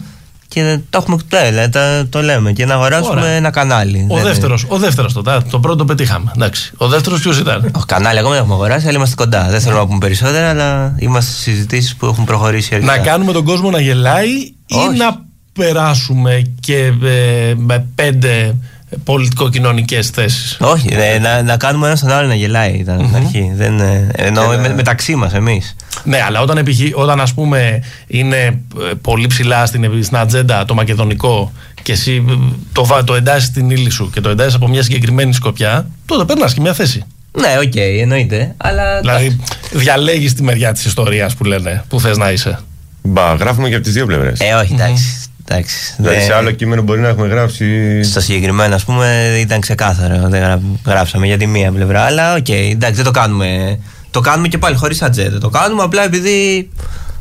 Και 0.53 0.79
το 0.91 0.99
έχουμε 0.99 1.17
ναι, 1.33 1.49
δηλαδή, 1.49 1.69
τα- 1.71 2.07
το 2.09 2.23
λέμε. 2.23 2.53
Και 2.53 2.67
να 2.67 2.75
αγοράσουμε 2.75 3.21
Ωραία. 3.21 3.31
ένα 3.33 3.51
κανάλι. 3.51 4.07
Ο 4.09 4.15
Δεν- 4.15 4.25
δεύτερος, 4.25 4.65
ο 4.69 4.77
δεύτερος 4.79 5.13
το, 5.13 5.23
το 5.51 5.59
πρώτο 5.61 5.85
πετύχαμε. 5.85 6.31
Εντάξει. 6.37 6.73
Ο 6.77 6.89
δεύτερος 6.89 7.21
ποιος 7.21 7.39
ήταν; 7.39 7.71
Όχι, 7.77 7.85
κανάλι 7.87 8.19
ακόμα 8.19 8.31
δεν 8.35 8.39
έχουμε 8.43 8.55
αγοράσει, 8.55 8.87
αλλά 8.89 8.97
είμαστε 8.97 9.15
κοντά. 9.15 9.47
Δεν 9.51 9.61
θέλω 9.61 9.77
να 9.77 9.87
πούμε 9.87 9.99
περισσότερα, 9.99 10.49
αλλά 10.49 10.95
είμαστε 10.99 11.31
στις 11.31 11.43
συζητήσεις 11.43 11.97
που 11.97 12.07
έχουν 12.07 12.25
προχωρήσει 12.25 12.75
αρκετά. 12.75 12.97
να 12.97 13.03
κάνουμε 13.03 13.33
τον 13.33 13.45
κόσμο 13.45 13.71
να 13.71 13.81
γελάει 13.81 14.29
Όχι. 14.71 14.95
ή 14.95 14.97
να 14.99 15.21
περάσουμε 15.53 16.43
και 16.61 16.77
ε, 17.05 17.55
με 17.57 17.87
πέντε 17.95 18.55
πολιτικο-κοινωνικές 19.05 20.09
θέσεις. 20.09 20.57
Όχι, 20.61 20.89
ε, 20.91 21.19
να, 21.19 21.43
να 21.43 21.57
κάνουμε 21.57 21.87
ένα 21.87 21.97
στον 21.97 22.11
άλλο 22.11 22.29
να 22.29 22.35
γελάει 22.35 22.73
ήταν 22.73 23.05
στην 23.05 23.17
αρχή. 23.17 23.53
Δεν, 23.55 23.81
ε, 23.81 24.09
εννοώ 24.17 24.51
Και 24.51 24.57
να- 24.57 24.63
με- 24.69 24.75
μεταξύ 24.75 25.15
μας 25.15 25.35
εμείς. 25.35 25.77
Ναι, 26.05 26.23
αλλά 26.27 26.41
όταν, 26.41 26.57
επιχει... 26.59 26.93
όταν 26.95 27.21
ας 27.21 27.35
πούμε 27.35 27.83
είναι 28.07 28.37
ε, 28.37 28.55
πολύ 29.03 29.27
ψηλά 29.27 29.67
στην, 29.67 29.91
στην 30.05 30.17
ατζέντα 30.17 30.65
το 30.65 30.75
μακεδονικό 30.75 31.53
και 31.83 31.93
εσύ 31.93 32.25
ε, 32.29 32.33
το, 32.73 32.85
βα- 32.85 33.05
το 33.05 33.15
εντάσσεις 33.15 33.49
στην 33.49 33.71
ύλη 33.71 33.91
σου 33.91 34.11
και 34.13 34.21
το 34.21 34.29
εντάσσεις 34.29 34.55
από 34.55 34.69
μια 34.69 34.83
συγκεκριμένη 34.83 35.33
σκοπιά, 35.33 35.87
τότε 36.07 36.25
περνάς 36.25 36.55
και 36.55 36.61
μια 36.61 36.73
θέση. 36.75 37.05
Ναι, 37.39 37.57
οκ, 37.67 37.77
εννοείται. 38.01 38.55
Αλλά. 38.57 39.01
Δηλαδή 39.01 39.41
διαλέγεις 39.73 40.35
τη 40.35 40.43
μεριά 40.43 40.73
της 40.73 40.85
ιστορίας 40.85 41.35
που 41.35 41.45
λένε, 41.45 41.85
που 41.89 42.01
θες 42.01 42.17
να 42.17 42.31
είσαι. 42.31 42.59
Μπα, 43.03 43.35
γράφουμε 43.35 43.69
και 43.69 43.75
από 43.75 43.85
τις 43.85 43.93
δύο 43.93 44.07
πλευρές. 44.07 44.41
Ε, 44.41 44.53
όχι, 44.55 44.73
εντάξει. 44.75 45.05
Εντάξει. 45.51 45.95
Δηλαδή 45.97 46.17
Δεν- 46.17 46.25
σε 46.25 46.35
άλλο 46.35 46.51
κείμενο 46.51 46.83
μπορεί 46.83 47.01
να 47.01 47.09
έχουμε 47.09 47.27
γράψει. 47.29 48.03
Στο 48.03 48.21
συγκεκριμένο, 48.21 48.75
ας 48.75 48.85
πούμε, 48.85 49.37
ήταν 49.41 49.61
ξεκάθαρο. 49.61 50.29
Δεν 50.29 50.41
γρα- 50.43 50.61
γράψαμε 50.87 51.27
για 51.27 51.39
τη 51.39 51.47
μία 51.47 51.73
πλευρά. 51.73 52.01
Αλλά 52.03 52.35
οκ, 52.35 52.49
εντάξει, 52.49 52.95
δεν 52.95 53.05
το 53.05 53.11
κάνουμε. 53.11 53.79
Το 54.11 54.21
κάνουμε 54.21 54.49
και 54.49 54.59
πάλι 54.59 54.77
χωρίς 54.77 55.03
ατζέντα. 55.03 55.39
Το 55.39 55.49
κάνουμε 55.49 55.83
απλά 55.83 56.05
επειδή 56.05 56.69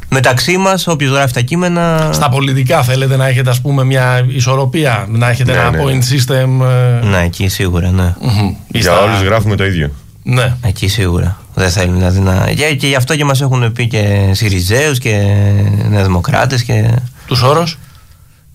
μεταξύ 0.10 0.58
μας, 0.58 0.88
όποιος 0.88 1.12
γράφει 1.12 1.34
τα 1.34 1.42
κείμενα. 1.42 2.10
Στα 2.14 2.30
πολιτικά 2.30 2.84
θέλετε 2.84 3.16
να 3.16 3.28
έχετε 3.28 3.50
ας 3.50 3.62
πούμε 3.62 3.84
μια 3.84 4.26
ισορροπία, 4.30 5.06
να 5.10 5.30
έχετε 5.30 5.52
Ναι, 5.52 5.58
ένα 5.58 5.70
ναι. 5.72 5.80
point 5.84 6.04
system. 6.14 6.66
ε, 7.02 7.06
Ναι, 7.06 7.24
εκεί 7.24 7.48
σίγουρα, 7.48 7.92
ναι. 7.92 8.14
μμμ. 8.22 8.48
Ή 8.50 8.56
Για 8.80 8.82
στα- 8.82 9.02
όλους 9.04 9.22
γράφουμε 9.22 9.56
το 9.56 9.66
ίδιο. 9.66 9.92
Ναι. 10.24 10.54
Εκεί 10.66 10.88
σίγουρα. 10.88 11.38
Δεν 11.54 11.70
θέλουν 11.70 11.96
δηλαδή 11.98 12.20
να. 12.20 12.52
Και, 12.56 12.76
και 12.76 12.88
γι' 12.88 12.96
αυτό 12.96 13.16
και 13.16 13.26
μας 13.26 13.42
έχουν 13.42 13.72
πει 13.72 13.88
και 13.88 14.30
Σιριζέους 14.32 14.98
και 15.00 15.22
Νεοδημοκράτε 15.90 16.58
και. 16.66 16.90
Τους 17.26 17.42
όρους. 17.42 17.78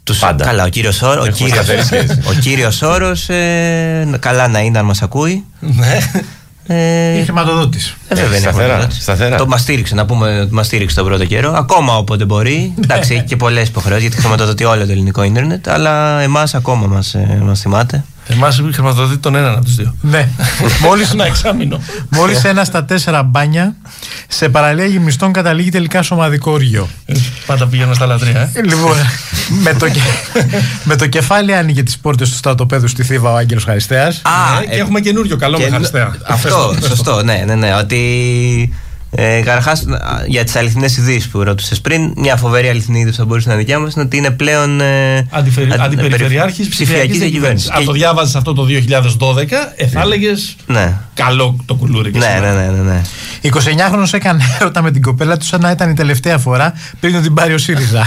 Τους... 0.05 0.19
Πάντα. 0.19 0.45
Καλά, 0.45 0.65
ο 0.65 0.69
κύριος 0.69 1.03
Όρο. 1.03 1.11
Ο 1.21 1.25
Έχουμε 1.25 1.31
κύριος, 1.31 1.57
σταθερή 1.65 1.83
σχέση. 1.83 2.21
ο 2.31 2.33
κύριος 2.41 2.83
Όρος, 2.83 3.29
ε, 3.29 4.09
καλά 4.19 4.49
να 4.49 4.61
είναι 4.61 4.79
αν 4.79 4.85
μας 4.85 5.03
ακούει. 5.03 5.45
Ναι. 5.61 5.99
Ε, 6.67 7.13
Είναι 7.15 7.23
χρηματοδότης. 7.25 7.97
ε, 8.09 8.15
βέβαια 8.15 8.29
είναι 8.29 8.39
σταθερά, 8.39 8.63
χρηματοδότης. 8.65 9.03
σταθερά. 9.03 9.37
Το 9.37 9.47
μας 9.47 9.61
στήριξε, 9.61 9.95
να 9.95 10.07
πούμε 10.07 10.41
ότι 10.41 10.53
μας 10.55 10.67
στήριξε 10.67 10.97
τον 10.97 11.05
πρώτο 11.07 11.25
καιρό. 11.25 11.53
Ακόμα 11.57 11.97
όποτε 11.97 12.25
μπορεί. 12.25 12.75
Εντάξει, 12.83 13.15
έχει 13.15 13.25
και 13.25 13.37
πολλές 13.37 13.69
υποχρεώσεις 13.69 14.03
γιατί 14.07 14.21
χρηματοδοτεί 14.21 14.65
όλο 14.65 14.87
το 14.87 14.93
ελληνικό 14.93 15.23
ίντερνετ. 15.23 15.69
Αλλά 15.69 16.21
εμάς 16.21 16.55
ακόμα 16.55 16.87
μας 16.87 17.15
μας 17.43 17.61
θυμάται. 17.61 18.05
Εμάς 18.27 18.61
χρηματοδοτεί 18.73 19.17
τον 19.19 19.35
έναν 19.35 19.53
από 19.55 19.65
τους 19.65 19.75
δύο. 19.75 19.95
Ναι. 20.01 20.29
Μόλις 20.85 21.13
Ένα 21.13 21.25
εξάμεινο. 21.25 21.81
Μόλις 22.09 22.45
ένα 22.45 22.65
στα 22.65 22.85
τέσσερα 22.85 23.23
μπάνια 23.23 23.75
σε 24.29 24.49
παραλία 24.49 24.85
γυμνιστών 24.87 25.33
καταλήγει 25.33 25.71
τελικά 25.71 26.03
σε 26.03 26.15
ομαδικό 26.15 26.53
όργιο. 26.53 26.89
Πάντα 27.47 27.67
πήγαινα 27.67 27.95
στα 27.95 28.07
λατρεία. 28.07 28.41
ε. 28.41 28.51
Ε, 28.59 28.63
Λοιπόν, 28.63 28.97
με, 29.65 29.75
το, 29.75 29.89
κε- 29.89 30.03
με 30.85 30.97
το 30.97 31.07
κεφάλι 31.07 31.55
άνοιγε 31.55 31.83
τις 31.83 31.99
πόρτες 31.99 32.31
του 32.31 32.37
στρατοπέδου 32.37 32.89
στη 32.89 33.03
Θήβα 33.03 33.33
ο 33.33 33.37
Άγγελος 33.37 33.65
Χαριστέας. 33.65 34.23
Ναι, 34.61 34.67
και 34.75 34.81
έχουμε 34.81 35.01
καινούριο 35.01 35.37
καλό 35.37 35.59
με 35.59 35.65
και- 35.65 35.71
χαριστέα. 35.71 36.15
Αυτό, 36.27 36.75
σωστό, 36.89 37.23
ναι, 37.23 37.43
ναι, 37.47 37.55
ναι. 37.55 37.75
Ότι 37.75 37.99
Ε, 39.17 39.41
Καταρχάς, 39.41 39.85
για 40.27 40.45
τις 40.45 40.57
αληθινές 40.57 40.97
ειδήσεις 40.97 41.29
που 41.29 41.43
ρώτησε 41.43 41.75
πριν, 41.83 42.13
μια 42.17 42.37
φοβερή 42.37 42.69
αληθινή 42.69 42.99
είδηση 42.99 43.13
που 43.17 43.21
θα 43.23 43.25
μπορούσε 43.29 43.49
να 43.49 43.55
είναι 43.55 43.63
δικιά 43.63 43.79
μας 43.79 43.95
είναι 43.95 44.05
ότι 44.05 44.17
είναι 44.17 44.31
πλέον. 44.31 44.81
Ε, 44.81 45.27
Αντιφερι... 45.31 45.71
αντι- 45.71 45.81
Αντιπεριφερειάρχης 45.83 46.69
ψηφιακής 46.69 47.19
διακυβέρνησης. 47.19 47.71
Αν 47.71 47.79
Και- 47.79 47.85
το 47.85 47.93
διάβαζες 47.93 48.35
αυτό 48.35 48.53
το 48.53 48.65
2012, 48.65 49.73
ε, 49.77 49.87
θα 49.87 50.01
έλεγε 50.01 50.31
Ναι. 50.67 50.97
καλό 51.15 51.57
το 51.67 51.75
κουλούρι. 51.75 52.11
και 52.11 52.19
Ναι, 52.19 52.25
σήμερα. 52.25 52.53
ναι, 52.55 52.63
ναι, 52.67 52.83
ναι, 52.83 52.83
ναι. 52.93 53.01
29χρονο 53.43 54.07
έκανε 54.13 54.43
έρωτα 54.61 54.83
με 54.83 54.91
την 54.91 55.03
κοπέλα 55.03 55.37
του 55.37 55.45
σαν 55.45 55.61
να 55.61 55.71
ήταν 55.71 55.91
η 55.91 55.95
τελευταία 55.95 56.39
φορά 56.39 56.73
πριν 57.01 57.13
να 57.15 57.21
την 57.21 57.35
πάρει 57.35 57.55
ο 57.55 57.59
ΣΥΡΙΖΑ. 57.59 58.07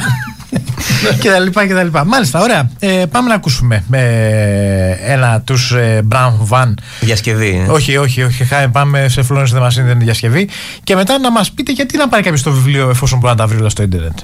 και 1.22 1.30
τα 1.30 1.40
λοιπά 1.40 1.68
και 1.68 1.74
τα 1.74 1.84
λοιπά. 1.84 2.06
Μάλιστα, 2.06 2.42
ωραία. 2.42 2.70
Ε, 2.80 3.04
πάμε 3.12 3.28
να 3.30 3.34
ακούσουμε 3.36 3.84
ε, 3.92 5.14
ένα 5.14 5.42
τους 5.42 5.72
ε, 5.72 6.02
Brown 6.12 6.34
Van. 6.50 6.74
Διασκευή. 7.00 7.64
ε. 7.68 7.72
Όχι, 7.72 7.98
όχι, 7.98 8.24
όχι. 8.24 8.44
χα- 8.44 8.70
Πάμε 8.70 9.08
σε 9.10 9.26
Florence 9.30 9.58
The 9.58 9.62
Machine, 9.66 9.70
δεν 9.74 9.86
είναι 9.88 10.04
διασκευή. 10.04 10.50
Και 10.84 10.96
μετά 10.96 11.20
να 11.20 11.32
μας 11.32 11.52
πείτε 11.52 11.72
γιατί 11.72 11.98
να 11.98 12.08
πάρει 12.08 12.24
κάποιος 12.24 12.42
το 12.44 12.52
βιβλίο 12.52 12.90
εφόσον 12.90 13.20
μπορεί 13.20 13.32
να 13.32 13.38
τα 13.40 13.48
βρει 13.48 13.60
όλα 13.60 13.70
στο 13.70 13.84
Ιντερνετ. 13.84 14.18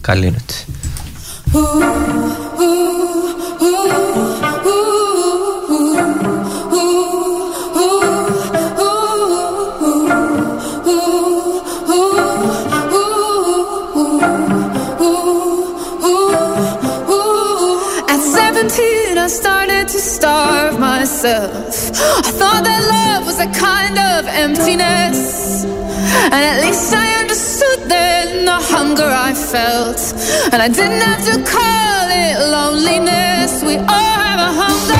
Καλή 0.00 0.26
ερώτηση. 0.26 0.64
Starve 20.04 20.78
myself. 20.78 21.90
I 22.28 22.30
thought 22.38 22.62
that 22.64 22.82
love 22.96 23.26
was 23.26 23.40
a 23.40 23.50
kind 23.68 23.96
of 23.98 24.26
emptiness. 24.28 25.64
And 25.64 26.42
at 26.52 26.60
least 26.60 26.92
I 26.92 27.20
understood 27.22 27.88
then 27.88 28.44
the 28.44 28.58
hunger 28.72 29.08
I 29.08 29.32
felt. 29.32 30.00
And 30.52 30.60
I 30.60 30.68
didn't 30.68 31.00
have 31.00 31.24
to 31.30 31.36
call 31.50 32.04
it 32.24 32.34
loneliness. 32.56 33.62
We 33.64 33.76
all 33.78 34.18
have 34.28 34.40
a 34.40 34.52
hunger. 34.62 34.93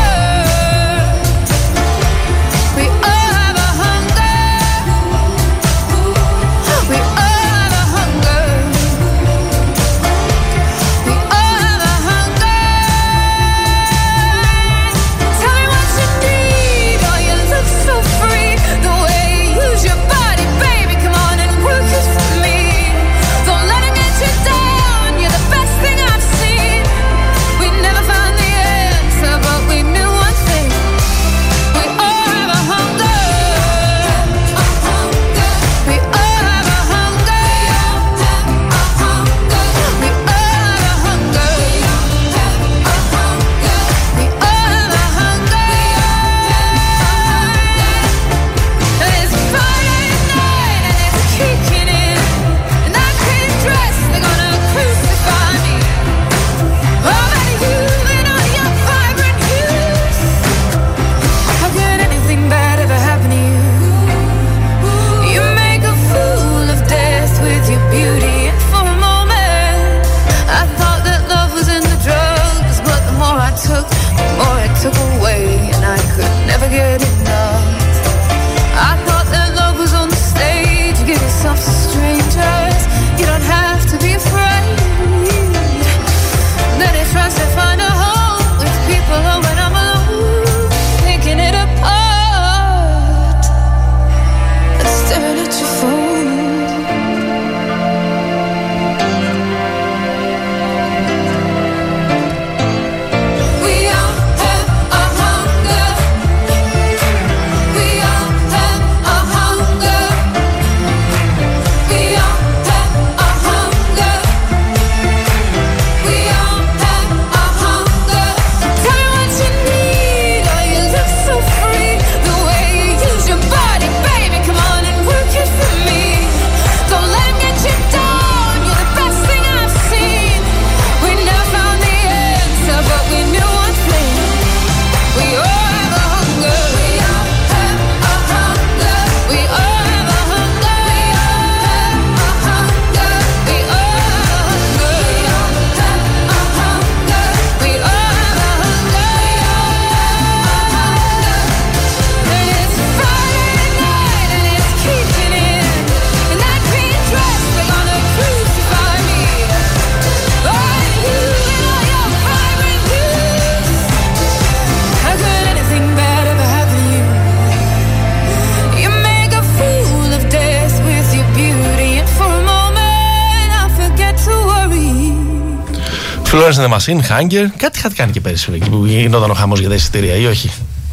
Florence 176.34 176.58
and 176.58 176.72
the 176.72 176.76
Machine, 176.76 177.00
Hunger. 177.00 177.46
Κάτι 177.56 177.78
είχατε 177.78 177.94
κάνει 177.94 178.12
και 178.12 178.20
πέρυσι 178.20 178.50
εκεί 178.54 178.70
που 178.70 178.84
γινόταν 178.86 179.30
ο 179.30 179.34
χαμός 179.34 179.60
για 179.60 179.68
τα 179.68 179.74
εισιτήρια, 179.74 180.14
ή 180.14 180.26
όχι; 180.26 180.50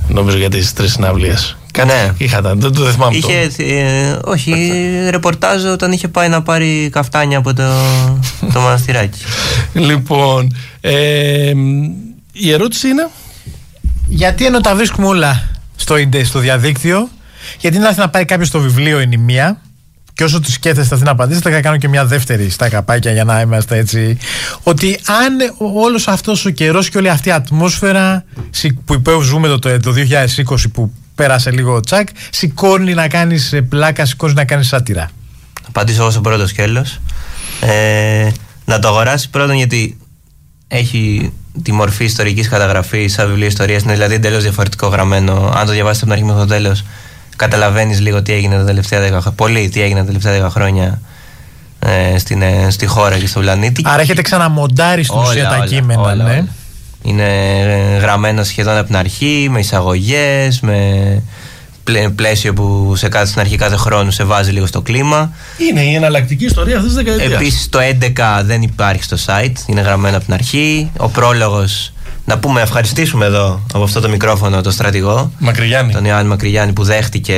Νομίζω 0.08 0.38
για 0.38 0.50
τις 0.50 0.74
τρεις 0.74 0.92
συναυλίες. 0.92 1.56
Ναι. 1.86 2.12
Είχατε, 2.18 2.54
δεν 2.56 2.74
το 2.74 2.84
δεν 2.84 2.94
θυμάμαι 2.94 3.16
Είχε, 3.18 3.52
ε, 3.58 4.18
όχι, 4.24 4.54
ρεπορτάζ 5.10 5.66
όταν 5.66 5.92
είχε 5.92 6.08
πάει 6.08 6.30
να 6.30 6.42
πάρει 6.42 6.90
καφτάνια 6.92 7.38
από 7.38 7.54
το, 7.54 7.64
το 8.54 8.60
μοναστηράκι. 8.60 9.20
το. 9.74 9.80
Λοιπόν, 9.80 10.56
ε, 10.82 11.52
η 12.32 12.52
ερώτηση 12.52 12.88
είναι; 12.88 13.10
Γιατί 14.08 14.46
ενώ 14.46 14.60
τα 14.60 14.76
βρίσκουμε 14.76 15.08
όλα 15.08 15.50
στο, 15.76 15.98
ίντε- 15.98 16.26
στο 16.26 16.40
διαδίκτυο, 16.40 17.10
γιατί 17.60 17.78
να 17.78 17.88
έρθει 17.88 18.00
να 18.00 18.10
πάει 18.10 18.26
κάποιος 18.26 18.48
στο 18.48 18.60
βιβλίο 18.60 19.00
είναι 19.00 19.16
η 19.16 19.18
μία, 19.18 19.62
και 20.22 20.28
όσο 20.28 20.40
τη 20.40 20.52
σκέφτεστε 20.52 20.94
αυτή 20.94 21.06
να 21.06 21.12
απαντήσετε, 21.12 21.52
θα 21.52 21.62
κάνω 21.62 21.78
και 21.78 21.88
μια 21.88 22.06
δεύτερη 22.06 22.50
στα 22.50 22.70
καπάκια 22.70 23.12
για 23.12 23.24
να 23.24 23.42
είμαστε 23.42 23.78
έτσι. 23.78 24.18
Ότι 24.64 25.00
αν 25.06 25.56
όλος 25.76 26.08
αυτός 26.08 26.46
ο 26.46 26.50
καιρός 26.50 26.90
και 26.90 26.98
όλη 26.98 27.10
αυτή 27.10 27.30
η 27.30 27.32
ατμόσφαιρα 27.32 28.24
σι- 28.50 28.78
που 28.86 28.94
υπέζουμε 28.94 29.48
το, 29.48 29.60
το, 29.60 29.80
το 29.80 29.94
2020 30.50 30.56
που 30.74 30.92
πέρασε 31.16 31.52
λίγο 31.52 31.80
τσακ, 31.80 32.08
σηκώνει 32.30 32.94
να 32.94 33.08
κάνεις 33.08 33.54
πλάκα, 33.70 34.06
σηκώνεις 34.06 34.36
να 34.36 34.46
κάνεις 34.46 34.68
σάτυρα. 34.68 35.10
Θα 35.62 35.68
απαντήσω 35.68 36.02
εγώ 36.02 36.12
στο 36.12 36.22
πρώτο 36.22 36.48
σκέλος. 36.48 37.00
Ε, 37.62 38.30
να 38.66 38.80
το 38.80 38.88
αγοράσεις 38.88 39.30
πρώτον 39.30 39.56
γιατί 39.56 39.98
έχει 40.68 41.32
τη 41.64 41.72
μορφή 41.72 42.04
ιστορικής 42.04 42.48
καταγραφής 42.48 43.14
σαν 43.14 43.28
βιβλίο 43.28 43.48
ιστορίας. 43.48 43.84
Είναι 43.84 43.94
δηλαδή 43.94 44.14
εντελώς 44.14 44.44
διαφορετικό 44.44 44.88
γραμμένο. 44.88 45.54
Αν 45.56 45.66
το 45.66 45.72
διαβάσετε 45.72 46.06
από 46.06 46.14
την 46.16 46.24
αρχή 46.24 46.24
μέχρι 46.24 46.42
το 46.42 46.54
τέλος, 46.54 46.84
καταλαβαίνεις 47.46 48.00
λίγο 48.00 48.22
τι 48.22 48.34
έγινε 48.34 48.56
τα 48.58 48.64
τελευταία 48.64 49.00
10 49.00 49.04
χρόνια. 49.04 49.32
Πολύ 49.36 49.70
τι 49.70 49.82
έγινε 49.82 50.00
τα 50.00 50.06
τελευταία 50.06 50.48
10 50.48 50.50
χρόνια 50.52 51.02
ε, 51.80 52.18
στην, 52.18 52.42
ε, 52.42 52.68
στη 52.70 52.86
χώρα 52.86 53.18
και 53.18 53.28
στον 53.28 53.42
πλανήτη. 53.42 53.82
Άρα 53.86 54.02
έχετε 54.02 54.22
ξαναμοντάρει 54.22 55.04
στην 55.04 55.18
Όλα, 55.20 55.30
ουσία 55.30 55.48
τα 55.48 55.56
όλα, 55.56 55.66
κείμενα, 55.66 56.02
όλα, 56.02 56.14
ναι. 56.16 56.24
όλα. 56.24 56.48
Είναι 57.04 57.24
ε, 57.62 57.98
γραμμένα 57.98 58.44
σχεδόν 58.44 58.78
από 58.78 58.86
την 58.86 58.96
αρχή, 58.96 59.48
με 59.52 59.60
εισαγωγές, 59.60 60.60
με 60.60 60.78
πλαί- 61.84 62.10
πλαίσιο 62.10 62.54
που 62.54 62.94
σε 62.96 63.08
κάθε, 63.10 63.26
στην 63.26 63.40
αρχή 63.42 63.56
κάθε 63.56 63.76
χρόνο 63.76 64.12
σε 64.12 64.24
βάζει 64.24 64.52
λίγο 64.52 64.66
στο 64.66 64.82
κλίμα. 64.82 65.32
Είναι 65.70 65.82
η 65.82 65.94
εναλλακτική 65.96 66.46
ιστορία 66.46 66.78
αυτής 66.78 66.94
της 66.94 67.04
δεκαετίας. 67.04 67.32
Επίσης 67.42 67.70
το 67.70 67.80
11 67.80 68.42
δεν 68.44 68.62
υπάρχει 68.62 69.04
στο 69.04 69.18
site, 69.26 69.54
είναι 69.68 69.82
γραμμένο 69.82 70.16
από 70.16 70.26
την 70.26 70.34
αρχή. 70.34 70.92
Ο 70.98 71.10
πρόλογος, 71.10 71.94
να 72.32 72.40
πούμε, 72.40 72.62
ευχαριστήσουμε 72.62 73.26
εδώ 73.26 73.62
από 73.74 73.84
αυτό 73.84 74.00
το 74.00 74.10
μικρόφωνο 74.10 74.62
τον 74.62 74.72
στρατηγό. 74.72 75.32
Μακρυγιάννη. 75.40 75.92
Τον 75.94 76.06
Ιωάννη 76.06 76.28
Μακρυγιάννη 76.30 76.74
που 76.74 76.84
δέχτηκε 76.84 77.36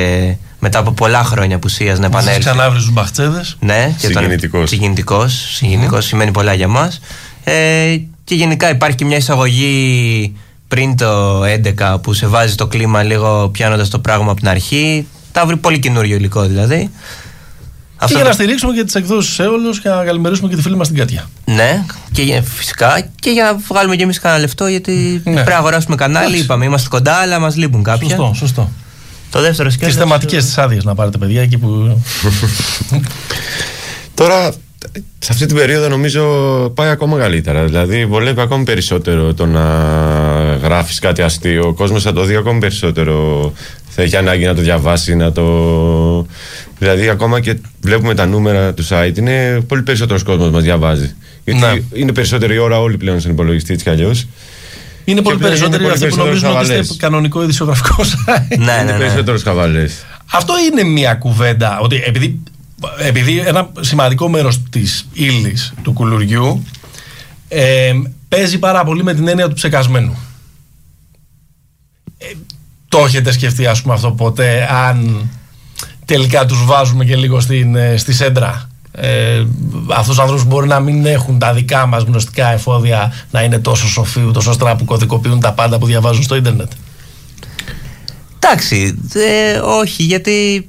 μετά 0.58 0.78
από 0.78 0.90
πολλά 0.92 1.24
χρόνια 1.24 1.56
απουσίας 1.56 1.98
να 1.98 2.08
Μας 2.08 2.12
σας 2.24 2.32
επανέλθει. 2.32 2.50
ξανάβρει 2.50 2.82
του 2.84 2.90
μπαχτσέδες. 2.92 3.56
Ναι, 3.60 3.94
και 3.98 4.08
τον- 4.08 4.22
Συγκινητικός. 4.22 4.68
Συγκινητικός. 4.68 5.32
Συγκινητικός 5.54 6.04
σημαίνει 6.06 6.30
πολλά 6.30 6.54
για 6.54 6.68
μας. 6.68 7.00
Ε, 7.44 7.96
και 8.24 8.34
γενικά 8.34 8.70
υπάρχει 8.70 8.96
και 8.96 9.04
μια 9.04 9.16
εισαγωγή 9.16 10.34
πριν 10.68 10.96
το 10.96 11.42
11 11.44 11.98
που 12.02 12.12
σε 12.12 12.26
βάζει 12.26 12.54
το 12.54 12.66
κλίμα 12.66 13.02
λίγο 13.02 13.48
πιάνοντας 13.52 13.88
το 13.88 13.98
πράγμα 13.98 14.30
από 14.30 14.40
την 14.40 14.48
αρχή. 14.48 15.06
Τα 15.32 15.46
βρει 15.46 15.56
πολύ 15.56 15.78
καινούριο 15.78 16.16
υλικό 16.16 16.42
δηλαδή. 16.42 16.90
Και 18.06 18.14
για 18.14 18.24
να 18.24 18.32
στηρίξουμε 18.32 18.72
και 18.74 18.84
τις 18.84 18.94
εκδόσεις 18.94 19.38
Έολο 19.38 19.70
και 19.82 19.88
να 19.88 20.04
καλημερίσουμε 20.04 20.48
και 20.48 20.56
τη 20.56 20.62
φίλη 20.62 20.76
μας 20.76 20.88
την 20.88 20.96
Κάτια. 20.96 21.30
Ναι, 21.44 21.84
και 22.12 22.22
για- 22.22 22.42
φυσικά 22.42 23.08
και 23.20 23.30
για 23.30 23.44
να 23.44 23.54
βγάλουμε 23.68 23.96
και 23.96 24.02
εμείς 24.02 24.20
κανένα 24.20 24.40
λεφτό 24.40 24.66
γιατί 24.66 25.20
πρέπει 25.24 25.50
να 25.50 25.56
αγοράσουμε 25.56 25.96
κανάλι. 25.96 26.18
Ναι. 26.24 26.26
Εντάξει. 26.28 26.44
Είπαμε, 26.44 26.64
είμαστε 26.64 26.88
κοντά, 26.88 27.14
αλλά 27.14 27.38
μας 27.38 27.56
λείπουν 27.56 27.82
κάποια. 27.82 28.08
Σωστό, 28.08 28.32
σωστό. 28.34 28.70
Το 29.30 29.40
δεύτερο 29.40 29.68
Τι 29.68 29.74
σκέλος. 29.74 29.94
θεματικές 29.94 30.44
της 30.44 30.58
άδειε 30.58 30.80
να 30.82 30.94
πάρετε, 30.94 31.18
παιδιά, 31.18 31.42
εκεί 31.42 31.58
που. 31.58 32.00
Τώρα, 34.14 34.50
σε 35.18 35.32
αυτή 35.32 35.46
την 35.46 35.56
περίοδο 35.56 35.88
νομίζω 35.88 36.22
πάει 36.74 36.88
ακόμα 36.88 37.18
καλύτερα. 37.18 37.64
Δηλαδή, 37.64 38.06
βολεύει 38.06 38.40
ακόμη 38.40 38.64
περισσότερο 38.64 39.34
το 39.34 39.46
να 39.46 39.62
γράφεις 40.62 40.98
κάτι 40.98 41.22
αστείο. 41.22 41.66
Ο 41.68 41.72
κόσμος 41.72 42.02
θα 42.02 42.12
το 42.12 42.24
δει 42.24 42.36
ακόμη 42.36 42.58
περισσότερο. 42.58 43.52
Θα 43.88 44.02
έχει 44.02 44.16
ανάγκη 44.16 44.44
να 44.44 44.54
το 44.54 44.60
διαβάσει, 44.62 45.14
να 45.16 45.32
το. 45.32 46.26
Δηλαδή, 46.78 47.08
ακόμα 47.08 47.40
και 47.40 47.56
βλέπουμε 47.80 48.14
τα 48.14 48.26
νούμερα 48.26 48.74
του 48.74 48.86
site, 48.88 49.16
είναι 49.18 49.60
πολύ 49.68 49.82
περισσότερος 49.82 50.22
κόσμος 50.22 50.50
μας 50.50 50.62
διαβάζει. 50.62 51.14
Γιατί 51.44 51.60
Ναι. 51.60 52.00
είναι 52.00 52.12
περισσότερη 52.12 52.58
ώρα 52.58 52.80
όλοι 52.80 52.96
πλέον 52.96 53.20
στον 53.20 53.32
υπολογιστή 53.32 53.72
έτσι 53.72 53.84
κι 53.84 53.90
αλλιώς. 53.90 54.26
Είναι 55.04 55.22
πολύ 55.22 55.36
πλέον 55.36 55.50
περισσότεροι 55.52 55.82
είναι 55.84 55.92
αυτοί 55.92 56.06
πολύ 56.06 56.16
που 56.16 56.24
νομίζουν 56.24 56.46
ότι 56.48 56.54
περισσότερους 56.54 56.90
είστε 56.90 57.06
κανονικό 57.06 57.42
ειδησιογραφικό 57.42 58.02
site. 58.02 58.58
Ναι, 58.64 58.78
είναι 58.82 58.98
περισσότερος 58.98 59.42
χαβαλές. 59.42 60.04
Αυτό 60.32 60.54
είναι 60.72 60.82
μια 60.82 61.14
κουβέντα. 61.14 61.78
Ότι 61.80 62.02
επειδή, 62.06 62.38
επειδή 62.98 63.38
ένα 63.38 63.68
σημαντικό 63.80 64.28
μέρος 64.28 64.62
της 64.70 65.06
ύλης 65.12 65.74
του 65.82 65.92
κουλουριού 65.92 66.64
ε, 67.48 67.92
παίζει 68.28 68.58
πάρα 68.58 68.84
πολύ 68.84 69.02
με 69.02 69.14
την 69.14 69.28
έννοια 69.28 69.48
του 69.48 69.54
ψεκασμένου. 69.54 70.18
Ε, 72.30 72.34
το 72.88 72.98
έχετε 72.98 73.32
σκεφτεί, 73.32 73.66
ας 73.66 73.82
πούμε, 73.82 73.94
αυτό 73.94 74.10
ποτέ, 74.10 74.68
αν 74.70 75.28
τελικά 76.04 76.46
τους 76.46 76.64
βάζουμε 76.64 77.04
και 77.04 77.16
λίγο 77.16 77.40
στην, 77.40 77.76
ε, 77.76 77.96
στη 77.96 78.12
σέντρα; 78.12 78.68
Ε, 78.96 79.44
αυτούς 79.90 80.08
τους 80.08 80.18
ανθρώπους 80.18 80.44
μπορεί 80.44 80.66
να 80.66 80.80
μην 80.80 81.06
έχουν 81.06 81.38
τα 81.38 81.52
δικά 81.52 81.86
μας 81.86 82.02
γνωστικά 82.02 82.52
εφόδια 82.52 83.12
να 83.30 83.42
είναι 83.42 83.58
τόσο 83.58 83.88
σοφοί, 83.88 84.20
ούτως 84.20 84.46
ώστε 84.46 84.64
να 84.64 84.70
αποκωδικοποιούν 84.70 85.40
τα 85.40 85.52
πάντα 85.52 85.78
που 85.78 85.86
διαβάζουν 85.86 86.22
στο 86.22 86.34
ίντερνετ; 86.36 86.72
Εντάξει, 88.38 88.98
ε, 89.14 89.58
όχι, 89.58 90.02
γιατί. 90.02 90.68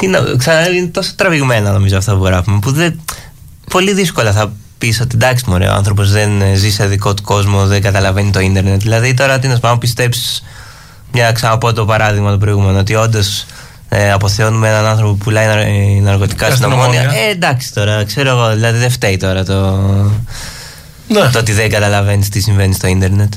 Τι 0.00 0.06
να- 0.06 0.36
Ξανά 0.36 0.68
είναι 0.68 0.86
τόσο 0.86 1.12
τραβηγμένα 1.16 1.72
νομίζω 1.72 1.96
αυτά 1.96 2.16
που 2.16 2.24
γράφουμε 2.24 2.58
που 2.58 2.72
δεν, 2.72 3.00
πολύ 3.70 3.92
δύσκολα 3.94 4.32
θα 4.32 4.52
πει 4.88 5.02
ότι 5.02 5.14
εντάξει, 5.14 5.44
μωρέ, 5.48 5.66
ο 5.68 5.72
άνθρωπος 5.72 6.10
δεν 6.10 6.40
ε, 6.40 6.54
ζει 6.54 6.70
σε 6.70 6.86
δικό 6.86 7.14
του 7.14 7.22
κόσμο, 7.22 7.66
δεν 7.66 7.82
καταλαβαίνει 7.82 8.30
το 8.30 8.40
ίντερνετ. 8.40 8.80
Δηλαδή, 8.82 9.14
τώρα 9.14 9.38
τι 9.38 9.48
να 9.48 9.54
σου 9.54 9.60
πω, 9.60 9.68
αν 9.68 9.78
πιστέψεις, 9.78 10.42
μια 11.12 11.32
ξαναπώ 11.32 11.72
το 11.72 11.84
παράδειγμα 11.84 12.30
το 12.30 12.38
προηγούμενο, 12.38 12.78
ότι 12.78 12.94
όντως 12.94 13.46
ε, 13.88 14.10
αποθεώνουμε 14.12 14.68
έναν 14.68 14.86
άνθρωπο 14.86 15.12
που 15.12 15.18
πουλάει 15.18 15.46
ναρ- 15.46 15.66
ε, 15.66 16.00
ναρκωτικά 16.02 16.50
στην 16.50 16.64
Αστυνομία. 16.64 16.84
ομόνια. 16.84 17.00
Ε, 17.26 17.30
εντάξει 17.30 17.72
τώρα, 17.74 18.04
ξέρω 18.04 18.28
εγώ, 18.30 18.54
δηλαδή 18.54 18.78
δεν 18.78 18.90
φταίει 18.90 19.16
τώρα 19.16 19.44
το, 19.44 19.70
Ναι. 21.08 21.28
το 21.32 21.38
ότι 21.38 21.52
δεν 21.52 21.70
καταλαβαίνεις 21.70 22.28
τι 22.28 22.40
συμβαίνει 22.40 22.74
στο 22.74 22.86
ίντερνετ. 22.86 23.32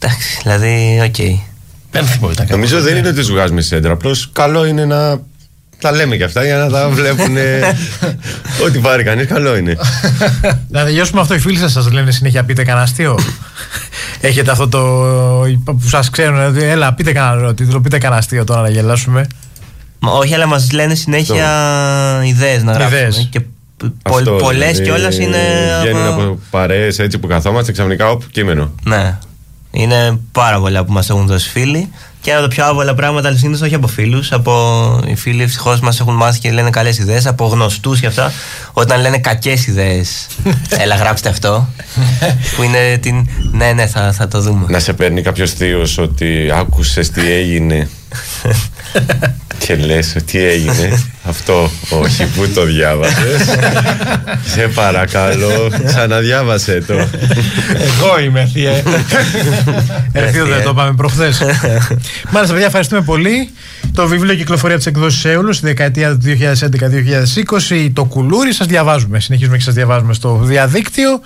Εντάξει, 0.00 0.38
δηλαδή, 0.42 1.00
οκ. 1.04 2.50
Νομίζω 2.50 2.80
δεν 2.80 2.96
είναι 2.96 3.08
ότι 3.08 3.20
του 3.20 3.32
βγάζουμε 3.32 3.60
σέντρα. 3.60 3.92
Απλώς 3.92 4.30
καλό 4.32 4.64
είναι 4.64 4.84
να 4.84 5.20
τα 5.84 5.92
λέμε 5.92 6.16
και 6.16 6.24
αυτά 6.24 6.44
για 6.44 6.56
να 6.56 6.68
τα 6.70 6.88
βλέπουν. 6.88 7.36
Ό,τι 8.66 8.78
πάρει 8.78 9.02
κανείς, 9.04 9.26
καλό 9.26 9.56
είναι. 9.56 9.76
Να 10.68 10.84
τελειώσουμε 10.84 11.20
αυτό. 11.20 11.34
Οι 11.34 11.38
φίλοι 11.38 11.58
σας 11.58 11.72
σας 11.72 11.90
λένε 11.92 12.10
συνέχεια 12.10 12.44
πείτε 12.44 12.64
κανένα 12.64 12.84
αστείο. 12.84 13.18
Έχετε 14.20 14.50
αυτό 14.50 14.68
το. 14.68 14.80
που 15.64 15.88
σας 15.88 16.10
ξέρουν. 16.10 16.36
Δηλαδή, 16.36 16.62
έλα, 16.70 16.94
πείτε 16.94 17.12
κανένα 17.12 17.54
τίτλο, 17.54 17.80
πείτε 17.80 17.98
κανένα 17.98 18.20
αστείο 18.20 18.44
τώρα 18.44 18.60
να 18.60 18.68
γελάσουμε. 18.68 19.26
Μα 19.98 20.12
όχι, 20.12 20.34
αλλά 20.34 20.46
μας 20.46 20.72
λένε 20.72 20.94
συνέχεια 20.94 21.46
ιδέες 22.24 22.62
να 22.62 22.72
γράψουμε. 22.72 22.96
Ιδέες. 23.00 23.28
Και 23.30 23.40
Αυτό, 24.02 24.30
πολλέ 24.32 24.58
δηλαδή, 24.66 24.82
κιόλας 24.82 25.18
είναι. 25.18 25.38
Βγαίνουν 25.82 26.06
από- 26.06 26.22
από 26.22 26.38
παρέες 26.50 26.98
έτσι 26.98 27.18
που 27.18 27.26
καθόμαστε 27.26 27.72
ξαφνικά, 27.72 28.10
όπ, 28.10 28.22
κείμενο. 28.30 28.72
Ναι. 28.84 29.18
Είναι 29.70 30.18
πάρα 30.32 30.58
πολλά 30.60 30.84
που 30.84 30.92
μας 30.92 31.10
έχουν 31.10 31.26
δώσει 31.26 31.48
φίλοι. 31.50 31.90
Και 32.24 32.30
ένα 32.30 32.38
από 32.38 32.48
τα 32.48 32.54
πιο 32.54 32.64
άβολα 32.64 32.94
πράγματα 32.94 33.36
συνήθως 33.36 33.60
όχι 33.66 33.74
από 33.74 33.86
φίλους. 33.86 34.32
Από 34.32 35.00
οι 35.06 35.14
φίλοι 35.14 35.42
ευτυχώς 35.42 35.80
μας 35.80 36.00
έχουν 36.00 36.14
μάθει 36.14 36.38
και 36.38 36.50
λένε 36.50 36.70
καλές 36.70 36.98
ιδέες. 36.98 37.26
Από 37.26 37.46
γνωστούς 37.46 38.00
και 38.00 38.06
αυτά. 38.06 38.32
Όταν 38.76 39.00
λένε 39.00 39.18
κακές 39.18 39.66
ιδέες. 39.66 40.26
Έλα, 40.82 40.94
γράψτε 40.94 41.28
αυτό. 41.28 41.68
που 42.56 42.62
είναι 42.62 42.98
την. 43.00 43.28
Ναι, 43.52 43.72
ναι, 43.72 43.86
θα, 43.86 44.12
θα 44.12 44.28
το 44.28 44.40
δούμε. 44.40 44.66
Να 44.68 44.78
σε 44.78 44.92
παίρνει 44.92 45.22
κάποιος 45.22 45.52
θείος 45.52 45.98
ότι 45.98 46.50
άκουσες 46.54 47.10
τι 47.10 47.30
έγινε. 47.32 47.88
και 49.66 49.76
λες 49.76 50.16
τι 50.24 50.44
έγινε. 50.44 51.02
Αυτό 51.24 51.70
όχι, 51.90 52.24
πού 52.24 52.48
το 52.54 52.64
διάβασες; 52.64 53.42
σε 54.54 54.68
παρακαλώ, 54.68 55.70
ξαναδιάβασε 55.86 56.84
το. 56.86 56.94
Εγώ 56.94 58.20
είμαι, 58.24 58.50
θεία. 58.52 58.82
Ερθείο 60.12 60.46
δεν 60.46 60.62
το 60.62 60.70
είπαμε 60.70 60.94
προχθές. 60.94 61.38
Μάλιστα, 62.30 62.52
παιδιά, 62.52 62.66
ευχαριστούμε 62.66 63.00
πολύ. 63.00 63.50
Το 63.94 64.06
βιβλίο 64.06 64.34
κυκλοφορεί 64.34 64.72
από 64.72 64.82
τις 64.82 64.92
εκδόσεις 64.92 65.24
Έολο 65.24 65.52
στη 65.52 65.66
δεκαετία 65.66 66.16
του 66.18 66.20
2011-2020. 67.70 67.88
Το 67.92 68.04
κουλούρι 68.04 68.52
σας 68.52 68.66
διαβάζουμε. 68.66 69.20
Συνεχίζουμε 69.20 69.56
και 69.56 69.62
σας 69.62 69.74
διαβάζουμε 69.74 70.14
στο 70.14 70.38
διαδίκτυο. 70.42 71.20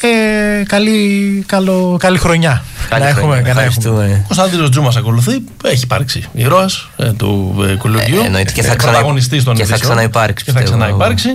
Ε, 0.00 0.62
καλή, 0.66 1.42
καλό, 1.46 1.96
καλή 2.00 2.18
χρονιά. 2.18 2.64
Καλή 2.88 3.02
να 3.02 3.08
έχουμε, 3.08 3.22
χρονιά, 3.34 3.42
να 3.42 3.48
έχουμε. 3.48 3.62
ευχαριστούμε. 3.66 4.24
Κωνσταντίνος 4.26 4.70
Τζούμα 4.70 4.92
ακολουθεί. 4.96 5.44
Έχει 5.64 5.82
υπάρξει 5.84 6.24
ήρωας 6.32 6.88
ε, 6.96 7.12
του 7.12 7.54
ε, 7.70 7.74
κουλουριού. 7.74 8.20
Ε, 8.22 8.24
εννοείται 8.26 8.52
και 8.52 8.62
θα 8.62 8.72
Ε, 8.72 8.76
ξανα- 8.76 8.92
πρωταγωνιστής 8.92 9.44
των 9.44 9.54
και 9.54 9.64
θα 9.64 9.68
ειδήσεων. 9.74 9.90
ξαναυπάρξει, 9.92 10.44
Και 10.44 10.52
θα 10.52 10.58
πιστεύω. 10.60 10.82
ξαναυπάρξει. 10.82 11.28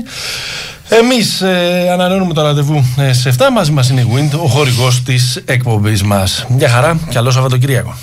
Εμείς 0.90 1.42
ε, 1.42 1.90
ανανεώνουμε 1.94 2.34
το 2.34 2.42
ραντεβού 2.42 2.86
ε, 2.98 3.14
σε 3.14 3.30
7. 3.38 3.42
Μαζί 3.54 3.72
μας 3.72 3.90
είναι 3.90 4.02
η 4.02 4.08
Wind, 4.16 4.40
ο 4.44 4.48
χορηγός 4.48 5.04
της 5.04 5.42
εκπομπής 5.46 6.04
μας. 6.04 6.46
Μια 6.58 6.70
χαρά. 6.70 7.00
Καλό 7.14 7.32
Σαββατοκύριακο. 7.32 7.96